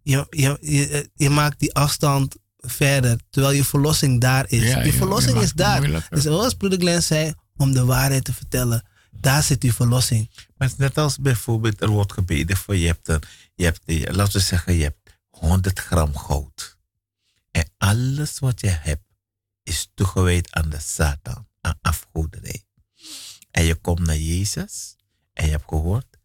[0.02, 4.62] je, je, je, je, maakt die afstand verder, terwijl je verlossing daar is.
[4.62, 6.06] Ja, je verlossing is daar.
[6.10, 10.30] Dus zoals broeder Glenn zei, om de waarheid te vertellen, daar zit die verlossing.
[10.56, 14.46] Maar net als bijvoorbeeld er wordt gebeden voor je hebt, er, je hebt laten we
[14.46, 16.78] zeggen, je hebt 100 gram goud.
[17.50, 19.04] En alles wat je hebt
[19.62, 22.64] is toegewijd aan de Satan, aan afgoderij.
[23.50, 24.96] En je komt naar Jezus
[25.32, 26.16] en je hebt gehoord,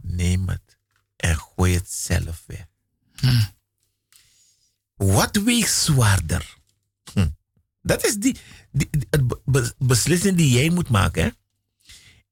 [0.00, 0.78] neem het
[1.16, 2.66] en gooi het zelf weg.
[3.12, 3.44] Hm.
[4.96, 6.56] Wat weegt zwaarder?
[7.12, 7.28] Hm.
[7.82, 8.38] Dat is die,
[8.78, 8.90] die,
[9.44, 11.22] be, beslissing die jij moet maken.
[11.22, 11.30] Hè?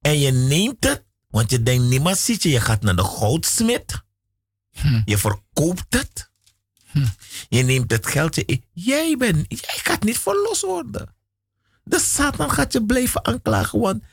[0.01, 2.49] En je neemt het, want je denkt, niemand ziet je.
[2.49, 4.01] Je gaat naar de goudsmit.
[4.71, 5.01] Hm.
[5.05, 6.31] Je verkoopt het.
[6.85, 7.05] Hm.
[7.49, 8.35] Je neemt het geld.
[8.35, 11.15] Je, jij, bent, jij gaat niet verlost worden.
[11.83, 14.03] De Satan gaat je blijven aanklagen, want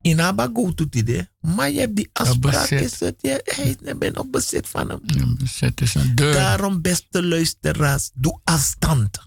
[0.00, 1.30] in Abago doet hij dit.
[1.40, 2.70] Maar je hebt die afspraak.
[2.70, 5.00] Is het, je, bent op bezit van hem.
[5.04, 6.32] Ja, bezit is een deur.
[6.32, 9.25] Daarom, beste luisteraars, doe afstand.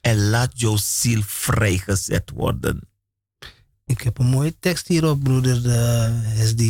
[0.00, 2.88] En laat jouw ziel vrijgezet worden.
[3.88, 6.60] Ik heb een mooie tekst hierop, broeder uh, SD.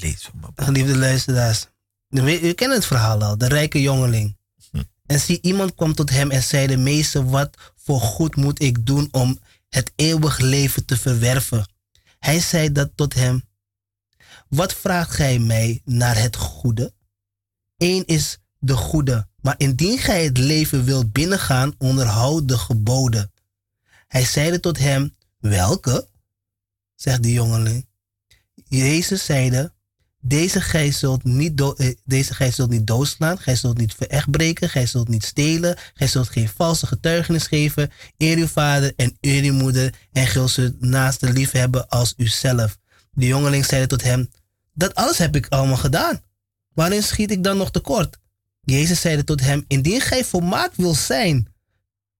[0.00, 0.50] Lees hem maar.
[0.54, 1.66] Geliefde luisteraars.
[2.10, 4.36] U kent het verhaal al, de rijke jongeling.
[4.70, 4.82] Hm.
[5.06, 8.86] En zie, iemand kwam tot hem en zei: De meester, wat voor goed moet ik
[8.86, 9.38] doen om
[9.68, 11.68] het eeuwig leven te verwerven?
[12.18, 13.42] Hij zei dat tot hem.
[14.48, 16.92] wat vraagt gij mij naar het goede?
[17.76, 23.32] Eén is de goede, maar indien gij het leven wilt binnengaan, onderhoud de geboden.
[24.06, 26.08] Hij zeide tot hem, welke?
[26.94, 27.86] zegt de jongeling.
[28.68, 29.72] Jezus zeide,
[30.20, 34.86] deze gij zult niet, eh, deze gij zult niet doodslaan, gij zult niet verechtbreken, gij
[34.86, 39.52] zult niet stelen, gij zult geen valse getuigenis geven, eer uw vader en eer uw
[39.52, 42.78] moeder, en gij zult naast de lief hebben als uzelf.
[43.10, 44.30] De jongeling zeide tot hem,
[44.74, 46.20] dat alles heb ik allemaal gedaan.
[46.74, 48.18] Waarin schiet ik dan nog tekort?
[48.64, 51.54] Jezus zeide tot hem, indien gij volmaakt wil zijn,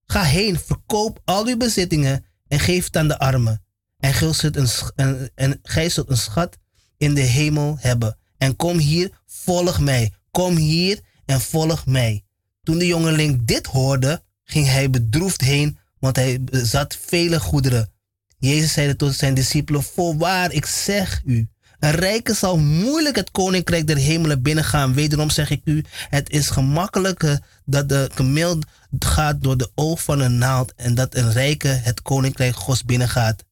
[0.05, 3.63] ga heen, verkoop al uw bezittingen en geef het aan de armen.
[3.97, 6.57] En gij zult een, en, en gij zult een schat
[6.97, 8.17] in de hemel hebben.
[8.37, 10.13] En kom hier, volg mij.
[10.31, 12.23] Kom hier en volg mij.
[12.63, 17.93] Toen de jongeling dit hoorde, ging hij bedroefd heen, want hij bezat vele goederen.
[18.37, 21.49] Jezus zeide tot zijn discipelen, voorwaar, ik zeg u,
[21.85, 24.93] een rijke zal moeilijk het koninkrijk der hemelen binnengaan.
[24.93, 28.59] Wederom zeg ik u, het is gemakkelijker dat de kameel
[28.99, 33.43] gaat door de oog van een naald en dat een rijke het koninkrijk Gods binnengaat.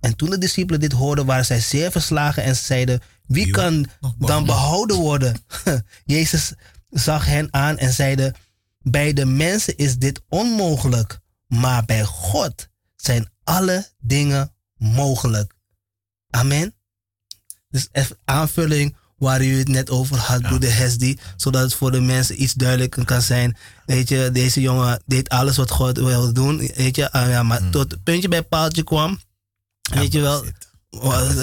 [0.00, 3.86] En toen de discipelen dit hoorden, waren zij zeer verslagen en zeiden: Wie kan
[4.18, 5.36] dan behouden worden?
[6.04, 6.52] Jezus
[6.90, 8.34] zag hen aan en zeide:
[8.78, 15.54] Bij de mensen is dit onmogelijk, maar bij God zijn alle dingen mogelijk.
[16.30, 16.77] Amen.
[17.70, 20.48] Dus even aanvulling waar u het net over had, ja.
[20.48, 23.56] broeder Hesdi, zodat het voor de mensen iets duidelijker kan zijn.
[23.86, 27.62] Weet je, deze jongen deed alles wat God wilde doen, weet je, uh, ja, maar
[27.62, 27.70] mm.
[27.70, 29.20] tot het puntje bij paaltje kwam,
[29.90, 30.44] weet je wel,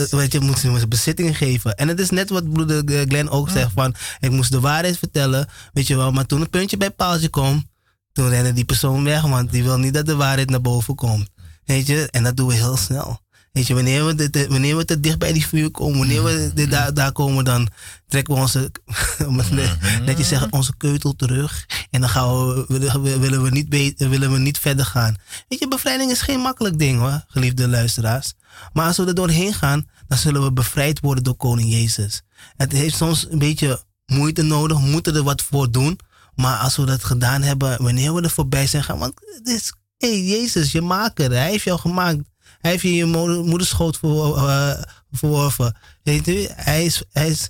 [0.09, 1.75] weet je, moest ze bezittingen geven.
[1.75, 5.47] En het is net wat broeder Glenn ook zegt, van, ik moest de waarheid vertellen,
[5.73, 7.69] weet je wel, maar toen het puntje bij paaltje kwam,
[8.11, 11.29] toen rende die persoon weg, want die wil niet dat de waarheid naar boven komt.
[11.65, 13.23] Weet je, en dat doen we heel snel.
[13.55, 16.51] Weet je, wanneer we, de, wanneer we te dicht bij die vuur komen, wanneer we
[16.53, 17.69] de, daar, daar komen, dan
[18.07, 18.71] trekken we onze,
[20.05, 21.65] net je zeggen, onze keutel terug.
[21.89, 25.15] En dan gaan we, willen, willen, we niet willen we niet verder gaan.
[25.47, 28.33] Weet je, bevrijding is geen makkelijk ding hoor, geliefde luisteraars.
[28.73, 32.21] Maar als we er doorheen gaan, dan zullen we bevrijd worden door koning Jezus.
[32.57, 35.99] Het heeft soms een beetje moeite nodig, we moeten er wat voor doen.
[36.35, 39.73] Maar als we dat gedaan hebben, wanneer we er voorbij zijn gaan, want het is,
[39.97, 42.19] hé hey, Jezus, je maker, hij heeft jou gemaakt.
[42.65, 43.05] Hij heeft je je
[43.45, 44.81] moederschoot voor, uh,
[45.11, 45.77] verworven.
[46.03, 47.49] Weet u, hij is, hij, is,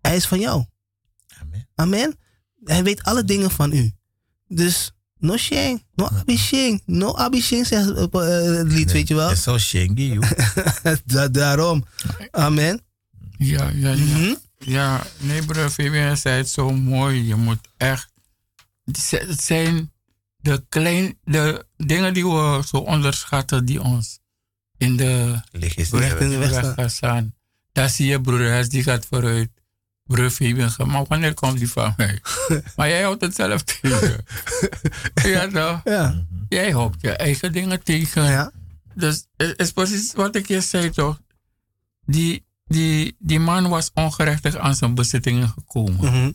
[0.00, 0.64] hij is van jou.
[1.40, 1.68] Amen.
[1.74, 2.18] Amen.
[2.64, 3.92] Hij weet alle dingen van u.
[4.48, 8.12] Dus no shame, no abishing, no abishing zegt uh,
[8.56, 9.36] het lied, weet je wel.
[9.36, 10.18] Zo shingy,
[11.04, 11.84] da Daarom.
[12.30, 12.80] Amen.
[13.38, 13.94] Ja, ja, ja.
[13.94, 14.36] Mm -hmm.
[14.58, 17.26] Ja, nee, broer Fabian zei het zo mooi.
[17.26, 18.12] Je moet echt.
[18.84, 19.92] Het zijn
[20.36, 24.19] de, klein, de dingen die we zo onderschatten, die ons
[24.80, 25.40] in de,
[26.38, 27.34] weg gaan staan.
[27.72, 29.50] Daar zie je broer die gaat vooruit.
[30.04, 32.20] Broer Fabian, maar wanneer komt die van mij?
[32.76, 34.24] maar jij houdt het zelf tegen.
[35.22, 35.80] ja, toch?
[35.84, 36.24] Ja.
[36.48, 38.24] Jij houdt je eigen dingen tegen.
[38.24, 38.52] Ja.
[38.94, 41.20] Dus het is precies wat ik je zei, toch?
[42.06, 45.94] Die, die, die man was ongerechtig aan zijn bezittingen gekomen.
[45.94, 46.34] Mm -hmm.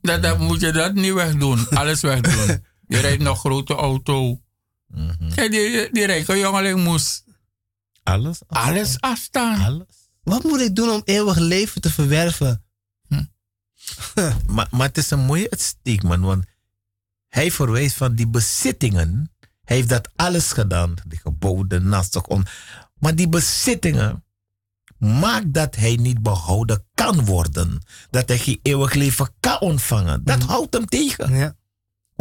[0.00, 1.68] dat, dat moet je dat niet wegdoen.
[1.68, 2.64] Alles wegdoen.
[2.94, 4.40] je rijdt nog grote auto.
[4.86, 5.34] Mm -hmm.
[5.34, 7.26] Kijk, die, die rijke jongeling moest
[8.12, 8.72] alles afstaan.
[8.72, 9.60] Alles afstaan.
[9.60, 10.10] Alles.
[10.22, 12.64] Wat moet ik doen om eeuwig leven te verwerven?
[13.08, 13.24] Hm.
[14.54, 16.20] maar, maar het is een mooie uitstek, man.
[16.20, 16.44] Want
[17.28, 19.32] hij verwijst van die bezittingen.
[19.64, 20.94] Hij heeft dat alles gedaan.
[21.06, 22.46] De geboden, nastig on.
[22.98, 24.24] Maar die bezittingen
[24.98, 27.82] maakt dat hij niet behouden kan worden.
[28.10, 30.24] Dat hij geen eeuwig leven kan ontvangen.
[30.24, 30.48] Dat hm.
[30.48, 31.34] houdt hem tegen.
[31.34, 31.56] Ja.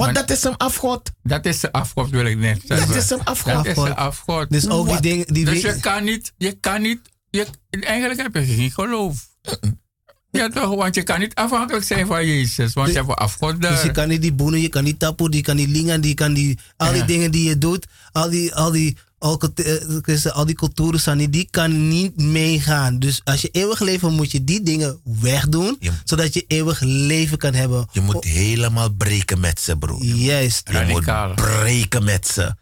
[0.05, 1.11] Want dat is een afgod.
[1.23, 2.87] Dat is een afgod, wil ik net zeggen.
[2.87, 3.53] Dat is een afgod.
[3.53, 4.49] Dat is een afgod.
[4.49, 5.33] Dus ook die dingen.
[5.33, 6.99] Die dus je kan niet, je kan niet,
[7.29, 9.27] je, eigenlijk heb je geen geloof.
[10.31, 13.81] Ja toch, want je kan niet afhankelijk zijn van Jezus, want je hebt afgod Dus
[13.81, 16.33] je kan niet die boenen, je kan niet tappen, je kan niet lingen, die kan
[16.33, 20.55] die, al die dingen die je doet, al die, al die al, eh, al die
[20.55, 22.99] culturen, die kan niet meegaan.
[22.99, 27.53] Dus als je eeuwig leven moet je die dingen wegdoen, zodat je eeuwig leven kan
[27.53, 27.87] hebben.
[27.91, 29.97] Je moet helemaal breken met ze, bro.
[30.01, 30.69] Juist.
[30.71, 32.55] Je moet breken met ze.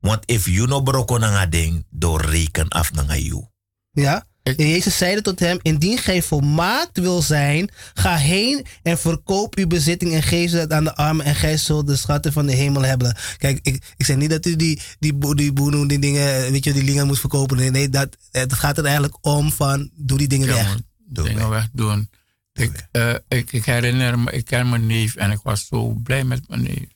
[0.00, 3.46] Want if you no broko na ding, door reken af naar you.
[3.90, 4.26] Ja?
[4.56, 10.12] Jezus zeide tot hem: Indien gij volmaakt wil zijn, ga heen en verkoop uw bezitting
[10.12, 13.16] en geef het aan de armen en gij zult de schatten van de hemel hebben.
[13.38, 16.72] Kijk, ik, ik zeg niet dat u die, die, die boenen, die dingen, weet je,
[16.72, 17.56] die dingen moet verkopen.
[17.56, 20.76] Nee, nee dat, het gaat er eigenlijk om van, doe die dingen ja, weg.
[21.06, 22.10] Doe dingen weg doen.
[22.52, 26.24] Ik, uh, ik, ik, herinner me, ik ken mijn neef en ik was zo blij
[26.24, 26.86] met mijn neef.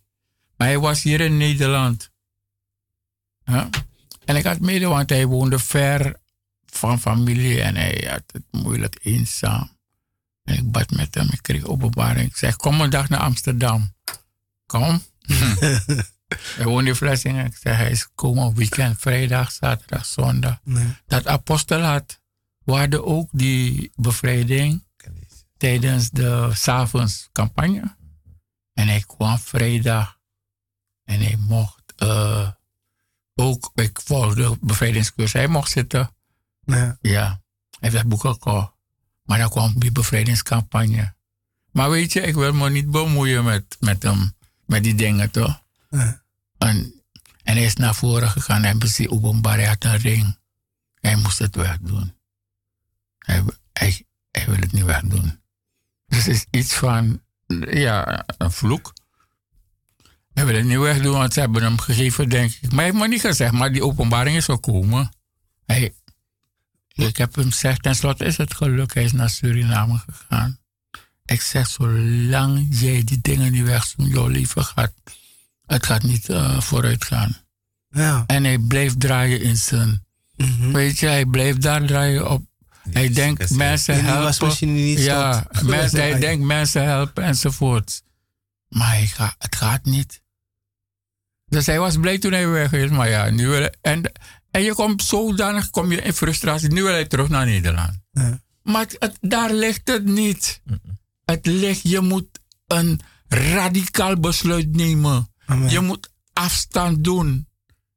[0.57, 2.11] Maar hij was hier in Nederland.
[4.24, 6.20] En ik had mede, want hij woonde ver
[6.77, 9.70] van familie en hij had het moeilijk eenzaam.
[10.44, 12.28] En ik bad met hem, ik kreeg openbaring.
[12.28, 13.94] Ik zeg, kom een dag naar Amsterdam.
[14.66, 15.03] Kom.
[16.57, 17.47] Hij woont in Vlessingen.
[17.47, 20.61] Ik zeg, hij is komen weekend, vrijdag, zaterdag, zondag.
[21.07, 22.20] Dat apostel had,
[22.65, 24.85] we hadden ook die bevrijding
[25.57, 27.97] tijdens de s'avonds campagne.
[28.73, 30.19] En hij kwam vrijdag.
[31.05, 32.49] En hij mocht uh,
[33.35, 35.32] ook, ik volgde de bevrijdingscursus.
[35.32, 36.15] Hij mocht zitten.
[36.64, 36.98] Ja.
[37.01, 37.40] ja.
[37.80, 38.72] Hij heeft boek gekocht.
[39.22, 41.14] Maar dan kwam die bevrijdingscampagne.
[41.70, 44.32] Maar weet je, ik wil me niet bemoeien met, met hem,
[44.66, 45.62] met die dingen toch?
[45.90, 46.22] Ja.
[46.59, 47.02] En,
[47.43, 48.78] en hij is naar voren gegaan en
[49.09, 50.39] openbaar, hij had een ring.
[51.01, 52.14] Hij moest het wegdoen.
[53.18, 55.40] Hij, hij, hij wil het niet wegdoen.
[56.06, 57.22] Dus het is iets van,
[57.70, 58.93] ja, een vloek.
[60.32, 62.62] Hij wil het niet wegdoen, want ze hebben hem gegeven, denk ik.
[62.62, 65.10] Maar hij heeft me niet gezegd, maar die openbaring is gekomen.
[65.66, 65.94] Hij,
[66.94, 70.59] ik heb hem gezegd, tenslotte is het geluk, hij is naar Suriname gegaan.
[71.24, 74.93] Ik zeg, zolang jij die dingen niet wegdoet, jouw leven gaat,
[75.66, 77.36] het gaat niet uh, vooruit gaan.
[77.89, 78.24] Ja.
[78.27, 80.05] En hij bleef draaien in zijn,
[80.36, 80.73] Mhm.
[80.73, 82.44] weet je, hij bleef daar draaien op.
[82.90, 84.47] Hij denkt mensen En die was helpen.
[84.47, 86.19] misschien niet Ja, mensen, hij Ja.
[86.19, 88.02] denkt mensen helpen enzovoort.
[88.69, 90.20] Maar hij gaat, het gaat niet.
[91.47, 92.90] Dus hij was blij toen hij weg is.
[92.90, 94.12] Maar ja, nu wil en,
[94.53, 96.69] en je komt zodanig kom je in frustratie.
[96.69, 97.99] Nu wil hij terug naar Nederland.
[98.11, 98.41] Ja.
[98.62, 100.61] Maar het- daar ligt het niet.
[101.24, 102.27] Het ligt, je moet
[102.66, 105.29] een radicaal besluit nemen.
[105.47, 105.70] Amen.
[105.70, 107.49] Je moet afstand doen.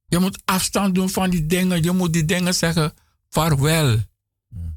[0.08, 1.84] Je moet afstand doen van die dingen.
[1.84, 2.94] Je moet die dingen zeggen,
[3.30, 4.00] vaarwel.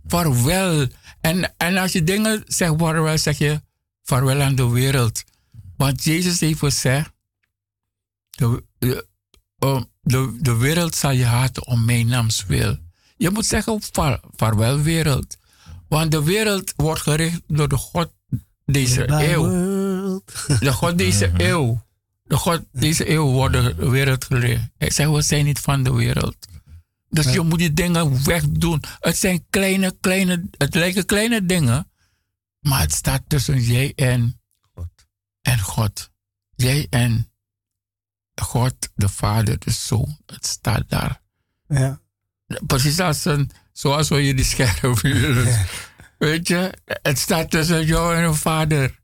[0.07, 0.87] Vaarwel.
[1.21, 3.63] En, en als je dingen zegt vaarwel, zeg je
[4.03, 5.25] vaarwel aan de wereld.
[5.77, 7.11] Want Jezus heeft gezegd,
[8.31, 9.07] de, de,
[9.59, 12.79] oh, de, de wereld zal je haten om mijn naams wil.
[13.17, 15.37] Je moet zeggen vaar, vaarwel wereld.
[15.89, 18.13] Want de wereld wordt gericht door de God
[18.65, 20.23] deze eeuw.
[20.61, 21.87] De God deze eeuw.
[22.25, 24.63] De God deze eeuw wordt de wereld gericht.
[24.77, 26.37] Hij zegt, we zijn niet van de wereld.
[27.11, 28.83] Dus je moet die dingen wegdoen.
[29.01, 31.91] Het zijn kleine, kleine, het lijken kleine dingen.
[32.61, 34.41] Maar het staat tussen jij en
[34.75, 34.89] God.
[35.43, 36.11] En God.
[36.57, 37.31] Jij en
[38.41, 40.19] God, de Vader, de Zoon.
[40.27, 41.21] Het staat daar.
[41.69, 42.01] Ja.
[42.67, 44.95] Precies als een, zoals we je die scherm
[46.19, 48.99] Weet je, het staat tussen jou en een vader.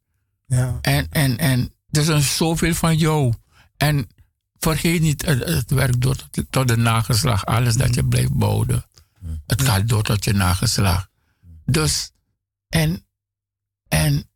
[0.47, 0.79] Ja.
[0.81, 3.33] En, en, en er is zoveel van jou.
[3.77, 4.09] En
[4.59, 7.47] vergeet niet, het, het werkt door tot, tot de nageslag.
[7.47, 8.85] Alles dat je blijft bouwen.
[9.47, 11.09] Het gaat door tot je nageslag.
[11.65, 12.11] Dus,
[12.69, 13.07] en,
[13.89, 14.29] en,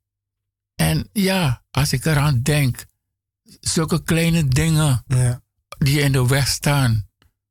[0.75, 2.85] en ja, als ik eraan denk,
[3.61, 5.43] zulke kleine dingen Ja.
[5.79, 7.07] die in de weg staan.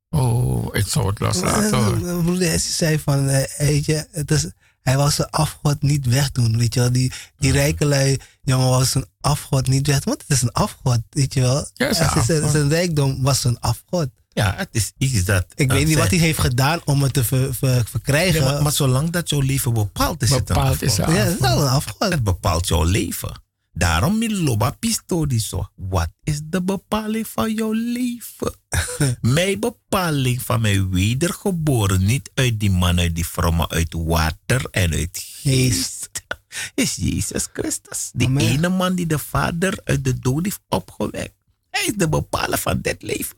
[0.09, 1.83] Oh, ik zou het loslaten.
[1.83, 1.99] hoor.
[1.99, 4.47] Mijn broeder Essie zei van, eh, weet je, het is,
[4.81, 6.91] hij wou zijn afgod niet wegdoen, weet je wel.
[6.91, 10.05] Die, die rijke lui, jongen, wou zijn afgod niet wegdoen.
[10.13, 11.55] Want het is een afgod, weet je wel.
[11.73, 12.51] Ja, het is zijn- afgod.
[12.51, 14.07] zijn rijkdom was een afgod.
[14.29, 15.45] Ja, het is iets dat...
[15.55, 18.41] Ik eh, weet niet wat zijn- hij heeft gedaan om het te ver- ver- verkrijgen.
[18.43, 21.15] Nee, maar, maar zolang dat jouw leven bepaalt is Bepaald het een is afgod.
[21.15, 22.09] ja, het is wel een afgod.
[22.11, 23.41] Het bepaalt jouw leven.
[23.77, 25.69] Daarom Miloba Pistori zo.
[25.75, 28.53] Wat is de bepaling van jouw leven?
[29.21, 34.65] mijn bepaling van mijn wedergeboren, niet uit die man, uit die vrouw, maar uit water
[34.71, 36.09] en uit geest,
[36.75, 38.11] is Jezus Christus.
[38.13, 38.47] Die Amen.
[38.47, 41.35] ene man die de Vader uit de dood heeft opgewekt.
[41.69, 43.37] Hij is de bepaler van dit leven.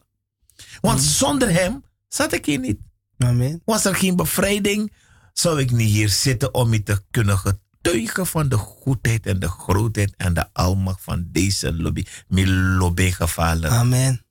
[0.82, 2.80] Want zonder hem zat ik hier niet.
[3.18, 3.62] Amen.
[3.66, 4.94] Was er geen bevrijding,
[5.34, 7.68] zou ik niet hier zitten om je te kunnen getuigen
[8.26, 12.04] van de goedheid en de grootheid en de almacht van deze lobby.
[12.28, 13.70] Mijn lobby gevallen.
[13.70, 14.24] Amen.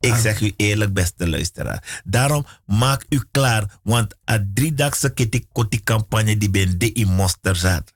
[0.00, 2.02] Ik zeg u eerlijk, beste luisteraar.
[2.04, 7.94] Daarom maak u klaar, want a driedagse kitikoti campagne die ben de in monster zat.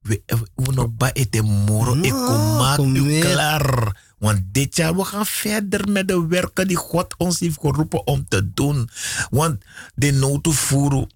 [0.00, 1.94] We, we, we nog bij het moro.
[1.94, 4.04] Ik kom, maak u klaar.
[4.18, 8.28] Want dit jaar we gaan verder met de werken die God ons heeft geroepen om
[8.28, 8.88] te doen.
[9.30, 9.64] Want
[9.94, 11.14] de nood voeren.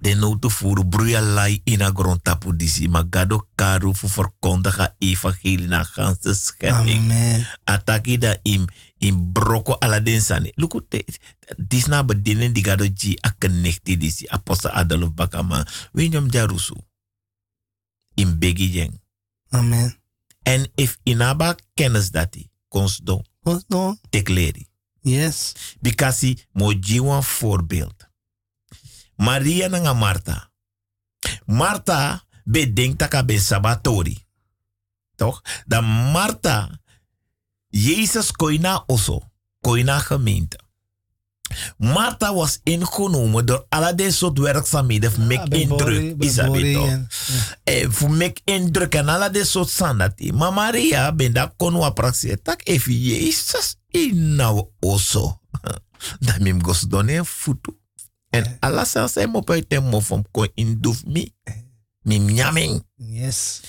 [0.00, 0.88] De nood voeren.
[0.88, 2.88] Broeia lai in a grond tapu disi.
[2.88, 7.46] Maar gado karu voor verkondigen evangelie naar ganse schepping Amen.
[7.64, 8.64] ataki da im
[8.98, 11.04] im broko ala den sani luku te
[11.56, 16.74] dis na bedinen di gado ji a connecti disi apostle adolf bakama winyom jarusu
[18.14, 19.00] im begi jeng
[19.50, 19.94] Amen.
[20.42, 23.22] en if inaba kennis dati konsdo
[23.68, 23.98] dan?
[24.10, 24.66] tekleri
[25.00, 25.52] Yes.
[25.80, 27.97] bikasi mo jiwan voorbeeld
[29.18, 30.50] maria nanga marta
[31.44, 34.16] marta bedenkt taka ben sabatori
[35.18, 35.84] toch dan
[36.14, 36.78] marta
[37.70, 39.20] Jezus koina oso,
[39.60, 40.58] koina gemeente.
[41.76, 45.12] Martha was ingenomen door alle deze soort werkzaamheden.
[45.12, 46.22] Voor ja, indruk.
[46.22, 46.98] Is dat toch?
[47.64, 50.32] Eh, voor mek indruk en alle deze soort sandati.
[50.32, 52.42] Maar Maria ben dat kon wa praxie.
[52.42, 55.40] Tak even Jezus in nou oso.
[56.18, 57.77] Dat mim gos donen futu.
[58.30, 61.34] En alla zelfs hij mo uit hem mo van kon induf mi.
[62.02, 62.86] Mim nyaming.
[62.94, 63.60] Yes.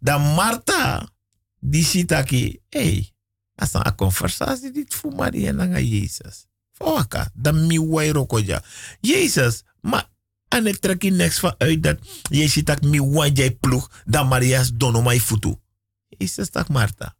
[0.00, 1.08] Dan Martha,
[1.60, 3.12] die ziet aki, hey,
[3.54, 6.46] als een conversatie dit voor Maria en Jezus.
[6.72, 8.62] Fawaka, dan mi wairo koja.
[9.00, 10.10] Jezus, maar
[10.48, 11.98] en ik trek je niks van uit dat
[12.30, 15.56] je ziet dat mi wan jij ploeg, dan Maria's dono mij futu.
[16.08, 17.16] Jezus tak Martha.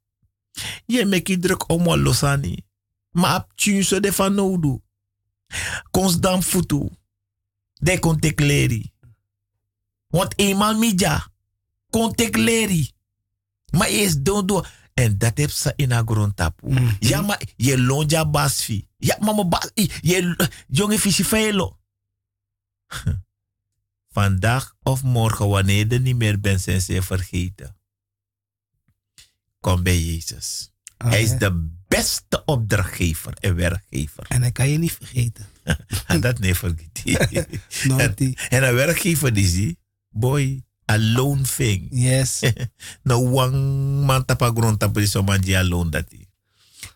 [0.86, 2.64] Je mek je druk om wat losani.
[3.10, 4.81] Maar op tjunso de van nodu.
[5.90, 6.88] Kons dan futu.
[7.72, 8.92] De kon te kleri.
[10.06, 11.28] Want eenmaal midja.
[11.90, 12.90] Kon te kleri.
[13.70, 14.68] Maar eerst doen door.
[14.94, 16.68] En dat heb ze in haar grond tapu.
[16.68, 16.96] Mm.
[16.98, 18.88] Ja, maar je lonja basfi.
[18.96, 19.70] Ja, maar mijn bas.
[20.00, 21.78] Je jonge velo.
[24.08, 27.76] Vandaag of morgen, wanneer je niet meer bent, zijn ze vergeten.
[29.60, 30.72] Kom bij Jezus.
[30.96, 34.24] Hij is de beste opdrachtgever en werkgever.
[34.28, 35.47] En hij kan je niet vergeten.
[36.06, 37.05] en dat nee, vergeet
[37.97, 38.16] en,
[38.48, 39.78] en een werkgever is die,
[40.09, 41.89] boy, alone thing.
[41.90, 42.40] Yes.
[43.09, 43.55] no wang
[44.05, 46.27] man tapa grond tapa di so man alone dati.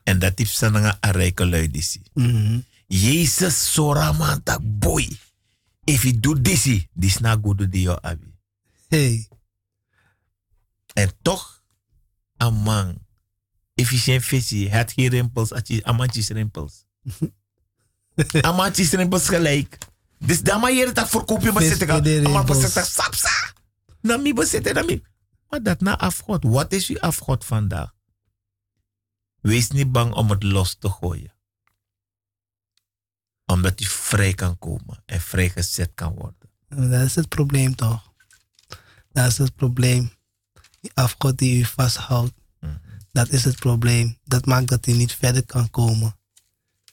[0.03, 2.03] En dat is sananga a rijke luidisi.
[2.15, 2.65] Mm -hmm.
[2.87, 5.09] Jezus sora man tak boy.
[5.85, 8.35] If you do this, this na good do yo abi.
[8.89, 9.29] Hey.
[10.93, 11.63] En toch,
[12.37, 13.06] een man,
[13.77, 16.85] efficiënt visie, het geen rimpels, amantjes rimpels.
[18.41, 19.79] amantjes rimpels gelijk.
[20.19, 22.33] Dus dan maar je dat verkoop maar zitten gaan.
[22.33, 23.53] Maar bezitten sapsa.
[24.01, 25.03] Na mi bezitten na mi.
[25.49, 26.45] Maar dat na afgod.
[26.45, 27.95] Wat is uw afgod vandaag?
[29.41, 31.35] Wees niet bang om het los te gooien.
[33.47, 36.51] Omdat u vrij kan komen en vrijgezet kan worden.
[36.69, 38.13] Dat is het probleem toch?
[39.13, 40.11] Dat is het probleem.
[40.81, 42.33] Die afgod die u vasthoudt.
[43.17, 44.19] Dat is het probleem.
[44.25, 46.17] Dat maakt dat u niet verder kan komen.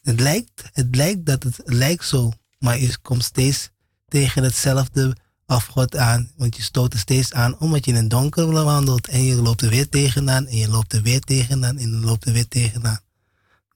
[0.02, 3.70] Het lijkt, het lijkt dat het, lijkt zo, maar je komt steeds
[4.08, 6.32] tegen hetzelfde afgod aan.
[6.36, 9.08] Want je stoot er steeds aan omdat je in het donker wandelt.
[9.08, 10.48] En je loopt er weer tegenaan.
[10.48, 11.78] En je loopt er weer tegenaan.
[11.78, 13.00] En je loopt er weer tegenaan.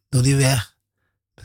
[0.10, 0.76] Doe die weg.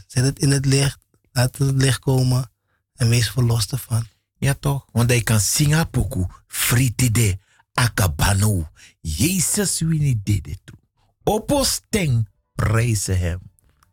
[0.06, 0.98] Zet het in het licht.
[1.32, 2.50] Laat het licht komen.
[2.94, 4.06] En wees verlost ervan.
[4.38, 4.86] Ja toch?
[4.92, 6.26] Want hij kan zingen poku.
[6.46, 7.38] Fritide.
[7.72, 8.68] Akabano.
[9.00, 10.80] Jezus wini dede toe.
[11.24, 12.28] Oposteng.
[12.54, 13.40] Prijzen hem.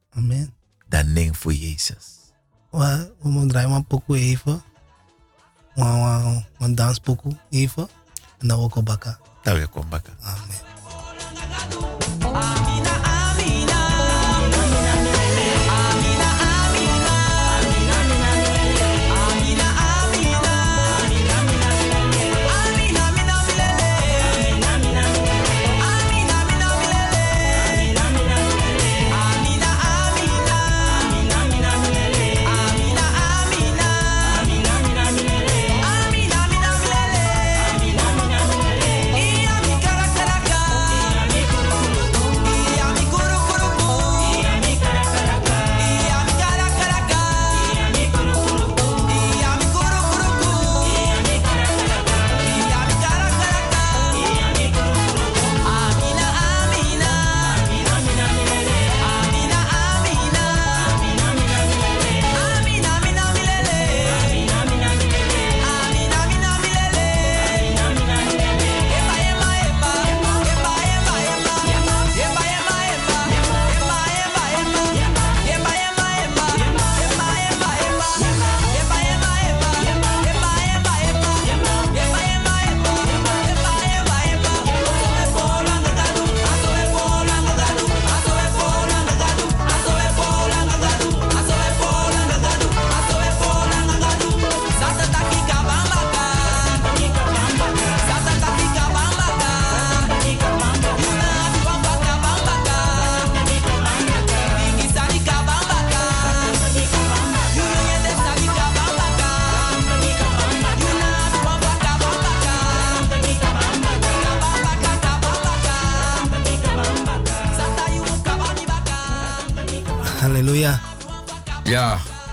[0.10, 0.54] Amen.
[0.88, 2.18] Dan neem voor Jezus.
[2.72, 4.64] We moeten draaien maar poku even
[5.80, 7.88] een, een danspokoe even.
[8.38, 9.20] En dan ook op bakken.
[9.44, 10.14] Dan weer op bakken.
[10.22, 10.68] Amen.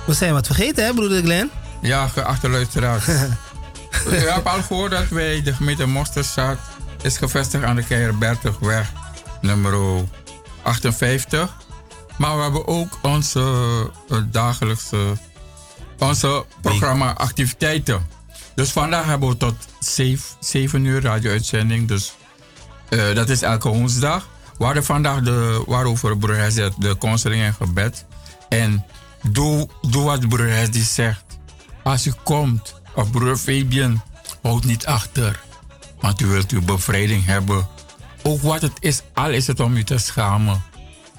[0.06, 1.50] We zijn wat vergeten, hè, broeder Glenn?
[1.80, 3.04] Ja, geachte luisteraars.
[4.10, 6.58] Je hebt al gehoord dat wij, de gemeente Mosterstad,
[7.02, 8.92] is gevestigd aan de Keizer Bertugweg,
[9.40, 10.04] nummer
[10.62, 11.56] 58.
[12.18, 13.40] Maar we hebben ook onze
[14.08, 15.16] uh, dagelijkse
[15.98, 18.06] onze programma activiteiten.
[18.54, 21.88] Dus vandaag hebben we tot 7, 7 uur radio-uitzending.
[21.88, 22.14] Dus
[22.90, 24.28] uh, dat is elke woensdag.
[24.58, 28.04] We hadden vandaag de, waarover broer Hezet, de counseling en gebed.
[28.48, 28.84] En
[29.22, 31.24] doe, doe wat broer Hezet zegt.
[31.82, 34.02] Als u komt, of broer Fabian,
[34.42, 35.40] houd niet achter.
[36.00, 37.68] Want u wilt uw bevrijding hebben.
[38.22, 40.62] Ook wat het is, al is het om u te schamen.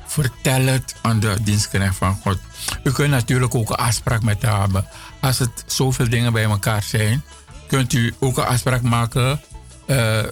[0.06, 2.38] Vertel het aan de dienstknecht van God.
[2.84, 4.88] U kunt natuurlijk ook een afspraak met haar hebben.
[5.22, 7.24] Als het zoveel dingen bij elkaar zijn,
[7.68, 9.42] kunt u ook een afspraak maken.
[9.88, 10.24] Uh,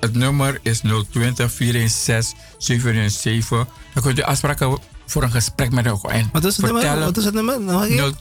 [0.00, 0.80] het nummer is
[1.10, 3.66] 020 416 717.
[3.94, 5.86] Dan kunt u afspraken voor een gesprek met.
[5.86, 6.98] En Wat is het nummer?
[6.98, 7.58] Wat is het nummer?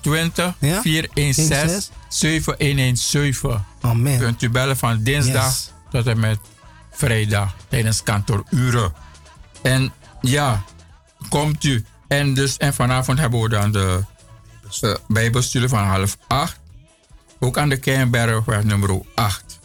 [0.02, 0.82] 020 ja?
[0.82, 3.66] 416 7117.
[3.82, 4.20] Amen.
[4.20, 5.72] Kunt u bellen van dinsdag yes.
[5.92, 6.40] tot en met
[6.92, 8.94] vrijdag tijdens kantooruren.
[9.62, 10.64] En ja,
[11.30, 11.86] komt u.
[12.08, 14.04] En, dus, en vanavond hebben we dan de
[14.82, 16.60] uh, bijbelstudie van half acht.
[17.40, 19.60] Ook aan de Keienbergweg nummer 8.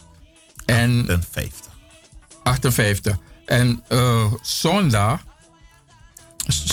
[0.65, 1.60] En 58.
[2.43, 3.17] 58.
[3.45, 5.23] En uh, zondag,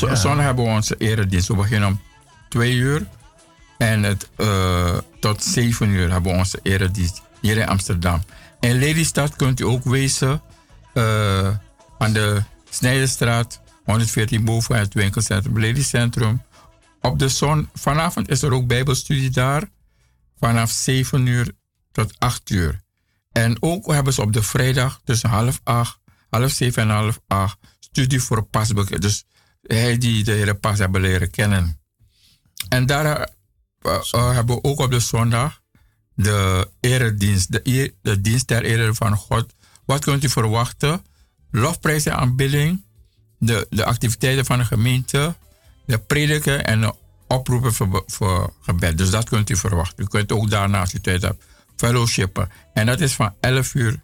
[0.01, 0.15] ja.
[0.15, 1.49] zondag hebben we onze eredienst.
[1.49, 2.01] We beginnen om
[2.49, 3.07] 2 uur.
[3.79, 8.23] En het, uh, tot 7 uur hebben we onze eredienst hier in Amsterdam.
[8.61, 10.43] In Lelystad kunt u ook wezen
[10.95, 11.49] uh,
[11.99, 16.43] aan de Snijdenstraat 114 boven het winkelcentrum Lelycentrum.
[17.01, 19.69] Op de zon, vanavond is er ook bijbelstudie daar.
[20.39, 21.53] Vanaf 7 uur
[21.93, 22.83] tot 8 uur.
[23.33, 26.01] En ook hebben ze op de vrijdag tussen half 8,
[26.31, 29.03] half 7 en half 8 studie voor pasbekend.
[29.03, 29.25] Dus
[29.63, 31.81] hij die de hele pas hebben leren kennen.
[32.69, 33.31] En daar
[33.87, 35.61] uh, hebben we ook op de zondag
[36.15, 39.55] de eredienst, de, dienst ter ere van God.
[39.85, 41.05] Wat kunt u verwachten?
[41.51, 42.85] Lofprijs en aanbidding,
[43.39, 45.35] de, de activiteiten van de gemeente,
[45.87, 46.95] de prediken en de
[47.27, 48.99] oproepen voor, voor gebed.
[48.99, 50.05] Dus dat kunt u verwachten.
[50.05, 51.45] U kunt ook daarna, als u tijd hebt,
[51.79, 52.51] fellowshippen.
[52.73, 54.01] En dat is van 11 uur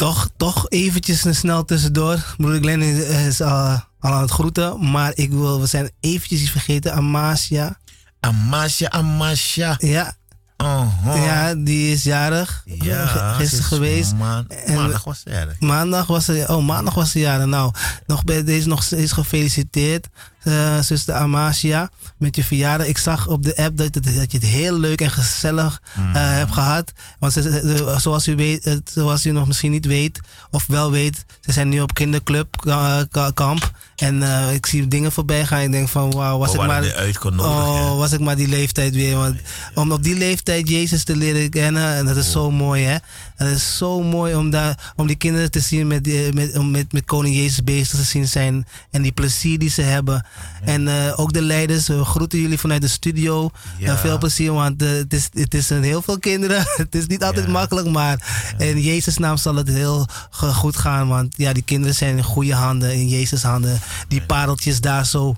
[0.00, 2.34] Toch, toch eventjes snel tussendoor.
[2.36, 2.82] Broeder Glenn
[3.26, 4.90] is uh, al aan het groeten.
[4.90, 6.92] Maar ik wil, we zijn eventjes iets vergeten.
[6.92, 7.78] Amasia.
[8.20, 9.76] Amasia, Amasia.
[9.78, 10.16] Ja.
[10.62, 11.24] Uh -huh.
[11.24, 12.62] Ja, die is jarig.
[12.64, 14.14] Ja, gisteren geweest.
[14.14, 15.60] Ma maandag was ze jarig.
[15.60, 17.46] Maandag was ze, oh, maandag was ze jarig.
[17.46, 17.72] Nou,
[18.06, 20.08] nog bij deze nog steeds gefeliciteerd.
[20.44, 22.86] Uh, zuster Amasia, met je verjaardag.
[22.86, 26.04] Ik zag op de app dat, dat, dat je het heel leuk en gezellig uh,
[26.04, 26.14] mm.
[26.14, 26.92] hebt gehad.
[27.18, 31.52] Want ze, zoals, u weet, zoals u nog misschien niet weet, of wel weet, ze
[31.52, 33.00] zijn nu op kinderclub uh,
[33.34, 33.70] kamp.
[33.96, 35.60] En uh, ik zie dingen voorbij gaan.
[35.60, 39.16] Ik denk van wauw, was, oh, ik maar, oh, was ik maar die leeftijd weer.
[39.16, 39.36] Want
[39.74, 42.32] om op die leeftijd Jezus te leren kennen, en dat is oh.
[42.32, 42.96] zo mooi hè.
[43.36, 46.92] Het is zo mooi om, daar, om die kinderen te zien met, die, met, met,
[46.92, 48.66] met koning Jezus bezig te zien zijn.
[48.90, 50.26] En die plezier die ze hebben.
[50.64, 53.50] En uh, ook de leiders, we groeten jullie vanuit de studio.
[53.78, 53.92] Ja.
[53.92, 56.64] Uh, veel plezier, want uh, het, is, het is een heel veel kinderen.
[56.76, 57.52] het is niet altijd ja.
[57.52, 58.18] makkelijk, maar
[58.58, 58.64] ja.
[58.64, 61.08] in Jezus' naam zal het heel goed gaan.
[61.08, 63.80] Want ja, die kinderen zijn in goede handen, in Jezus' handen.
[64.08, 65.36] Die pareltjes daar zo.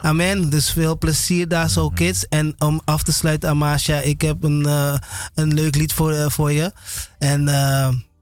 [0.00, 0.50] Amen.
[0.50, 1.96] Dus veel plezier daar zo, mm-hmm.
[1.96, 2.28] kids.
[2.28, 4.68] En om af te sluiten, Amasha, ik heb een,
[5.34, 6.72] een leuk lied voor, voor je.
[7.18, 7.48] En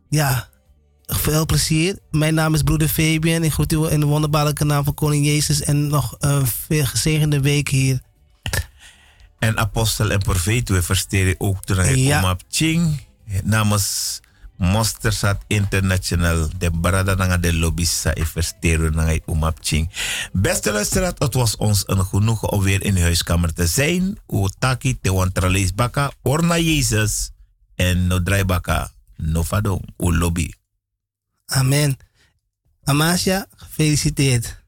[0.08, 0.48] ja,
[1.06, 1.98] veel plezier.
[2.10, 3.44] Mijn naam is broeder Fabian.
[3.44, 5.62] Ik groet u in de wonderbaarlijke naam van Koning Jezus.
[5.62, 8.00] En nog een veel gezegende week hier.
[9.38, 12.30] En apostel en profeet, we versteren ook toen hij ja.
[12.30, 13.00] op Ching.
[13.44, 14.20] Namens
[14.56, 16.48] Mostersat International.
[16.58, 19.90] De brada nanga de lobby sa investeren nanga umapching.
[20.32, 24.18] Beste luisteraar, het was ons een genoegen om weer in de huiskamer te zijn.
[24.26, 27.30] O taki te wantralees baka, orna Jezus.
[27.74, 30.52] En no drai baka, no fadong, o lobby.
[31.46, 31.96] Amen.
[32.84, 34.61] Amasia, gefeliciteerd.